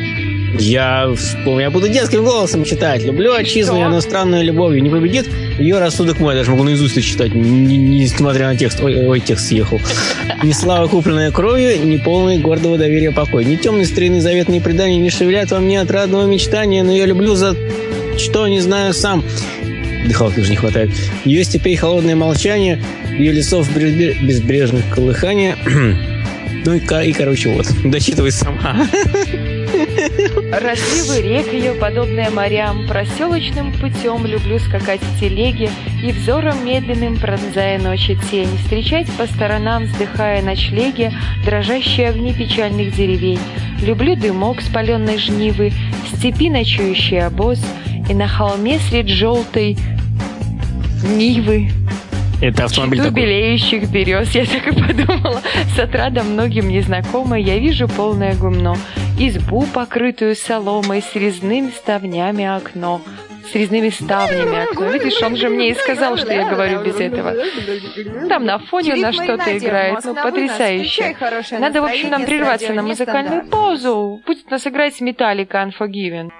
Я 0.59 1.13
вспомнил, 1.17 1.59
я 1.61 1.71
буду 1.71 1.89
детским 1.89 2.25
голосом 2.25 2.65
читать. 2.65 3.05
Люблю 3.05 3.33
отчизну, 3.35 3.75
что? 3.81 3.95
я 3.95 4.01
странную 4.01 4.45
любовью 4.45 4.83
не 4.83 4.91
победит. 4.91 5.29
Ее 5.59 5.79
рассудок 5.79 6.19
мой, 6.19 6.35
я 6.35 6.41
даже 6.41 6.51
могу 6.51 6.65
наизусть 6.65 7.03
читать, 7.05 7.35
не- 7.35 7.77
не- 7.77 8.01
несмотря 8.01 8.47
на 8.49 8.57
текст. 8.57 8.81
Ой, 8.83 9.07
ой, 9.07 9.21
текст 9.21 9.49
съехал. 9.49 9.81
Ни 10.43 10.53
слава, 10.53 10.89
купленная 10.89 11.31
кровью, 11.31 11.85
ни 11.87 11.97
полный 11.97 12.39
гордого 12.39 12.77
доверия 12.77 13.13
покой. 13.13 13.45
Ни 13.45 13.57
темный 13.57 13.87
старинный 13.87 14.21
заветные 14.21 14.61
предания 14.61 14.99
не 14.99 15.11
шевелят 15.11 15.51
во 15.51 15.61
мне 15.61 15.81
отрадного 15.81 16.27
мечтания, 16.27 16.83
но 16.83 16.93
я 16.93 17.07
люблю 17.07 17.35
за 17.35 17.57
что 18.19 18.47
не 18.49 18.61
знаю 18.61 18.95
сам. 18.95 19.25
Дыхалки 20.07 20.41
уже 20.41 20.51
не 20.51 20.57
хватает. 20.57 20.91
Ее 21.25 21.45
степей 21.45 21.77
холодное 21.77 22.15
молчание, 22.15 22.83
ее 23.19 23.33
лесов 23.33 23.75
безбре- 23.77 24.15
безбрежных 24.23 24.89
колыхания. 24.91 25.57
Ну 26.67 26.73
и, 26.73 26.79
и 26.79 27.13
короче, 27.13 27.51
вот. 27.51 27.67
Дочитывай 27.85 28.33
сама. 28.33 28.89
Разливы 30.53 31.23
рек 31.23 31.53
ее, 31.53 31.73
подобные 31.73 32.31
морям, 32.31 32.87
проселочным 32.87 33.73
путем 33.73 34.25
люблю 34.27 34.59
скакать 34.59 35.01
в 35.01 35.21
телеге 35.21 35.71
и 36.03 36.13
взором 36.13 36.65
медленным 36.65 37.17
пронзая 37.17 37.79
ночи 37.79 38.19
тень, 38.31 38.57
встречать 38.63 39.11
по 39.19 39.27
сторонам, 39.27 39.85
вздыхая 39.85 40.43
ночлеги, 40.43 41.13
дрожащие 41.45 42.11
огни 42.11 42.33
печальных 42.33 42.95
деревень. 42.95 43.41
Люблю 43.83 44.17
дымок 44.17 44.61
спаленной 44.61 45.19
жнивы, 45.19 45.73
в 46.05 46.17
степи 46.17 46.51
ночующий 46.51 47.21
обоз, 47.21 47.61
и 48.09 48.15
на 48.15 48.29
холме 48.29 48.79
средь 48.79 49.09
желтой 49.09 49.77
нивы 51.05 51.71
Это 52.41 52.65
автомобиль 52.65 52.99
Череду 52.99 53.15
такой. 53.15 53.23
белеющих 53.23 53.91
берез, 53.91 54.31
я 54.35 54.45
так 54.45 54.67
и 54.69 54.73
подумала. 54.73 55.41
С 55.75 55.79
отрадом 55.79 56.33
многим 56.33 56.69
незнакомой 56.69 57.43
я 57.43 57.59
вижу 57.59 57.89
полное 57.89 58.35
гумно. 58.35 58.77
Избу, 59.17 59.65
покрытую 59.73 60.35
соломой, 60.35 61.01
с 61.01 61.15
резными 61.15 61.71
ставнями 61.71 62.45
окно. 62.45 63.01
С 63.49 63.55
резными 63.55 63.91
ставнями 63.91 64.65
окно. 64.65 64.91
Видишь, 64.91 65.23
он 65.23 65.37
же 65.37 65.49
мне 65.49 65.71
и 65.71 65.75
сказал, 65.75 66.17
что 66.17 66.33
я 66.33 66.49
говорю 66.49 66.83
без 66.83 66.97
этого. 66.97 67.33
Там 68.29 68.45
на 68.45 68.59
фоне 68.59 68.97
на 68.97 69.13
что-то 69.13 69.57
играет. 69.57 70.05
Ну, 70.05 70.15
потрясающе. 70.15 71.17
Надо, 71.53 71.83
в 71.83 71.85
общем, 71.85 72.11
нам 72.11 72.25
прерваться 72.25 72.73
на 72.73 72.83
музыкальную 72.83 73.47
паузу. 73.47 74.21
Будет 74.27 74.51
нас 74.51 74.67
играть 74.67 75.01
Металлика 75.01 75.59
Unforgiven. 75.59 76.31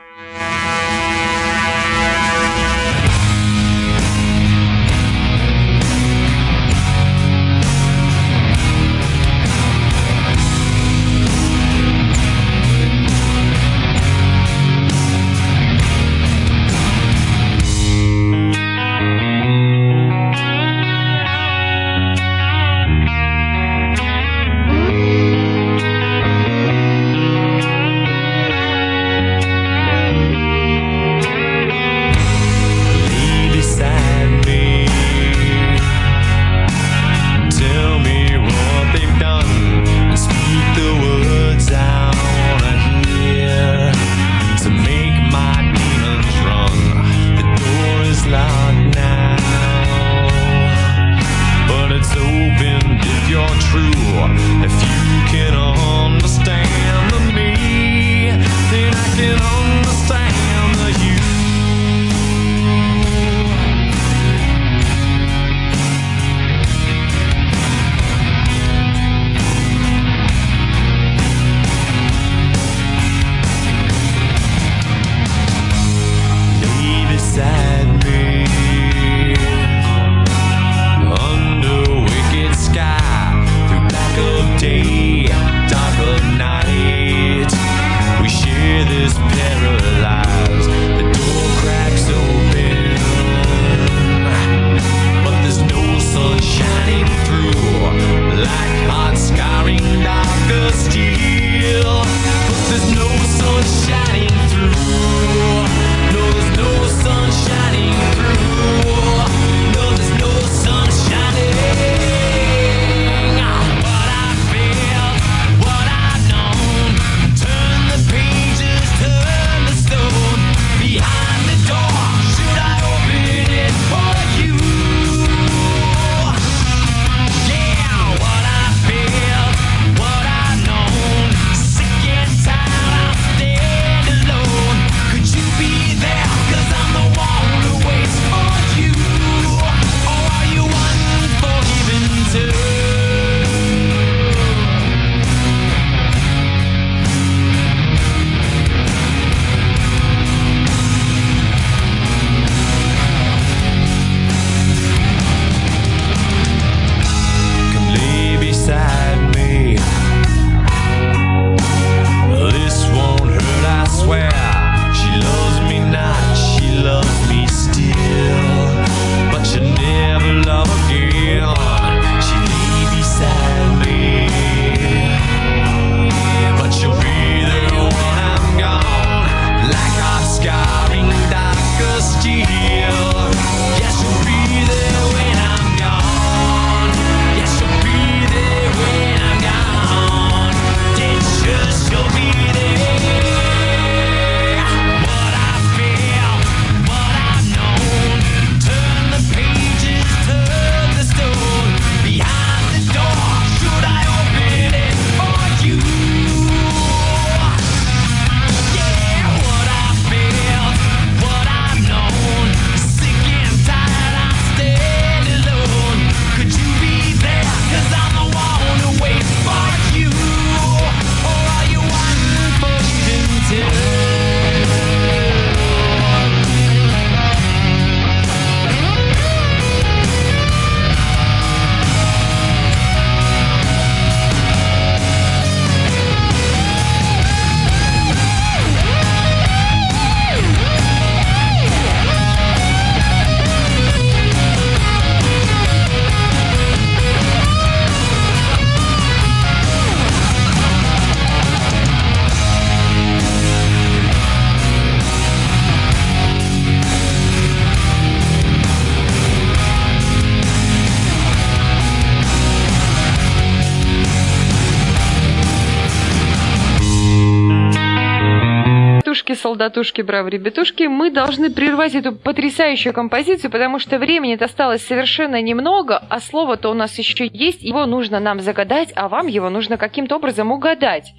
Солдатушки, 269.55 270.03
браво, 270.03 270.27
ребятушки, 270.29 270.85
мы 270.85 271.13
должны 271.13 271.49
прервать 271.49 271.95
эту 271.95 272.13
потрясающую 272.13 272.93
композицию, 272.93 273.53
потому 273.53 273.79
что 273.79 273.99
времени-то 273.99 274.47
осталось 274.47 274.85
совершенно 274.85 275.41
немного, 275.41 275.97
а 275.97 276.21
слово-то 276.21 276.71
у 276.71 276.75
нас 276.75 276.99
еще 276.99 277.31
есть, 277.33 277.63
его 277.63 277.87
нужно 277.87 278.19
нам 278.19 278.41
загадать, 278.41 278.89
а 278.97 279.09
вам 279.09 279.29
его 279.29 279.51
нужно 279.51 279.77
каким-то 279.77 280.17
образом 280.17 280.51
угадать. 280.51 281.13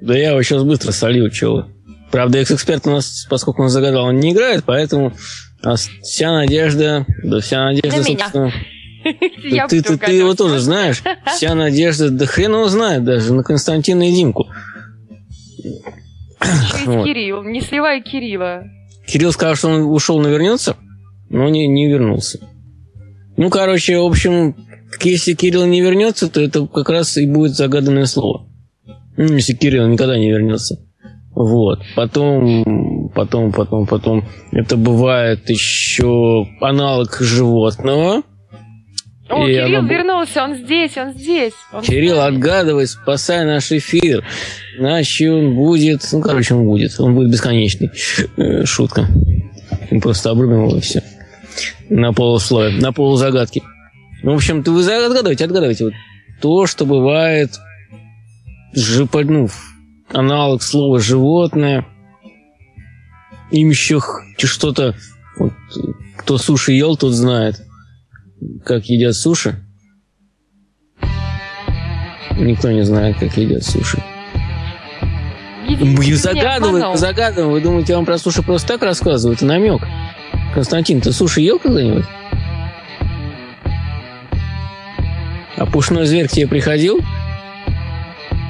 Да 0.00 0.16
я 0.16 0.30
его 0.30 0.42
сейчас 0.42 0.62
быстро 0.62 0.92
солью, 0.92 1.30
чего. 1.30 1.66
Правда, 2.12 2.38
экс-эксперт 2.38 2.86
у 2.86 2.90
нас, 2.90 3.26
поскольку 3.28 3.62
он 3.62 3.68
загадал, 3.68 4.04
он 4.04 4.20
не 4.20 4.32
играет, 4.32 4.62
поэтому 4.64 5.12
а 5.62 5.74
вся 5.74 6.32
надежда, 6.32 7.06
да 7.24 7.40
вся 7.40 7.64
надежда, 7.64 7.98
На 7.98 8.04
меня. 8.04 8.18
собственно... 8.18 8.52
Я 9.42 9.66
ты, 9.66 9.82
ты, 9.82 9.92
буду 9.94 10.06
ты 10.06 10.12
его 10.12 10.34
тоже 10.34 10.60
знаешь. 10.60 11.02
Вся 11.34 11.54
надежда, 11.54 12.10
да 12.10 12.26
хрен 12.26 12.52
его 12.52 12.68
знает 12.68 13.02
даже, 13.02 13.32
на 13.32 13.42
Константина 13.42 14.10
и 14.10 14.12
Димку. 14.12 14.46
Вот. 16.86 17.04
Кирилл, 17.04 17.42
не 17.42 17.60
сливай 17.60 18.02
Кирилла. 18.02 18.64
Кирилл 19.06 19.32
сказал, 19.32 19.54
что 19.56 19.68
он 19.68 19.82
ушел, 19.82 20.20
но 20.20 20.28
вернется, 20.28 20.76
но 21.28 21.48
не, 21.48 21.66
не 21.66 21.88
вернулся. 21.88 22.40
Ну, 23.36 23.50
короче, 23.50 23.98
в 23.98 24.04
общем, 24.04 24.54
если 25.02 25.34
Кирилл 25.34 25.66
не 25.66 25.80
вернется, 25.80 26.30
то 26.30 26.40
это 26.40 26.66
как 26.66 26.88
раз 26.90 27.16
и 27.16 27.26
будет 27.26 27.54
загаданное 27.54 28.06
слово. 28.06 28.46
Ну, 29.16 29.34
если 29.34 29.54
Кирилл 29.54 29.88
никогда 29.88 30.18
не 30.18 30.30
вернется. 30.30 30.80
Вот. 31.34 31.80
Потом, 31.96 33.10
потом, 33.14 33.52
потом, 33.52 33.86
потом. 33.86 34.24
Это 34.52 34.76
бывает 34.76 35.48
еще 35.48 36.46
аналог 36.60 37.16
животного. 37.20 38.22
О, 39.30 39.46
И 39.46 39.54
Кирилл 39.54 39.78
оно 39.78 39.88
вернулся, 39.88 40.42
он 40.42 40.56
здесь, 40.56 40.96
он 40.96 41.12
здесь. 41.12 41.52
он 41.72 41.82
Кирилл, 41.82 42.16
нами. 42.16 42.36
отгадывай, 42.36 42.86
спасай 42.86 43.44
наш 43.44 43.70
эфир. 43.70 44.24
Иначе 44.76 45.30
он 45.30 45.54
будет... 45.54 46.02
Ну, 46.12 46.20
короче, 46.20 46.54
он 46.54 46.64
будет. 46.64 46.98
Он 46.98 47.14
будет 47.14 47.30
бесконечный. 47.30 47.90
Э, 48.36 48.64
Шутка. 48.64 49.06
Мы 49.90 50.00
просто 50.00 50.30
обрубим 50.30 50.64
его 50.64 50.76
и 50.76 50.80
все. 50.80 51.02
На 51.88 52.12
полусловие, 52.12 52.80
на 52.80 52.92
полузагадки. 52.92 53.62
Ну, 54.22 54.32
в 54.32 54.36
общем, 54.36 54.64
ты 54.64 54.72
вы 54.72 54.82
отгадывайте, 54.82 55.44
отгадывайте. 55.44 55.84
Вот 55.84 55.94
то, 56.40 56.66
что 56.66 56.84
бывает 56.84 57.52
ну, 58.74 59.48
аналог 60.08 60.62
слова 60.62 60.98
животное. 60.98 61.86
Им 63.52 63.70
еще 63.70 64.00
что-то... 64.38 64.94
вот, 65.38 65.52
кто 66.16 66.38
суши 66.38 66.72
ел, 66.72 66.96
тот 66.96 67.12
знает, 67.12 67.56
как 68.64 68.86
едят 68.86 69.14
суши. 69.14 69.56
Никто 72.36 72.70
не 72.70 72.84
знает, 72.84 73.18
как 73.18 73.36
едят 73.36 73.64
суши. 73.64 74.02
Загадывай, 76.16 76.80
обманул. 76.80 76.96
загадывай. 76.96 77.52
Вы 77.52 77.60
думаете, 77.60 77.92
я 77.92 77.96
вам 77.96 78.06
про 78.06 78.18
суши 78.18 78.42
просто 78.42 78.68
так 78.68 78.82
рассказываю? 78.82 79.36
Это 79.36 79.46
намек. 79.46 79.82
Константин, 80.54 81.00
ты 81.00 81.12
суши 81.12 81.40
ел 81.42 81.58
когда-нибудь? 81.58 82.04
А 85.56 85.66
пушной 85.66 86.06
зверь 86.06 86.26
к 86.26 86.32
тебе 86.32 86.48
приходил? 86.48 87.00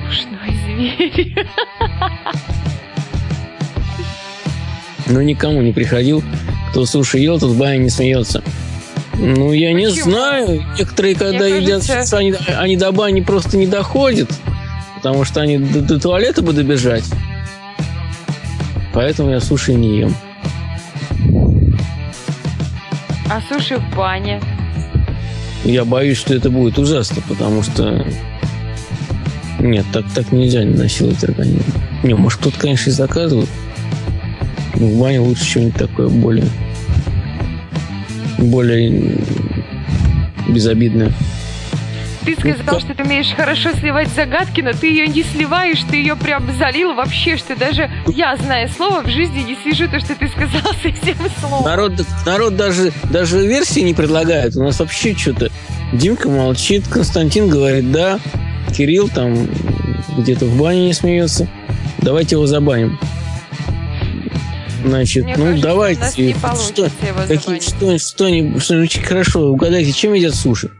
Пушной 0.06 0.54
зверь. 0.64 1.46
Ну, 5.08 5.20
никому 5.20 5.60
не 5.60 5.72
приходил. 5.72 6.22
Кто 6.70 6.86
суши 6.86 7.18
ел, 7.18 7.40
тот 7.40 7.50
в 7.50 7.58
бане 7.58 7.78
не 7.78 7.90
смеется. 7.90 8.44
Ну, 9.20 9.52
я 9.52 9.72
не 9.74 9.86
Почему? 9.86 10.10
знаю. 10.12 10.64
Некоторые, 10.78 11.14
когда 11.14 11.44
Мне 11.44 11.58
едят, 11.58 11.86
кажется- 11.86 12.16
они, 12.16 12.34
они 12.56 12.76
до 12.76 12.90
бани 12.90 13.20
просто 13.20 13.58
не 13.58 13.66
доходят. 13.66 14.30
Потому 14.96 15.24
что 15.24 15.40
они 15.42 15.58
до, 15.58 15.80
до 15.82 16.00
туалета 16.00 16.40
бы 16.42 16.52
добежать. 16.54 17.04
Поэтому 18.94 19.30
я 19.30 19.40
суши 19.40 19.74
не 19.74 19.98
ем. 19.98 20.14
А 23.30 23.40
суши 23.48 23.76
в 23.76 23.96
бане. 23.96 24.40
Я 25.64 25.84
боюсь, 25.84 26.16
что 26.18 26.34
это 26.34 26.50
будет 26.50 26.78
ужасно, 26.78 27.22
потому 27.28 27.62
что... 27.62 28.06
Нет, 29.58 29.84
так, 29.92 30.04
так 30.14 30.32
нельзя 30.32 30.62
насиловать 30.62 31.22
организм. 31.22 31.62
Не, 32.02 32.14
может, 32.14 32.40
кто-то, 32.40 32.58
конечно, 32.58 32.88
и 32.88 32.92
заказывает. 32.92 33.48
Но 34.74 34.86
в 34.86 34.98
бане 34.98 35.20
лучше 35.20 35.44
что-нибудь 35.44 35.76
такое 35.76 36.08
более... 36.08 36.46
Более 38.40 38.88
м, 38.88 39.24
безобидное. 40.48 41.12
Ты 42.24 42.34
сказал, 42.34 42.74
как- 42.74 42.80
что 42.80 42.94
ты 42.94 43.02
умеешь 43.02 43.32
хорошо 43.34 43.70
сливать 43.72 44.08
загадки, 44.08 44.60
но 44.60 44.72
ты 44.72 44.88
ее 44.88 45.06
не 45.08 45.22
сливаешь, 45.22 45.80
ты 45.90 45.96
ее 45.96 46.16
прям 46.16 46.44
залил 46.58 46.94
вообще, 46.94 47.36
что 47.38 47.56
даже 47.56 47.90
я, 48.08 48.36
зная 48.36 48.68
слово, 48.68 49.02
в 49.02 49.08
жизни 49.08 49.40
не 49.40 49.56
свяжу 49.56 49.90
то, 49.90 49.98
что 50.00 50.14
ты 50.14 50.28
сказал 50.28 50.72
с 50.82 50.84
этим 50.84 51.16
словом. 51.40 51.64
Народ, 51.64 51.92
народ 52.26 52.56
даже, 52.56 52.92
даже 53.04 53.46
версии 53.46 53.80
не 53.80 53.94
предлагает. 53.94 54.54
У 54.56 54.62
нас 54.62 54.78
вообще 54.80 55.14
что-то... 55.16 55.50
Димка 55.92 56.28
молчит, 56.28 56.86
Константин 56.88 57.48
говорит 57.48 57.90
«да», 57.90 58.20
Кирилл 58.76 59.08
там 59.08 59.48
где-то 60.18 60.44
в 60.44 60.56
бане 60.56 60.86
не 60.86 60.92
смеется. 60.92 61.48
Давайте 61.98 62.36
его 62.36 62.46
забаним. 62.46 62.98
Значит, 64.84 65.24
Мне 65.24 65.36
ну 65.36 65.44
кажется, 65.44 65.62
давайте. 65.66 66.34
что, 66.34 66.88
какие, 67.28 67.60
что, 67.60 67.98
что-нибудь, 67.98 68.62
что-нибудь 68.62 69.02
хорошо, 69.04 69.40
угадайте, 69.48 69.92
чем 69.92 70.12
едят 70.14 70.34
суши? 70.34 70.70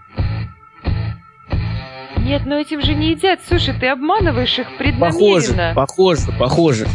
Нет, 2.18 2.42
но 2.46 2.58
этим 2.58 2.80
же 2.82 2.94
не 2.94 3.10
едят. 3.10 3.40
Слушай, 3.48 3.74
ты 3.78 3.88
обманываешь 3.88 4.58
их 4.58 4.66
Похоже, 4.98 5.48
преднамеренно. 5.48 5.72
похоже, 5.74 6.32
похоже, 6.38 6.86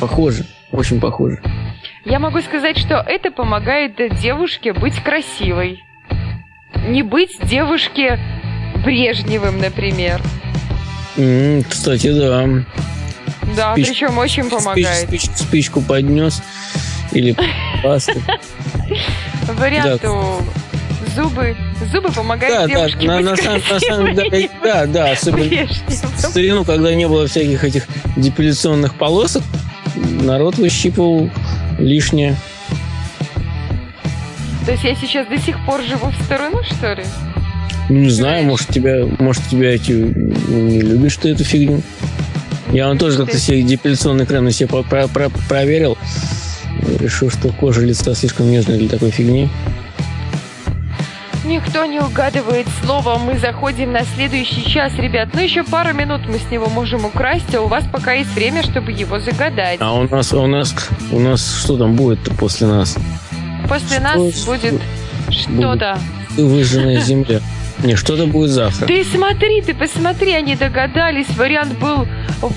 похоже, 0.00 0.44
очень 0.72 1.00
похоже. 1.00 1.40
Я 2.04 2.18
могу 2.18 2.40
сказать, 2.40 2.76
что 2.78 2.94
это 2.96 3.30
помогает 3.30 3.96
девушке 4.20 4.72
быть 4.72 5.00
красивой. 5.02 5.80
Не 6.88 7.02
быть 7.02 7.36
девушке 7.42 8.18
Брежневым, 8.84 9.60
например. 9.60 10.20
М, 11.16 11.62
кстати, 11.64 12.10
да. 12.12 12.48
Да, 13.56 13.74
Спич- 13.74 13.86
причем 13.88 14.18
очень 14.18 14.44
Спич- 14.44 14.50
помогает. 14.50 15.08
спич- 15.10 15.30
спичку 15.36 15.80
поднес 15.80 16.42
или 17.12 17.34
пасту. 17.82 18.20
Вариант 19.58 20.02
Да. 20.02 20.12
у 20.12 20.42
зубы. 21.14 21.56
Зубы 21.92 22.08
Да, 22.08 22.14
помогают 22.14 22.56
да, 22.56 22.66
девушке 22.68 23.06
на, 23.06 23.16
быть 23.16 23.24
на 23.26 23.36
самом, 23.36 23.62
на 23.70 23.80
самом 23.80 24.14
деле, 24.14 24.50
да, 24.62 24.86
да, 24.86 25.10
особенно 25.12 25.66
в 25.88 26.20
старину, 26.20 26.64
когда 26.64 26.94
не 26.94 27.08
было 27.08 27.26
всяких 27.26 27.64
этих 27.64 27.86
депиляционных 28.16 28.94
полосок, 28.96 29.42
народ 29.96 30.56
выщипывал 30.58 31.30
лишнее. 31.78 32.36
То 34.66 34.72
есть 34.72 34.84
я 34.84 34.94
сейчас 34.94 35.26
до 35.26 35.38
сих 35.38 35.64
пор 35.64 35.82
живу 35.82 36.10
в 36.10 36.22
сторону, 36.24 36.62
что 36.62 36.92
ли? 36.92 37.04
Ну, 37.88 37.96
не 38.00 38.10
знаю, 38.10 38.44
может, 38.44 38.68
тебя, 38.68 39.04
может, 39.18 39.42
тебя 39.48 39.74
эти 39.74 39.90
не 39.92 40.80
любишь 40.80 41.16
ты 41.16 41.30
эту 41.30 41.42
фигню. 41.44 41.82
Я 42.72 42.86
вам 42.88 42.98
тоже 42.98 43.18
как-то 43.18 43.38
себе 43.38 43.62
депиляционный 43.62 44.26
крем 44.26 44.44
на 44.44 44.52
себе 44.52 44.68
про- 44.68 44.82
про- 44.82 45.08
про- 45.08 45.30
проверил. 45.48 45.98
Решил, 46.98 47.30
что 47.30 47.48
кожа 47.50 47.80
лица 47.82 48.14
слишком 48.14 48.50
нежная 48.50 48.78
для 48.78 48.88
такой 48.88 49.10
фигни. 49.10 49.48
Никто 51.44 51.84
не 51.84 51.98
угадывает 51.98 52.66
слово. 52.84 53.18
Мы 53.18 53.36
заходим 53.38 53.92
на 53.92 54.04
следующий 54.14 54.64
час, 54.64 54.92
ребят. 54.98 55.30
Ну, 55.32 55.40
еще 55.40 55.64
пару 55.64 55.92
минут 55.94 56.20
мы 56.28 56.38
с 56.38 56.48
него 56.50 56.68
можем 56.68 57.04
украсть, 57.04 57.52
а 57.54 57.60
у 57.62 57.66
вас 57.66 57.84
пока 57.90 58.12
есть 58.12 58.32
время, 58.34 58.62
чтобы 58.62 58.92
его 58.92 59.18
загадать. 59.18 59.78
А 59.80 59.92
у 59.94 60.06
нас, 60.08 60.32
у 60.32 60.46
нас, 60.46 60.74
у 61.10 61.18
нас 61.18 61.60
что 61.64 61.76
там 61.76 61.96
будет-то 61.96 62.32
после 62.34 62.68
нас? 62.68 62.96
После 63.68 63.96
что 63.96 64.00
нас 64.02 64.44
будет 64.44 64.80
что-то. 65.30 65.98
Выжженная 66.36 67.00
земля. 67.00 67.40
Не, 67.84 67.96
что-то 67.96 68.26
будет 68.26 68.50
завтра. 68.50 68.86
Ты 68.86 69.04
смотри, 69.04 69.62
ты 69.62 69.74
посмотри, 69.74 70.32
они 70.32 70.54
догадались. 70.56 71.26
Вариант 71.36 71.78
был 71.78 72.06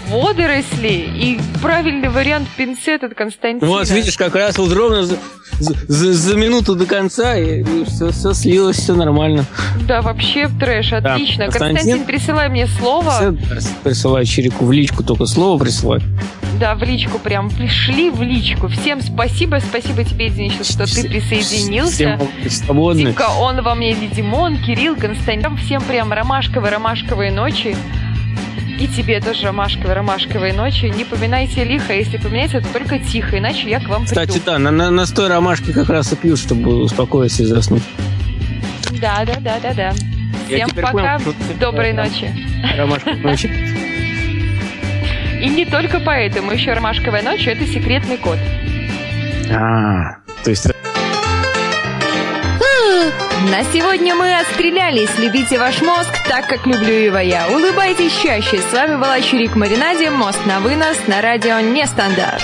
водоросли, 0.10 0.88
и 1.16 1.40
правильный 1.62 2.10
вариант 2.10 2.48
пинцет 2.58 3.04
от 3.04 3.14
Константина. 3.14 3.66
Ну 3.66 3.78
вот, 3.78 3.90
видишь, 3.90 4.18
как 4.18 4.36
раз 4.36 4.58
вот 4.58 4.72
ровно 4.74 5.04
за, 5.06 5.18
за- 5.60 6.14
за 6.14 6.36
минуту 6.36 6.76
до 6.76 6.86
конца, 6.86 7.38
и, 7.38 7.64
все, 7.86 8.34
слилось, 8.34 8.78
все 8.78 8.96
нормально. 8.96 9.46
Да, 9.88 10.02
вообще 10.02 10.50
трэш, 10.60 10.90
Да, 10.92 11.14
отлично. 11.16 11.46
Константин? 11.46 11.76
Константин, 11.76 12.06
присылай 12.06 12.50
мне 12.50 12.68
слово. 12.68 13.12
Все 13.12 13.36
присылай 13.84 14.26
Чирику 14.26 14.66
в 14.66 14.72
личку, 14.72 15.04
только 15.04 15.26
слово 15.26 15.58
присылай. 15.60 16.02
Да, 16.64 16.76
в 16.76 16.84
личку 16.84 17.20
прям. 17.20 17.50
Пришли 17.50 18.10
в 18.10 18.22
личку. 18.22 18.70
Всем 18.70 19.02
спасибо. 19.02 19.60
Спасибо 19.60 20.06
тебе, 20.06 20.30
Денис, 20.30 20.66
что 20.66 20.86
ты 20.86 21.10
присоединился. 21.10 22.18
Всем 22.40 22.50
свободны. 22.50 23.08
Тимка, 23.08 23.28
он 23.38 23.62
во 23.62 23.76
мне 23.76 23.94
Димон, 23.94 24.56
Кирилл, 24.64 24.96
Константин. 24.96 25.58
Всем 25.58 25.82
прям 25.82 26.14
ромашковые, 26.14 26.72
ромашковые 26.72 27.34
ночи. 27.34 27.76
И 28.80 28.88
тебе 28.88 29.20
тоже 29.20 29.48
ромашковые, 29.48 29.94
ромашковые 29.94 30.54
ночи. 30.54 30.86
Не 30.86 31.04
поминайте 31.04 31.66
лихо, 31.66 31.92
если 31.92 32.16
поминайте, 32.16 32.62
то 32.62 32.68
только 32.72 32.98
тихо, 32.98 33.40
иначе 33.40 33.70
я 33.70 33.82
к 33.82 33.90
вам 33.90 34.06
приду. 34.06 34.22
Кстати, 34.22 34.42
да, 34.46 34.58
на, 34.58 34.72
на, 34.72 34.90
настой 34.90 35.28
ромашки 35.28 35.74
как 35.74 35.90
раз 35.90 36.14
и 36.14 36.16
пьют, 36.16 36.40
чтобы 36.40 36.82
успокоиться 36.82 37.44
и 37.44 37.46
заснуть. 37.46 37.84
Да, 39.02 39.26
да, 39.26 39.36
да, 39.42 39.60
да, 39.62 39.74
да. 39.74 39.94
Всем 40.46 40.70
пока, 40.70 41.20
понял, 41.20 41.36
доброй 41.60 41.92
да. 41.92 42.06
ночи. 42.06 42.34
Ромашка 42.78 43.16
ночи. 43.16 43.83
И 45.44 45.50
не 45.50 45.66
только 45.66 46.00
поэтому, 46.00 46.54
еще 46.54 46.72
ромашковая 46.72 47.22
ночь– 47.22 47.46
это 47.48 47.66
секретный 47.66 48.16
код. 48.16 48.38
А, 49.52 50.16
то 50.42 50.50
есть 50.50 50.68
На 53.52 53.62
сегодня 53.74 54.16
мы 54.16 54.40
отстрелялись. 54.40 55.10
Любите 55.20 55.60
ваш 55.60 55.82
мозг 55.82 56.10
так, 56.30 56.48
как 56.48 56.66
люблю 56.66 56.94
его 56.94 57.18
я. 57.18 57.50
Улыбайтесь 57.50 58.14
чаще. 58.24 58.60
С 58.60 58.72
вами 58.72 58.96
была 58.96 59.20
Чурик 59.20 59.58
Маринаде. 59.58 60.12
Мост 60.12 60.40
на 60.46 60.62
вынос 60.62 60.98
на 61.08 61.22
радио 61.22 61.60
Нестандарт. 61.60 62.42